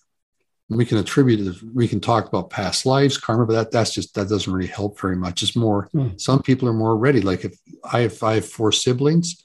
We 0.70 0.86
can 0.86 0.98
attribute 0.98 1.42
it, 1.42 1.56
we 1.74 1.88
can 1.88 2.00
talk 2.00 2.28
about 2.28 2.50
past 2.50 2.86
lives, 2.86 3.18
karma, 3.18 3.46
but 3.46 3.54
that 3.54 3.72
that's 3.72 3.94
just 3.94 4.16
that 4.16 4.30
doesn't 4.30 4.52
really 4.52 4.68
help 4.68 5.00
very 5.00 5.16
much. 5.16 5.44
It's 5.44 5.56
more 5.56 5.90
mm. 5.94 6.20
some 6.20 6.42
people 6.42 6.68
are 6.68 6.74
more 6.74 6.98
ready. 6.98 7.22
Like 7.22 7.46
if 7.46 7.56
I 7.84 8.02
have 8.02 8.24
I 8.24 8.36
have 8.36 8.48
four 8.48 8.72
siblings, 8.72 9.44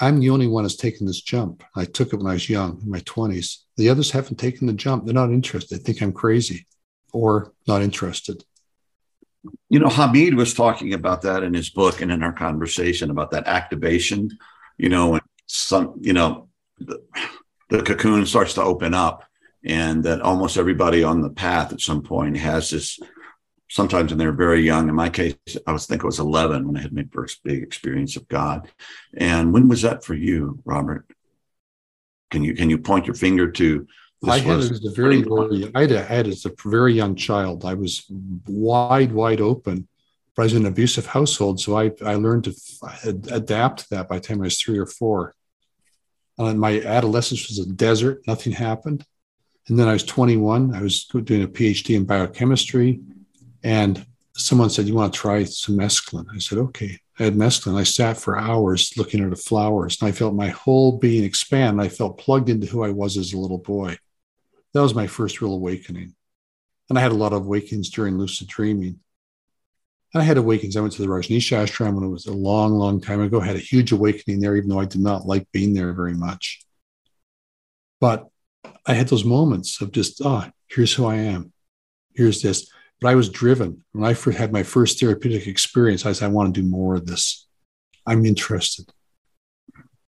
I'm 0.00 0.20
the 0.20 0.30
only 0.30 0.48
one 0.48 0.64
that's 0.64 0.76
taken 0.76 1.06
this 1.06 1.22
jump. 1.22 1.64
I 1.74 1.86
took 1.86 2.12
it 2.12 2.16
when 2.16 2.26
I 2.26 2.34
was 2.34 2.50
young, 2.50 2.80
in 2.82 2.90
my 2.90 3.00
20s. 3.00 3.62
The 3.76 3.88
others 3.88 4.10
haven't 4.10 4.36
taken 4.36 4.66
the 4.66 4.72
jump. 4.74 5.04
They're 5.04 5.14
not 5.14 5.30
interested. 5.30 5.78
They 5.78 5.82
think 5.82 6.02
I'm 6.02 6.12
crazy 6.12 6.66
or 7.12 7.52
not 7.66 7.82
interested. 7.82 8.44
You 9.68 9.80
know, 9.80 9.88
Hameed 9.88 10.34
was 10.34 10.54
talking 10.54 10.94
about 10.94 11.22
that 11.22 11.42
in 11.42 11.54
his 11.54 11.70
book 11.70 12.00
and 12.00 12.12
in 12.12 12.22
our 12.22 12.32
conversation 12.32 13.10
about 13.10 13.32
that 13.32 13.46
activation, 13.46 14.30
you 14.78 14.88
know, 14.88 15.14
and 15.14 15.22
some, 15.46 15.94
you 16.00 16.12
know, 16.12 16.48
the, 16.78 17.02
the 17.70 17.82
cocoon 17.82 18.26
starts 18.26 18.54
to 18.54 18.62
open 18.62 18.94
up 18.94 19.24
and 19.64 20.04
that 20.04 20.20
almost 20.20 20.56
everybody 20.56 21.02
on 21.02 21.20
the 21.20 21.30
path 21.30 21.72
at 21.72 21.80
some 21.80 22.02
point 22.02 22.36
has 22.36 22.70
this 22.70 22.98
sometimes 23.70 24.10
when 24.10 24.18
they're 24.18 24.32
very 24.32 24.60
young 24.60 24.88
in 24.88 24.94
my 24.94 25.08
case 25.08 25.34
i 25.66 25.72
was 25.72 25.86
think 25.86 26.02
it 26.02 26.06
was 26.06 26.18
11 26.18 26.66
when 26.66 26.76
i 26.76 26.80
had 26.80 26.92
my 26.92 27.06
first 27.12 27.42
big 27.42 27.62
experience 27.62 28.16
of 28.16 28.28
god 28.28 28.68
and 29.16 29.52
when 29.52 29.68
was 29.68 29.82
that 29.82 30.04
for 30.04 30.14
you 30.14 30.60
robert 30.64 31.06
can 32.30 32.42
you 32.42 32.54
can 32.54 32.70
you 32.70 32.78
point 32.78 33.06
your 33.06 33.14
finger 33.14 33.50
to 33.50 33.86
I 34.28 34.38
had 34.38 34.60
it 34.60 34.70
as 34.70 34.84
a 34.84 34.90
very 34.90 35.24
early, 35.24 35.70
I 35.74 35.82
had, 35.82 35.92
I 35.92 36.02
had 36.02 36.28
as 36.28 36.44
a 36.44 36.52
very 36.64 36.94
young 36.94 37.16
child. 37.16 37.64
I 37.64 37.74
was 37.74 38.04
wide, 38.46 39.12
wide 39.12 39.40
open. 39.40 39.88
But 40.34 40.42
I 40.42 40.44
was 40.44 40.54
in 40.54 40.62
an 40.62 40.72
abusive 40.72 41.06
household, 41.06 41.60
so 41.60 41.76
I, 41.76 41.90
I 42.04 42.14
learned 42.14 42.44
to 42.44 42.54
adapt 43.30 43.80
to 43.80 43.90
that 43.90 44.08
by 44.08 44.16
the 44.16 44.22
time 44.22 44.40
I 44.40 44.44
was 44.44 44.58
three 44.58 44.78
or 44.78 44.86
four. 44.86 45.34
Uh, 46.38 46.54
my 46.54 46.80
adolescence 46.80 47.48
was 47.48 47.58
a 47.58 47.68
desert. 47.68 48.22
Nothing 48.26 48.52
happened. 48.52 49.04
And 49.68 49.78
then 49.78 49.88
I 49.88 49.92
was 49.92 50.04
21. 50.04 50.74
I 50.74 50.82
was 50.82 51.04
doing 51.04 51.42
a 51.42 51.48
PhD 51.48 51.96
in 51.96 52.04
biochemistry. 52.04 53.00
And 53.62 54.04
someone 54.34 54.70
said, 54.70 54.86
You 54.86 54.94
want 54.94 55.12
to 55.12 55.18
try 55.18 55.44
some 55.44 55.76
mescaline? 55.76 56.26
I 56.34 56.38
said, 56.38 56.58
Okay. 56.58 56.98
I 57.18 57.24
had 57.24 57.34
mescaline. 57.34 57.78
I 57.78 57.84
sat 57.84 58.16
for 58.16 58.38
hours 58.38 58.96
looking 58.96 59.22
at 59.22 59.30
the 59.30 59.36
flowers 59.36 60.00
and 60.00 60.08
I 60.08 60.12
felt 60.12 60.34
my 60.34 60.48
whole 60.48 60.98
being 60.98 61.24
expand. 61.24 61.80
I 61.80 61.88
felt 61.88 62.18
plugged 62.18 62.48
into 62.48 62.66
who 62.66 62.82
I 62.82 62.90
was 62.90 63.18
as 63.18 63.34
a 63.34 63.38
little 63.38 63.58
boy. 63.58 63.98
That 64.74 64.82
was 64.82 64.94
my 64.94 65.06
first 65.06 65.40
real 65.40 65.54
awakening. 65.54 66.14
And 66.88 66.98
I 66.98 67.02
had 67.02 67.12
a 67.12 67.16
lot 67.16 67.32
of 67.32 67.44
awakenings 67.44 67.90
during 67.90 68.18
lucid 68.18 68.48
dreaming. 68.48 69.00
I 70.14 70.22
had 70.22 70.36
awakenings. 70.36 70.76
I 70.76 70.80
went 70.80 70.92
to 70.94 71.02
the 71.02 71.08
Rajneesh 71.08 71.56
ashram 71.56 71.94
when 71.94 72.04
it 72.04 72.08
was 72.08 72.26
a 72.26 72.32
long, 72.32 72.72
long 72.72 73.00
time 73.00 73.20
ago. 73.22 73.40
I 73.40 73.46
had 73.46 73.56
a 73.56 73.60
huge 73.60 73.92
awakening 73.92 74.40
there, 74.40 74.56
even 74.56 74.68
though 74.68 74.80
I 74.80 74.84
did 74.84 75.00
not 75.00 75.26
like 75.26 75.50
being 75.52 75.72
there 75.72 75.92
very 75.94 76.12
much. 76.12 76.62
But 77.98 78.28
I 78.84 78.94
had 78.94 79.08
those 79.08 79.24
moments 79.24 79.80
of 79.80 79.92
just, 79.92 80.20
oh, 80.22 80.44
here's 80.68 80.92
who 80.92 81.06
I 81.06 81.14
am. 81.16 81.52
Here's 82.14 82.42
this. 82.42 82.70
But 83.00 83.08
I 83.08 83.14
was 83.14 83.30
driven. 83.30 83.84
When 83.92 84.04
I 84.04 84.14
first 84.14 84.36
had 84.36 84.52
my 84.52 84.62
first 84.62 85.00
therapeutic 85.00 85.46
experience, 85.46 86.04
I 86.04 86.12
said, 86.12 86.26
I 86.26 86.28
want 86.28 86.54
to 86.54 86.60
do 86.60 86.68
more 86.68 86.94
of 86.94 87.06
this. 87.06 87.46
I'm 88.06 88.26
interested. 88.26 88.92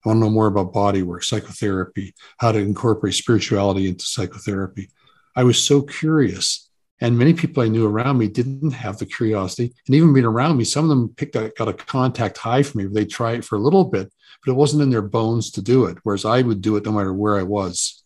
I 0.05 0.09
want 0.09 0.19
to 0.19 0.21
know 0.25 0.31
more 0.31 0.47
about 0.47 0.73
body 0.73 1.03
work, 1.03 1.23
psychotherapy, 1.25 2.15
how 2.39 2.53
to 2.53 2.59
incorporate 2.59 3.15
spirituality 3.15 3.89
into 3.89 4.05
psychotherapy. 4.05 4.91
I 5.37 5.45
was 5.45 5.63
so 5.63 5.83
curious 5.83 6.71
and 7.01 7.17
many 7.17 7.33
people 7.33 7.63
I 7.63 7.69
knew 7.69 7.87
around 7.87 8.19
me 8.19 8.29
didn't 8.29 8.73
have 8.73 8.99
the 8.99 9.07
curiosity. 9.07 9.73
And 9.87 9.95
even 9.95 10.13
being 10.13 10.27
around 10.27 10.59
me, 10.59 10.65
some 10.65 10.85
of 10.85 10.91
them 10.91 11.09
picked 11.17 11.35
up, 11.35 11.57
got 11.57 11.69
a 11.69 11.73
contact 11.73 12.37
high 12.37 12.63
for 12.63 12.77
me. 12.77 12.85
They 12.85 13.07
try 13.07 13.33
it 13.33 13.45
for 13.45 13.57
a 13.57 13.61
little 13.61 13.85
bit, 13.85 14.13
but 14.45 14.53
it 14.53 14.57
wasn't 14.57 14.83
in 14.83 14.91
their 14.91 15.03
bones 15.03 15.51
to 15.53 15.63
do 15.63 15.87
it. 15.87 15.97
Whereas 16.03 16.27
I 16.27 16.43
would 16.43 16.61
do 16.61 16.77
it 16.77 16.85
no 16.85 16.93
matter 16.93 17.15
where 17.15 17.39
I 17.39 17.43
was. 17.43 18.03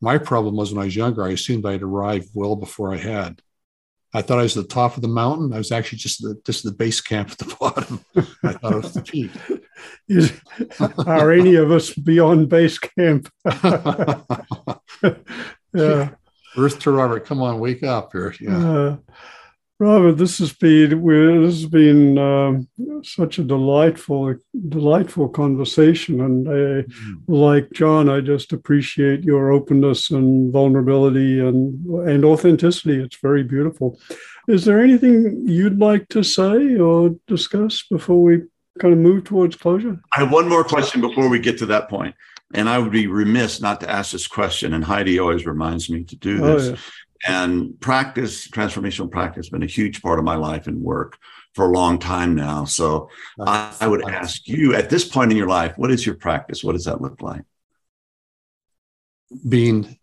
My 0.00 0.18
problem 0.18 0.56
was 0.56 0.72
when 0.72 0.82
I 0.82 0.86
was 0.86 0.96
younger, 0.96 1.22
I 1.22 1.30
assumed 1.30 1.66
I'd 1.66 1.82
arrived 1.82 2.30
well 2.34 2.56
before 2.56 2.92
I 2.92 2.96
had. 2.96 3.42
I 4.12 4.22
thought 4.22 4.40
I 4.40 4.42
was 4.42 4.56
at 4.56 4.68
the 4.68 4.74
top 4.74 4.96
of 4.96 5.02
the 5.02 5.08
mountain. 5.08 5.52
I 5.52 5.58
was 5.58 5.70
actually 5.70 5.98
just 5.98 6.22
the 6.22 6.40
just 6.44 6.64
the 6.64 6.72
base 6.72 7.00
camp 7.00 7.30
at 7.30 7.38
the 7.38 7.56
bottom. 7.60 8.04
I 8.42 8.52
thought 8.52 8.72
it 8.72 8.82
was 8.82 8.94
the 8.94 9.02
peak. 9.02 9.30
Is, 10.08 10.32
are 11.06 11.30
any 11.30 11.54
of 11.54 11.70
us 11.70 11.94
beyond 11.94 12.48
base 12.48 12.78
camp? 12.78 13.28
yeah. 15.74 16.10
Earth 16.56 16.80
to 16.80 16.90
Robert, 16.90 17.24
come 17.26 17.40
on, 17.42 17.60
wake 17.60 17.84
up 17.84 18.10
here. 18.12 18.34
Yeah. 18.40 18.58
Uh, 18.58 18.96
Robert, 19.80 20.18
this 20.18 20.36
has 20.40 20.52
been 20.52 20.90
this 21.42 21.62
has 21.62 21.66
been 21.66 22.18
um, 22.18 22.68
such 23.02 23.38
a 23.38 23.42
delightful, 23.42 24.34
delightful 24.68 25.30
conversation, 25.30 26.20
and 26.20 26.46
I, 26.46 26.52
mm. 26.52 27.14
like 27.28 27.70
John, 27.72 28.10
I 28.10 28.20
just 28.20 28.52
appreciate 28.52 29.24
your 29.24 29.50
openness 29.50 30.10
and 30.10 30.52
vulnerability 30.52 31.40
and 31.40 31.82
and 32.06 32.26
authenticity. 32.26 33.02
It's 33.02 33.16
very 33.22 33.42
beautiful. 33.42 33.98
Is 34.48 34.66
there 34.66 34.82
anything 34.82 35.44
you'd 35.46 35.78
like 35.78 36.08
to 36.08 36.22
say 36.22 36.76
or 36.76 37.16
discuss 37.26 37.82
before 37.90 38.22
we 38.22 38.42
kind 38.80 38.92
of 38.92 39.00
move 39.00 39.24
towards 39.24 39.56
closure? 39.56 39.98
I 40.12 40.20
have 40.20 40.30
one 40.30 40.46
more 40.46 40.62
question 40.62 41.00
before 41.00 41.30
we 41.30 41.38
get 41.38 41.56
to 41.56 41.66
that 41.66 41.88
point, 41.88 42.14
and 42.52 42.68
I 42.68 42.76
would 42.76 42.92
be 42.92 43.06
remiss 43.06 43.62
not 43.62 43.80
to 43.80 43.88
ask 43.90 44.12
this 44.12 44.26
question. 44.26 44.74
And 44.74 44.84
Heidi 44.84 45.18
always 45.18 45.46
reminds 45.46 45.88
me 45.88 46.04
to 46.04 46.16
do 46.16 46.44
oh, 46.44 46.58
this. 46.58 46.68
Oh, 46.68 46.70
yeah 46.72 46.80
and 47.26 47.78
practice, 47.80 48.48
transformational 48.48 49.10
practice, 49.10 49.46
has 49.46 49.50
been 49.50 49.62
a 49.62 49.66
huge 49.66 50.02
part 50.02 50.18
of 50.18 50.24
my 50.24 50.36
life 50.36 50.66
and 50.66 50.80
work 50.80 51.18
for 51.54 51.66
a 51.66 51.72
long 51.72 51.98
time 51.98 52.34
now. 52.34 52.64
So 52.64 53.10
I, 53.38 53.74
I 53.80 53.88
would 53.88 54.08
ask 54.08 54.46
you 54.46 54.74
at 54.74 54.88
this 54.88 55.06
point 55.06 55.30
in 55.30 55.36
your 55.36 55.48
life, 55.48 55.74
what 55.76 55.90
is 55.90 56.06
your 56.06 56.14
practice? 56.14 56.64
What 56.64 56.72
does 56.72 56.84
that 56.84 57.00
look 57.00 57.20
like? 57.20 57.42
Being 59.48 59.98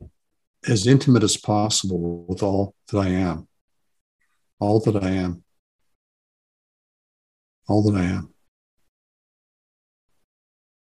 as 0.67 0.85
intimate 0.85 1.23
as 1.23 1.37
possible 1.37 2.25
with 2.27 2.43
all 2.43 2.75
that 2.91 2.99
I 2.99 3.07
am, 3.07 3.47
all 4.59 4.79
that 4.81 5.01
I 5.01 5.09
am, 5.09 5.43
all 7.67 7.83
that 7.89 7.97
I 7.97 8.03
am. 8.03 8.33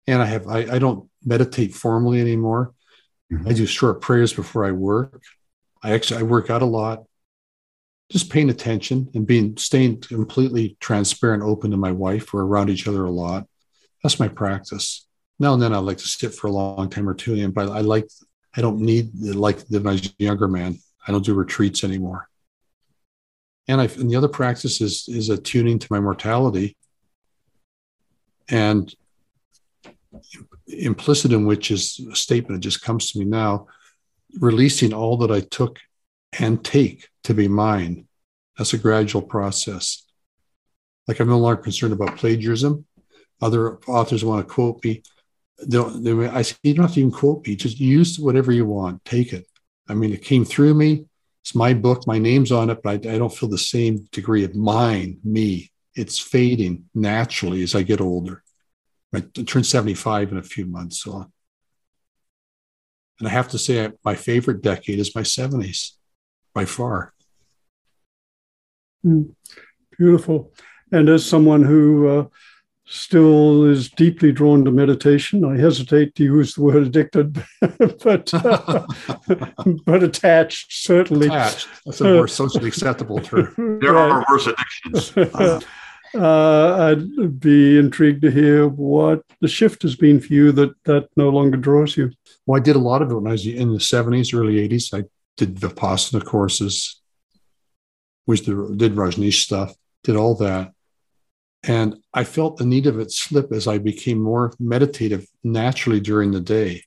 And 0.07 0.21
I 0.21 0.27
have, 0.27 0.47
I, 0.49 0.59
I 0.75 0.79
don't 0.79 1.09
meditate 1.25 1.75
formally 1.75 2.21
anymore. 2.21 2.75
Mm-hmm. 3.33 3.49
I 3.49 3.53
do 3.53 3.67
short 3.67 4.01
prayers 4.01 4.33
before 4.33 4.65
I 4.65 4.73
work. 4.73 5.23
I 5.83 5.93
actually 5.93 6.21
I 6.21 6.23
work 6.23 6.51
out 6.51 6.63
a 6.63 6.67
lot. 6.67 7.05
Just 8.11 8.31
paying 8.31 8.51
attention 8.51 9.09
and 9.15 9.27
being 9.27 9.57
staying 9.57 10.03
completely 10.03 10.77
transparent, 10.81 11.43
open 11.43 11.71
to 11.71 11.77
my 11.77 11.93
wife. 11.93 12.33
We're 12.33 12.45
around 12.45 12.69
each 12.69 12.87
other 12.87 13.05
a 13.05 13.11
lot. 13.11 13.47
That's 14.03 14.21
my 14.21 14.29
practice. 14.29 15.07
Now 15.39 15.55
and 15.55 15.63
then 15.63 15.73
I 15.73 15.79
like 15.79 15.99
to 15.99 16.07
sit 16.07 16.35
for 16.35 16.47
a 16.47 16.53
long 16.53 16.91
time 16.91 17.09
or 17.09 17.15
two, 17.15 17.49
but 17.49 17.71
I 17.71 17.81
like 17.81 18.09
I 18.55 18.61
don't 18.61 18.81
need 18.81 19.15
like 19.15 19.67
the 19.67 19.81
my 19.81 20.01
younger 20.19 20.49
man. 20.49 20.79
I 21.07 21.13
don't 21.13 21.25
do 21.25 21.35
retreats 21.35 21.85
anymore. 21.85 22.29
And 23.67 23.81
I 23.81 23.85
and 23.85 24.11
the 24.11 24.17
other 24.17 24.29
practice 24.29 24.81
is 24.81 25.09
is 25.09 25.31
attuning 25.31 25.79
to 25.81 25.89
my 25.91 26.01
mortality. 26.01 26.77
And 28.49 28.95
implicit 30.67 31.33
in 31.33 31.47
which 31.47 31.71
is 31.71 31.99
a 32.11 32.17
statement 32.17 32.61
that 32.61 32.69
just 32.69 32.83
comes 32.83 33.13
to 33.13 33.19
me 33.19 33.25
now 33.25 33.67
releasing 34.39 34.93
all 34.93 35.17
that 35.19 35.31
I 35.31 35.41
took 35.41 35.79
and 36.39 36.65
take 36.65 37.09
to 37.25 37.35
be 37.35 37.49
mine. 37.49 38.07
That's 38.57 38.73
a 38.73 38.79
gradual 38.79 39.23
process. 39.23 40.05
Like 41.09 41.21
I'm 41.21 41.29
no 41.29 41.39
longer 41.39 41.63
concerned 41.63 41.93
about 41.93 42.17
plagiarism. 42.17 42.87
Other 43.41 43.79
authors 43.89 44.25
want 44.25 44.47
to 44.47 44.55
quote 44.55 44.85
me. 44.85 45.03
They'll, 45.67 45.91
they, 45.91 46.13
may, 46.13 46.29
I 46.29 46.43
say, 46.43 46.57
you 46.63 46.75
don't 46.75 46.85
have 46.85 46.95
to 46.95 47.01
even 47.01 47.13
quote 47.13 47.47
me. 47.47 47.57
Just 47.57 47.81
use 47.81 48.19
whatever 48.19 48.53
you 48.53 48.65
want. 48.67 49.05
Take 49.05 49.33
it. 49.33 49.47
I 49.89 49.95
mean, 49.95 50.13
it 50.13 50.23
came 50.23 50.45
through 50.45 50.75
me. 50.75 51.07
It's 51.43 51.55
my 51.55 51.75
book. 51.75 52.07
My 52.07 52.19
name's 52.19 52.53
on 52.53 52.71
it, 52.71 52.83
but 52.83 53.07
I, 53.07 53.15
I 53.15 53.19
don't 53.19 53.35
feel 53.35 53.49
the 53.49 53.59
same 53.59 54.07
degree 54.13 54.45
of 54.45 54.55
mine, 54.55 55.19
me. 55.25 55.73
It's 55.95 56.19
fading 56.19 56.85
naturally 56.95 57.63
as 57.63 57.75
I 57.75 57.83
get 57.83 58.01
older. 58.01 58.43
I 59.15 59.21
turn 59.21 59.65
75 59.65 60.33
in 60.33 60.39
a 60.39 60.43
few 60.43 60.67
months. 60.67 61.03
So 61.03 61.31
and 63.23 63.29
I 63.29 63.31
have 63.31 63.47
to 63.51 63.59
say, 63.59 63.89
my 64.05 64.17
favorite 64.17 64.63
decade 64.63 64.99
is 64.99 65.15
my 65.15 65.21
70s 65.23 65.93
by 66.53 66.65
far. 66.65 67.15
Mm, 69.07 69.37
beautiful. 69.97 70.53
And 70.91 71.09
as 71.09 71.25
someone 71.25 71.63
who 71.63 72.09
uh, 72.09 72.25
still 72.85 73.65
is 73.67 73.89
deeply 73.91 74.33
drawn 74.33 74.65
to 74.65 74.73
meditation, 74.73 75.45
I 75.45 75.57
hesitate 75.57 76.17
to 76.17 76.25
use 76.25 76.55
the 76.55 76.63
word 76.63 76.83
addicted, 76.83 77.45
but 78.03 78.35
uh, 78.35 78.87
but 79.87 80.03
attached 80.03 80.73
certainly. 80.73 81.29
Attached. 81.29 81.69
That's 81.87 82.01
a 82.01 82.15
more 82.15 82.27
socially 82.27 82.67
acceptable 82.67 83.21
term. 83.21 83.55
There 83.81 83.93
right. 83.93 84.11
are 84.11 84.27
worse 84.29 84.49
addictions. 84.49 85.65
Uh, 86.13 86.97
I'd 86.99 87.39
be 87.41 87.79
intrigued 87.79 88.23
to 88.23 88.33
hear 88.33 88.67
what 88.67 89.23
the 89.41 89.49
shift 89.49 89.83
has 89.83 89.95
been 89.95 90.21
for 90.21 90.33
you 90.33 90.51
that 90.53 90.75
that 90.87 91.09
no 91.17 91.29
longer 91.29 91.57
draws 91.57 91.97
you. 91.97 92.11
Well, 92.47 92.61
I 92.61 92.63
did 92.63 92.77
a 92.77 92.81
lot 92.81 93.03
of 93.03 93.11
it 93.11 93.15
when 93.15 93.27
I 93.27 93.33
was 93.33 93.47
in 93.47 93.73
the 93.73 93.79
70s, 93.79 94.35
early 94.35 94.69
80s. 94.69 94.93
I 94.93 95.05
did 95.37 95.57
Vipassana 95.57 96.25
courses, 96.25 97.01
was 98.27 98.43
the, 98.43 98.75
did 98.77 98.95
Rajneesh 98.95 99.43
stuff, 99.43 99.75
did 100.03 100.17
all 100.17 100.35
that. 100.37 100.73
And 101.63 101.97
I 102.13 102.25
felt 102.25 102.57
the 102.57 102.67
need 102.67 102.87
of 102.87 102.99
it 102.99 103.13
slip 103.13 103.53
as 103.53 103.69
I 103.69 103.79
became 103.79 104.21
more 104.21 104.53
meditative 104.59 105.27
naturally 105.45 106.01
during 106.01 106.33
the 106.33 106.41
day. 106.41 106.83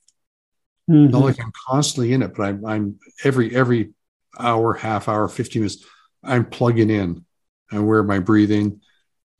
Mm-hmm. 0.90 1.10
Not 1.10 1.24
like 1.24 1.40
I'm 1.40 1.52
constantly 1.66 2.12
in 2.12 2.22
it, 2.22 2.34
but 2.34 2.44
I'm, 2.44 2.64
I'm 2.64 2.98
every 3.24 3.56
every 3.56 3.92
hour, 4.38 4.74
half 4.74 5.08
hour, 5.08 5.26
15 5.28 5.62
minutes, 5.62 5.84
I'm 6.22 6.44
plugging 6.44 6.90
in 6.90 7.24
and 7.70 7.86
where 7.86 8.02
my 8.02 8.18
breathing. 8.18 8.80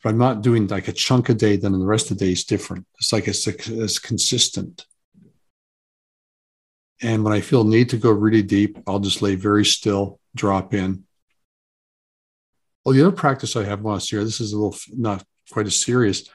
If 0.00 0.06
I'm 0.06 0.18
not 0.18 0.42
doing 0.42 0.66
like 0.66 0.88
a 0.88 0.92
chunk 0.92 1.28
a 1.28 1.34
day, 1.34 1.56
then 1.56 1.72
the 1.72 1.86
rest 1.86 2.10
of 2.10 2.18
the 2.18 2.24
day 2.24 2.32
is 2.32 2.44
different. 2.44 2.86
It's 2.98 3.12
like 3.12 3.28
it's, 3.28 3.46
it's 3.46 3.98
consistent. 3.98 4.84
And 7.02 7.24
when 7.24 7.32
I 7.32 7.40
feel 7.40 7.64
need 7.64 7.90
to 7.90 7.98
go 7.98 8.10
really 8.10 8.42
deep, 8.42 8.78
I'll 8.86 8.98
just 8.98 9.22
lay 9.22 9.34
very 9.34 9.64
still, 9.64 10.18
drop 10.34 10.72
in. 10.72 11.04
Well, 12.84 12.94
the 12.94 13.02
other 13.02 13.16
practice 13.16 13.56
I 13.56 13.64
have 13.64 13.82
once 13.82 14.08
here, 14.08 14.24
this 14.24 14.40
is 14.40 14.52
a 14.52 14.56
little 14.56 14.76
not 14.96 15.24
quite 15.50 15.66
as 15.66 15.76
serious. 15.76 16.28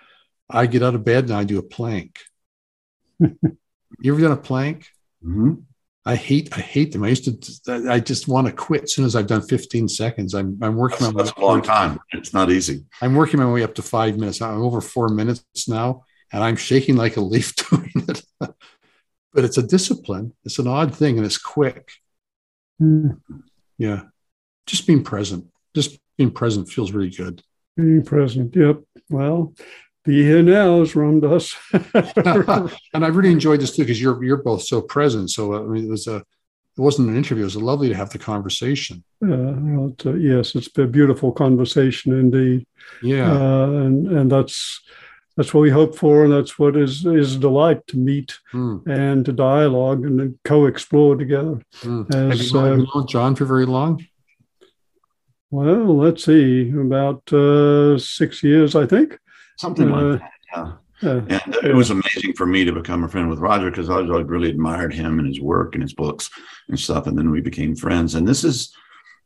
I 0.49 0.65
get 0.67 0.83
out 0.83 0.95
of 0.95 1.05
bed 1.05 1.25
and 1.25 1.33
I 1.33 1.45
do 1.45 1.57
a 1.57 1.63
plank. 1.63 2.19
you 3.19 3.37
ever 4.05 4.21
done 4.21 4.31
a 4.31 4.37
plank? 4.37 4.87
Mm-hmm. 5.25 5.53
I 6.03 6.15
hate 6.15 6.49
I 6.57 6.61
hate 6.61 6.91
them. 6.91 7.03
I 7.03 7.09
used 7.09 7.25
to 7.25 7.89
I 7.89 7.99
just 7.99 8.27
want 8.27 8.47
to 8.47 8.53
quit 8.53 8.83
as 8.83 8.95
soon 8.95 9.05
as 9.05 9.15
I've 9.15 9.27
done 9.27 9.43
15 9.43 9.87
seconds. 9.87 10.33
I'm 10.33 10.57
I'm 10.61 10.75
working 10.75 10.97
that's, 10.99 11.13
my 11.13 11.23
that's 11.23 11.37
a 11.37 11.41
long 11.41 11.61
time. 11.61 11.99
It's 12.11 12.33
not 12.33 12.49
easy. 12.49 12.85
I'm 13.01 13.15
working 13.15 13.39
my 13.39 13.51
way 13.51 13.63
up 13.63 13.75
to 13.75 13.83
five 13.83 14.17
minutes. 14.17 14.41
I'm 14.41 14.63
over 14.63 14.81
four 14.81 15.09
minutes 15.09 15.67
now, 15.67 16.05
and 16.33 16.43
I'm 16.43 16.55
shaking 16.55 16.97
like 16.97 17.17
a 17.17 17.21
leaf 17.21 17.55
doing 17.69 17.91
it 17.95 18.23
but 19.33 19.43
it's 19.43 19.57
a 19.57 19.63
discipline. 19.63 20.33
It's 20.43 20.59
an 20.59 20.67
odd 20.67 20.95
thing 20.95 21.17
and 21.17 21.25
it's 21.25 21.37
quick. 21.37 21.91
Mm. 22.81 23.19
Yeah. 23.77 24.03
Just 24.65 24.87
being 24.87 25.03
present. 25.03 25.47
Just 25.73 25.99
being 26.17 26.31
present 26.31 26.69
feels 26.69 26.91
really 26.91 27.09
good. 27.09 27.41
Being 27.77 28.03
present. 28.03 28.55
Yep. 28.55 28.81
Well, 29.09 29.53
be 30.03 30.23
here 30.23 30.41
now 30.41 30.81
as 30.81 30.95
Ram 30.95 31.19
Dass. 31.19 31.55
and 31.73 33.05
I 33.05 33.07
really 33.07 33.31
enjoyed 33.31 33.61
this 33.61 33.75
too 33.75 33.83
because 33.83 34.01
you're 34.01 34.23
you're 34.23 34.37
both 34.37 34.63
so 34.63 34.81
present. 34.81 35.29
So 35.29 35.55
I 35.55 35.61
mean, 35.61 35.85
it 35.85 35.89
was 35.89 36.07
a 36.07 36.17
it 36.17 36.81
wasn't 36.81 37.09
an 37.09 37.17
interview. 37.17 37.43
It 37.43 37.45
was 37.45 37.55
lovely 37.55 37.89
to 37.89 37.95
have 37.95 38.09
the 38.09 38.17
conversation. 38.17 39.03
Yeah, 39.21 39.27
well, 39.27 39.95
uh, 40.05 40.13
yes, 40.13 40.55
it's 40.55 40.75
a 40.77 40.87
beautiful 40.87 41.31
conversation 41.31 42.13
indeed. 42.13 42.65
Yeah, 43.03 43.31
uh, 43.31 43.67
and 43.67 44.07
and 44.07 44.31
that's 44.31 44.81
that's 45.37 45.53
what 45.53 45.61
we 45.61 45.69
hope 45.69 45.95
for, 45.95 46.23
and 46.23 46.33
that's 46.33 46.59
what 46.59 46.75
is 46.75 47.05
is 47.05 47.35
a 47.35 47.39
delight 47.39 47.85
to 47.87 47.97
meet 47.97 48.37
mm. 48.53 48.85
and 48.87 49.25
to 49.25 49.31
dialogue 49.31 50.05
and 50.05 50.37
co-explore 50.43 51.15
together. 51.15 51.61
Mm. 51.81 52.13
As, 52.13 52.39
Have 52.39 52.47
you 52.47 52.53
known 52.53 52.87
uh, 52.93 53.05
John 53.05 53.35
for 53.35 53.45
very 53.45 53.65
long? 53.65 54.05
Well, 55.49 55.97
let's 55.97 56.25
see, 56.25 56.69
about 56.69 57.31
uh, 57.33 57.97
six 57.97 58.41
years, 58.41 58.75
I 58.75 58.85
think. 58.85 59.19
Something 59.57 59.91
uh, 59.91 59.95
like 59.95 60.19
that. 60.19 60.31
Yeah. 60.55 60.71
Yeah. 61.01 61.39
And 61.45 61.55
it 61.63 61.75
was 61.75 61.89
amazing 61.89 62.33
for 62.33 62.45
me 62.45 62.63
to 62.63 62.71
become 62.71 63.03
a 63.03 63.07
friend 63.07 63.27
with 63.27 63.39
Roger 63.39 63.71
because 63.71 63.89
I, 63.89 63.97
I 63.97 64.21
really 64.21 64.49
admired 64.49 64.93
him 64.93 65.17
and 65.17 65.27
his 65.27 65.41
work 65.41 65.73
and 65.73 65.81
his 65.81 65.93
books 65.93 66.29
and 66.69 66.79
stuff. 66.79 67.07
And 67.07 67.17
then 67.17 67.31
we 67.31 67.41
became 67.41 67.75
friends. 67.75 68.13
And 68.15 68.27
this 68.27 68.43
is 68.43 68.73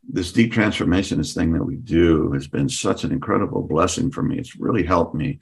this 0.08 0.32
deep 0.32 0.54
transformation, 0.54 1.18
this 1.18 1.34
thing 1.34 1.52
that 1.54 1.66
we 1.66 1.76
do, 1.76 2.32
has 2.32 2.48
been 2.48 2.70
such 2.70 3.04
an 3.04 3.12
incredible 3.12 3.62
blessing 3.62 4.10
for 4.10 4.24
me. 4.24 4.38
It's 4.38 4.56
really 4.56 4.84
helped 4.84 5.16
me 5.16 5.40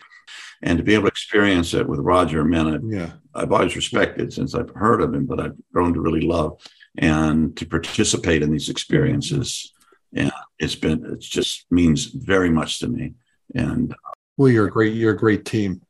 and 0.63 0.77
to 0.77 0.83
be 0.83 0.93
able 0.93 1.03
to 1.03 1.09
experience 1.09 1.73
it 1.73 1.87
with 1.87 1.99
Roger, 1.99 2.41
I, 2.41 2.79
yeah. 2.85 3.11
I've 3.35 3.51
always 3.51 3.75
respected 3.75 4.31
since 4.31 4.55
I've 4.55 4.69
heard 4.69 5.01
of 5.01 5.13
him, 5.13 5.25
but 5.25 5.39
I've 5.39 5.57
grown 5.73 5.93
to 5.93 5.99
really 5.99 6.21
love 6.21 6.57
and 6.97 7.55
to 7.57 7.65
participate 7.65 8.41
in 8.41 8.49
these 8.49 8.69
experiences. 8.69 9.73
And 10.15 10.31
it's 10.59 10.75
been, 10.75 11.05
it 11.05 11.19
just 11.19 11.65
means 11.69 12.05
very 12.05 12.49
much 12.49 12.79
to 12.79 12.87
me. 12.87 13.15
And 13.53 13.91
uh, 13.91 14.11
well, 14.37 14.49
you're 14.49 14.67
a 14.67 14.71
great, 14.71 14.93
you're 14.93 15.13
a 15.13 15.17
great 15.17 15.43
team. 15.43 15.81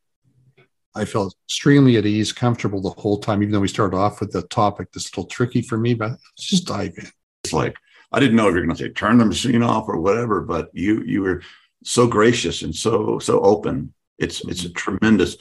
I 0.95 1.05
felt 1.05 1.35
extremely 1.45 1.97
at 1.97 2.05
ease, 2.07 2.33
comfortable 2.33 2.81
the 2.81 3.01
whole 3.01 3.19
time, 3.19 3.43
even 3.43 3.51
though 3.51 3.59
we 3.59 3.67
started 3.67 3.95
off 3.95 4.21
with 4.21 4.31
the 4.31 4.41
topic 4.43 4.91
that's 4.91 5.07
a 5.07 5.11
little 5.11 5.29
tricky 5.29 5.61
for 5.61 5.77
me, 5.77 5.93
but 5.93 6.17
just 6.39 6.65
dive 6.65 6.93
in. 6.97 7.07
It's 7.43 7.53
like, 7.53 7.75
I 8.11 8.19
didn't 8.19 8.35
know 8.35 8.47
if 8.47 8.55
you're 8.55 8.65
going 8.65 8.75
to 8.75 8.83
say 8.83 8.89
turn 8.89 9.19
the 9.19 9.25
machine 9.25 9.61
off 9.61 9.85
or 9.87 9.99
whatever, 9.99 10.41
but 10.41 10.69
you, 10.73 11.03
you 11.03 11.21
were 11.21 11.43
so 11.83 12.07
gracious 12.07 12.63
and 12.63 12.75
so, 12.75 13.19
so 13.19 13.39
open 13.41 13.93
it's 14.17 14.43
it's 14.45 14.65
a 14.65 14.69
tremendous 14.69 15.37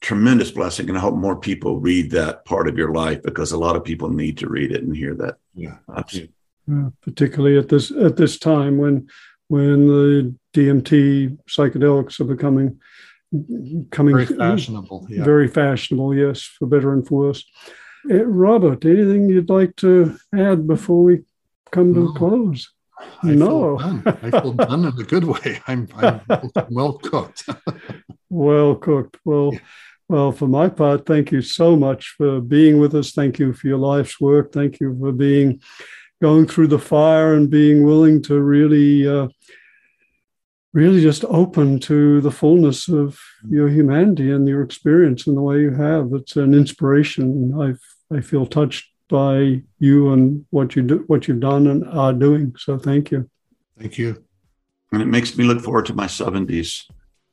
tremendous 0.00 0.50
blessing 0.50 0.88
and 0.88 0.98
I 0.98 1.00
hope 1.00 1.14
more 1.14 1.36
people 1.36 1.78
read 1.78 2.10
that 2.10 2.44
part 2.44 2.66
of 2.66 2.76
your 2.76 2.92
life 2.92 3.22
because 3.22 3.52
a 3.52 3.58
lot 3.58 3.76
of 3.76 3.84
people 3.84 4.10
need 4.10 4.38
to 4.38 4.48
read 4.48 4.72
it 4.72 4.82
and 4.82 4.96
hear 4.96 5.14
that. 5.14 5.36
Yeah. 5.54 5.76
yeah 6.66 6.88
particularly 7.02 7.56
at 7.56 7.68
this 7.68 7.92
at 7.92 8.16
this 8.16 8.38
time 8.38 8.78
when 8.78 9.08
when 9.48 9.86
the 9.86 10.34
DMT 10.54 11.38
psychedelics 11.46 12.18
are 12.20 12.24
becoming 12.24 12.80
coming 13.90 14.14
very 14.14 14.26
fashionable. 14.26 15.06
Yeah. 15.08 15.24
Very 15.24 15.48
fashionable, 15.48 16.14
yes, 16.14 16.42
for 16.42 16.66
better 16.66 16.92
and 16.92 17.06
for 17.06 17.26
worse. 17.26 17.44
Uh, 18.10 18.24
Robert, 18.24 18.84
anything 18.84 19.28
you'd 19.28 19.50
like 19.50 19.76
to 19.76 20.16
add 20.34 20.66
before 20.66 21.02
we 21.02 21.22
come 21.70 21.94
to 21.94 22.08
a 22.08 22.12
close? 22.14 22.72
I 23.22 23.34
no, 23.34 23.78
feel 23.78 24.02
I 24.22 24.40
feel 24.40 24.52
done 24.52 24.84
in 24.84 25.00
a 25.00 25.04
good 25.04 25.24
way. 25.24 25.60
I'm, 25.66 25.88
I'm 25.96 26.20
well 26.70 26.94
cooked. 26.94 27.48
well 28.30 28.74
cooked. 28.74 29.18
Well, 29.24 29.50
yeah. 29.52 29.60
well, 30.08 30.32
for 30.32 30.48
my 30.48 30.68
part, 30.68 31.06
thank 31.06 31.30
you 31.32 31.42
so 31.42 31.76
much 31.76 32.14
for 32.16 32.40
being 32.40 32.78
with 32.78 32.94
us. 32.94 33.12
Thank 33.12 33.38
you 33.38 33.52
for 33.52 33.66
your 33.66 33.78
life's 33.78 34.20
work. 34.20 34.52
Thank 34.52 34.80
you 34.80 34.96
for 34.98 35.12
being 35.12 35.60
going 36.20 36.46
through 36.46 36.68
the 36.68 36.78
fire 36.78 37.34
and 37.34 37.50
being 37.50 37.84
willing 37.84 38.22
to 38.22 38.40
really, 38.40 39.06
uh, 39.06 39.28
really 40.72 41.02
just 41.02 41.24
open 41.26 41.78
to 41.80 42.20
the 42.20 42.30
fullness 42.30 42.88
of 42.88 43.18
your 43.48 43.68
humanity 43.68 44.30
and 44.30 44.48
your 44.48 44.62
experience 44.62 45.26
in 45.26 45.34
the 45.34 45.42
way 45.42 45.60
you 45.60 45.72
have. 45.72 46.12
It's 46.12 46.36
an 46.36 46.54
inspiration. 46.54 47.52
I 47.60 47.74
I 48.14 48.20
feel 48.20 48.46
touched 48.46 48.91
by 49.12 49.62
you 49.78 50.12
and 50.12 50.44
what 50.50 50.74
you 50.74 50.82
do, 50.82 51.04
what 51.06 51.28
you've 51.28 51.40
done 51.40 51.66
and 51.66 51.86
are 51.90 52.14
doing. 52.14 52.54
So 52.58 52.78
thank 52.78 53.10
you. 53.10 53.28
Thank 53.78 53.98
you. 53.98 54.24
And 54.90 55.02
it 55.02 55.06
makes 55.06 55.36
me 55.36 55.44
look 55.44 55.60
forward 55.60 55.84
to 55.86 55.94
my 55.94 56.06
seventies. 56.06 56.86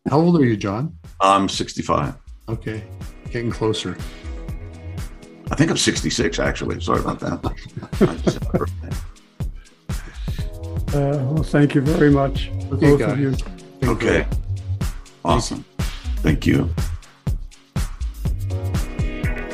How 0.09 0.19
old 0.19 0.39
are 0.39 0.45
you, 0.45 0.57
John? 0.57 0.97
I'm 1.21 1.47
65. 1.47 2.15
Okay, 2.49 2.83
getting 3.31 3.51
closer. 3.51 3.95
I 5.51 5.55
think 5.55 5.71
I'm 5.71 5.77
66, 5.77 6.39
actually. 6.39 6.81
Sorry 6.81 6.99
about 6.99 7.19
that. 7.21 7.43
uh, 10.93 10.93
well, 10.93 11.43
thank 11.43 11.75
you 11.75 11.81
very 11.81 12.11
much, 12.11 12.49
okay, 12.71 12.91
both 12.91 12.99
guys. 12.99 13.11
of 13.11 13.19
you. 13.19 13.35
Okay. 13.83 14.27
Awesome. 15.23 15.63
Thank 16.21 16.45
you. 16.45 16.69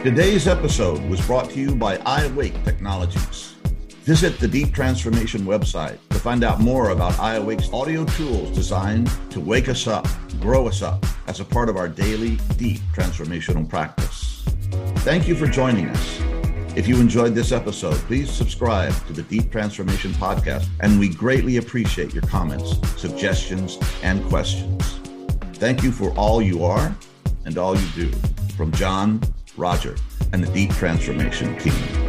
Today's 0.06 0.48
episode 0.48 1.04
was 1.10 1.20
brought 1.26 1.50
to 1.50 1.60
you 1.60 1.74
by 1.74 1.98
iAwake 1.98 2.64
Technologies. 2.64 3.56
Visit 4.04 4.38
the 4.38 4.48
Deep 4.48 4.72
Transformation 4.72 5.42
website 5.46 5.98
to 6.10 6.20
find 6.20 6.44
out 6.44 6.60
more 6.60 6.92
about 6.92 7.14
iAwake's 7.14 7.74
audio 7.74 8.06
tools 8.06 8.52
designed 8.52 9.10
to 9.32 9.40
wake 9.40 9.68
us 9.68 9.88
up, 9.88 10.08
grow 10.40 10.68
us 10.68 10.84
up 10.84 11.04
as 11.26 11.40
a 11.40 11.44
part 11.44 11.70
of 11.70 11.76
our 11.76 11.90
daily 11.90 12.38
deep 12.56 12.82
transformational 12.94 13.68
practice. 13.68 14.44
Thank 14.98 15.28
you 15.28 15.34
for 15.34 15.48
joining 15.48 15.90
us. 15.90 16.22
If 16.76 16.88
you 16.88 16.98
enjoyed 16.98 17.34
this 17.34 17.52
episode, 17.52 17.96
please 18.02 18.30
subscribe 18.30 18.94
to 19.08 19.14
the 19.14 19.24
Deep 19.24 19.52
Transformation 19.52 20.12
Podcast, 20.12 20.68
and 20.82 21.00
we 21.00 21.10
greatly 21.10 21.58
appreciate 21.58 22.14
your 22.14 22.28
comments, 22.28 22.76
suggestions, 23.02 23.80
and 24.04 24.24
questions. 24.26 25.00
Thank 25.54 25.82
you 25.82 25.92
for 25.92 26.12
all 26.12 26.44
you 26.44 26.64
are 26.64 26.96
and 27.46 27.58
all 27.58 27.76
you 27.76 27.88
do. 27.96 28.12
From 28.56 28.72
John, 28.74 29.20
Roger, 29.58 29.96
and 30.34 30.44
the 30.44 30.52
Deep 30.54 30.72
Transformation 30.72 31.58
team. 31.60 32.05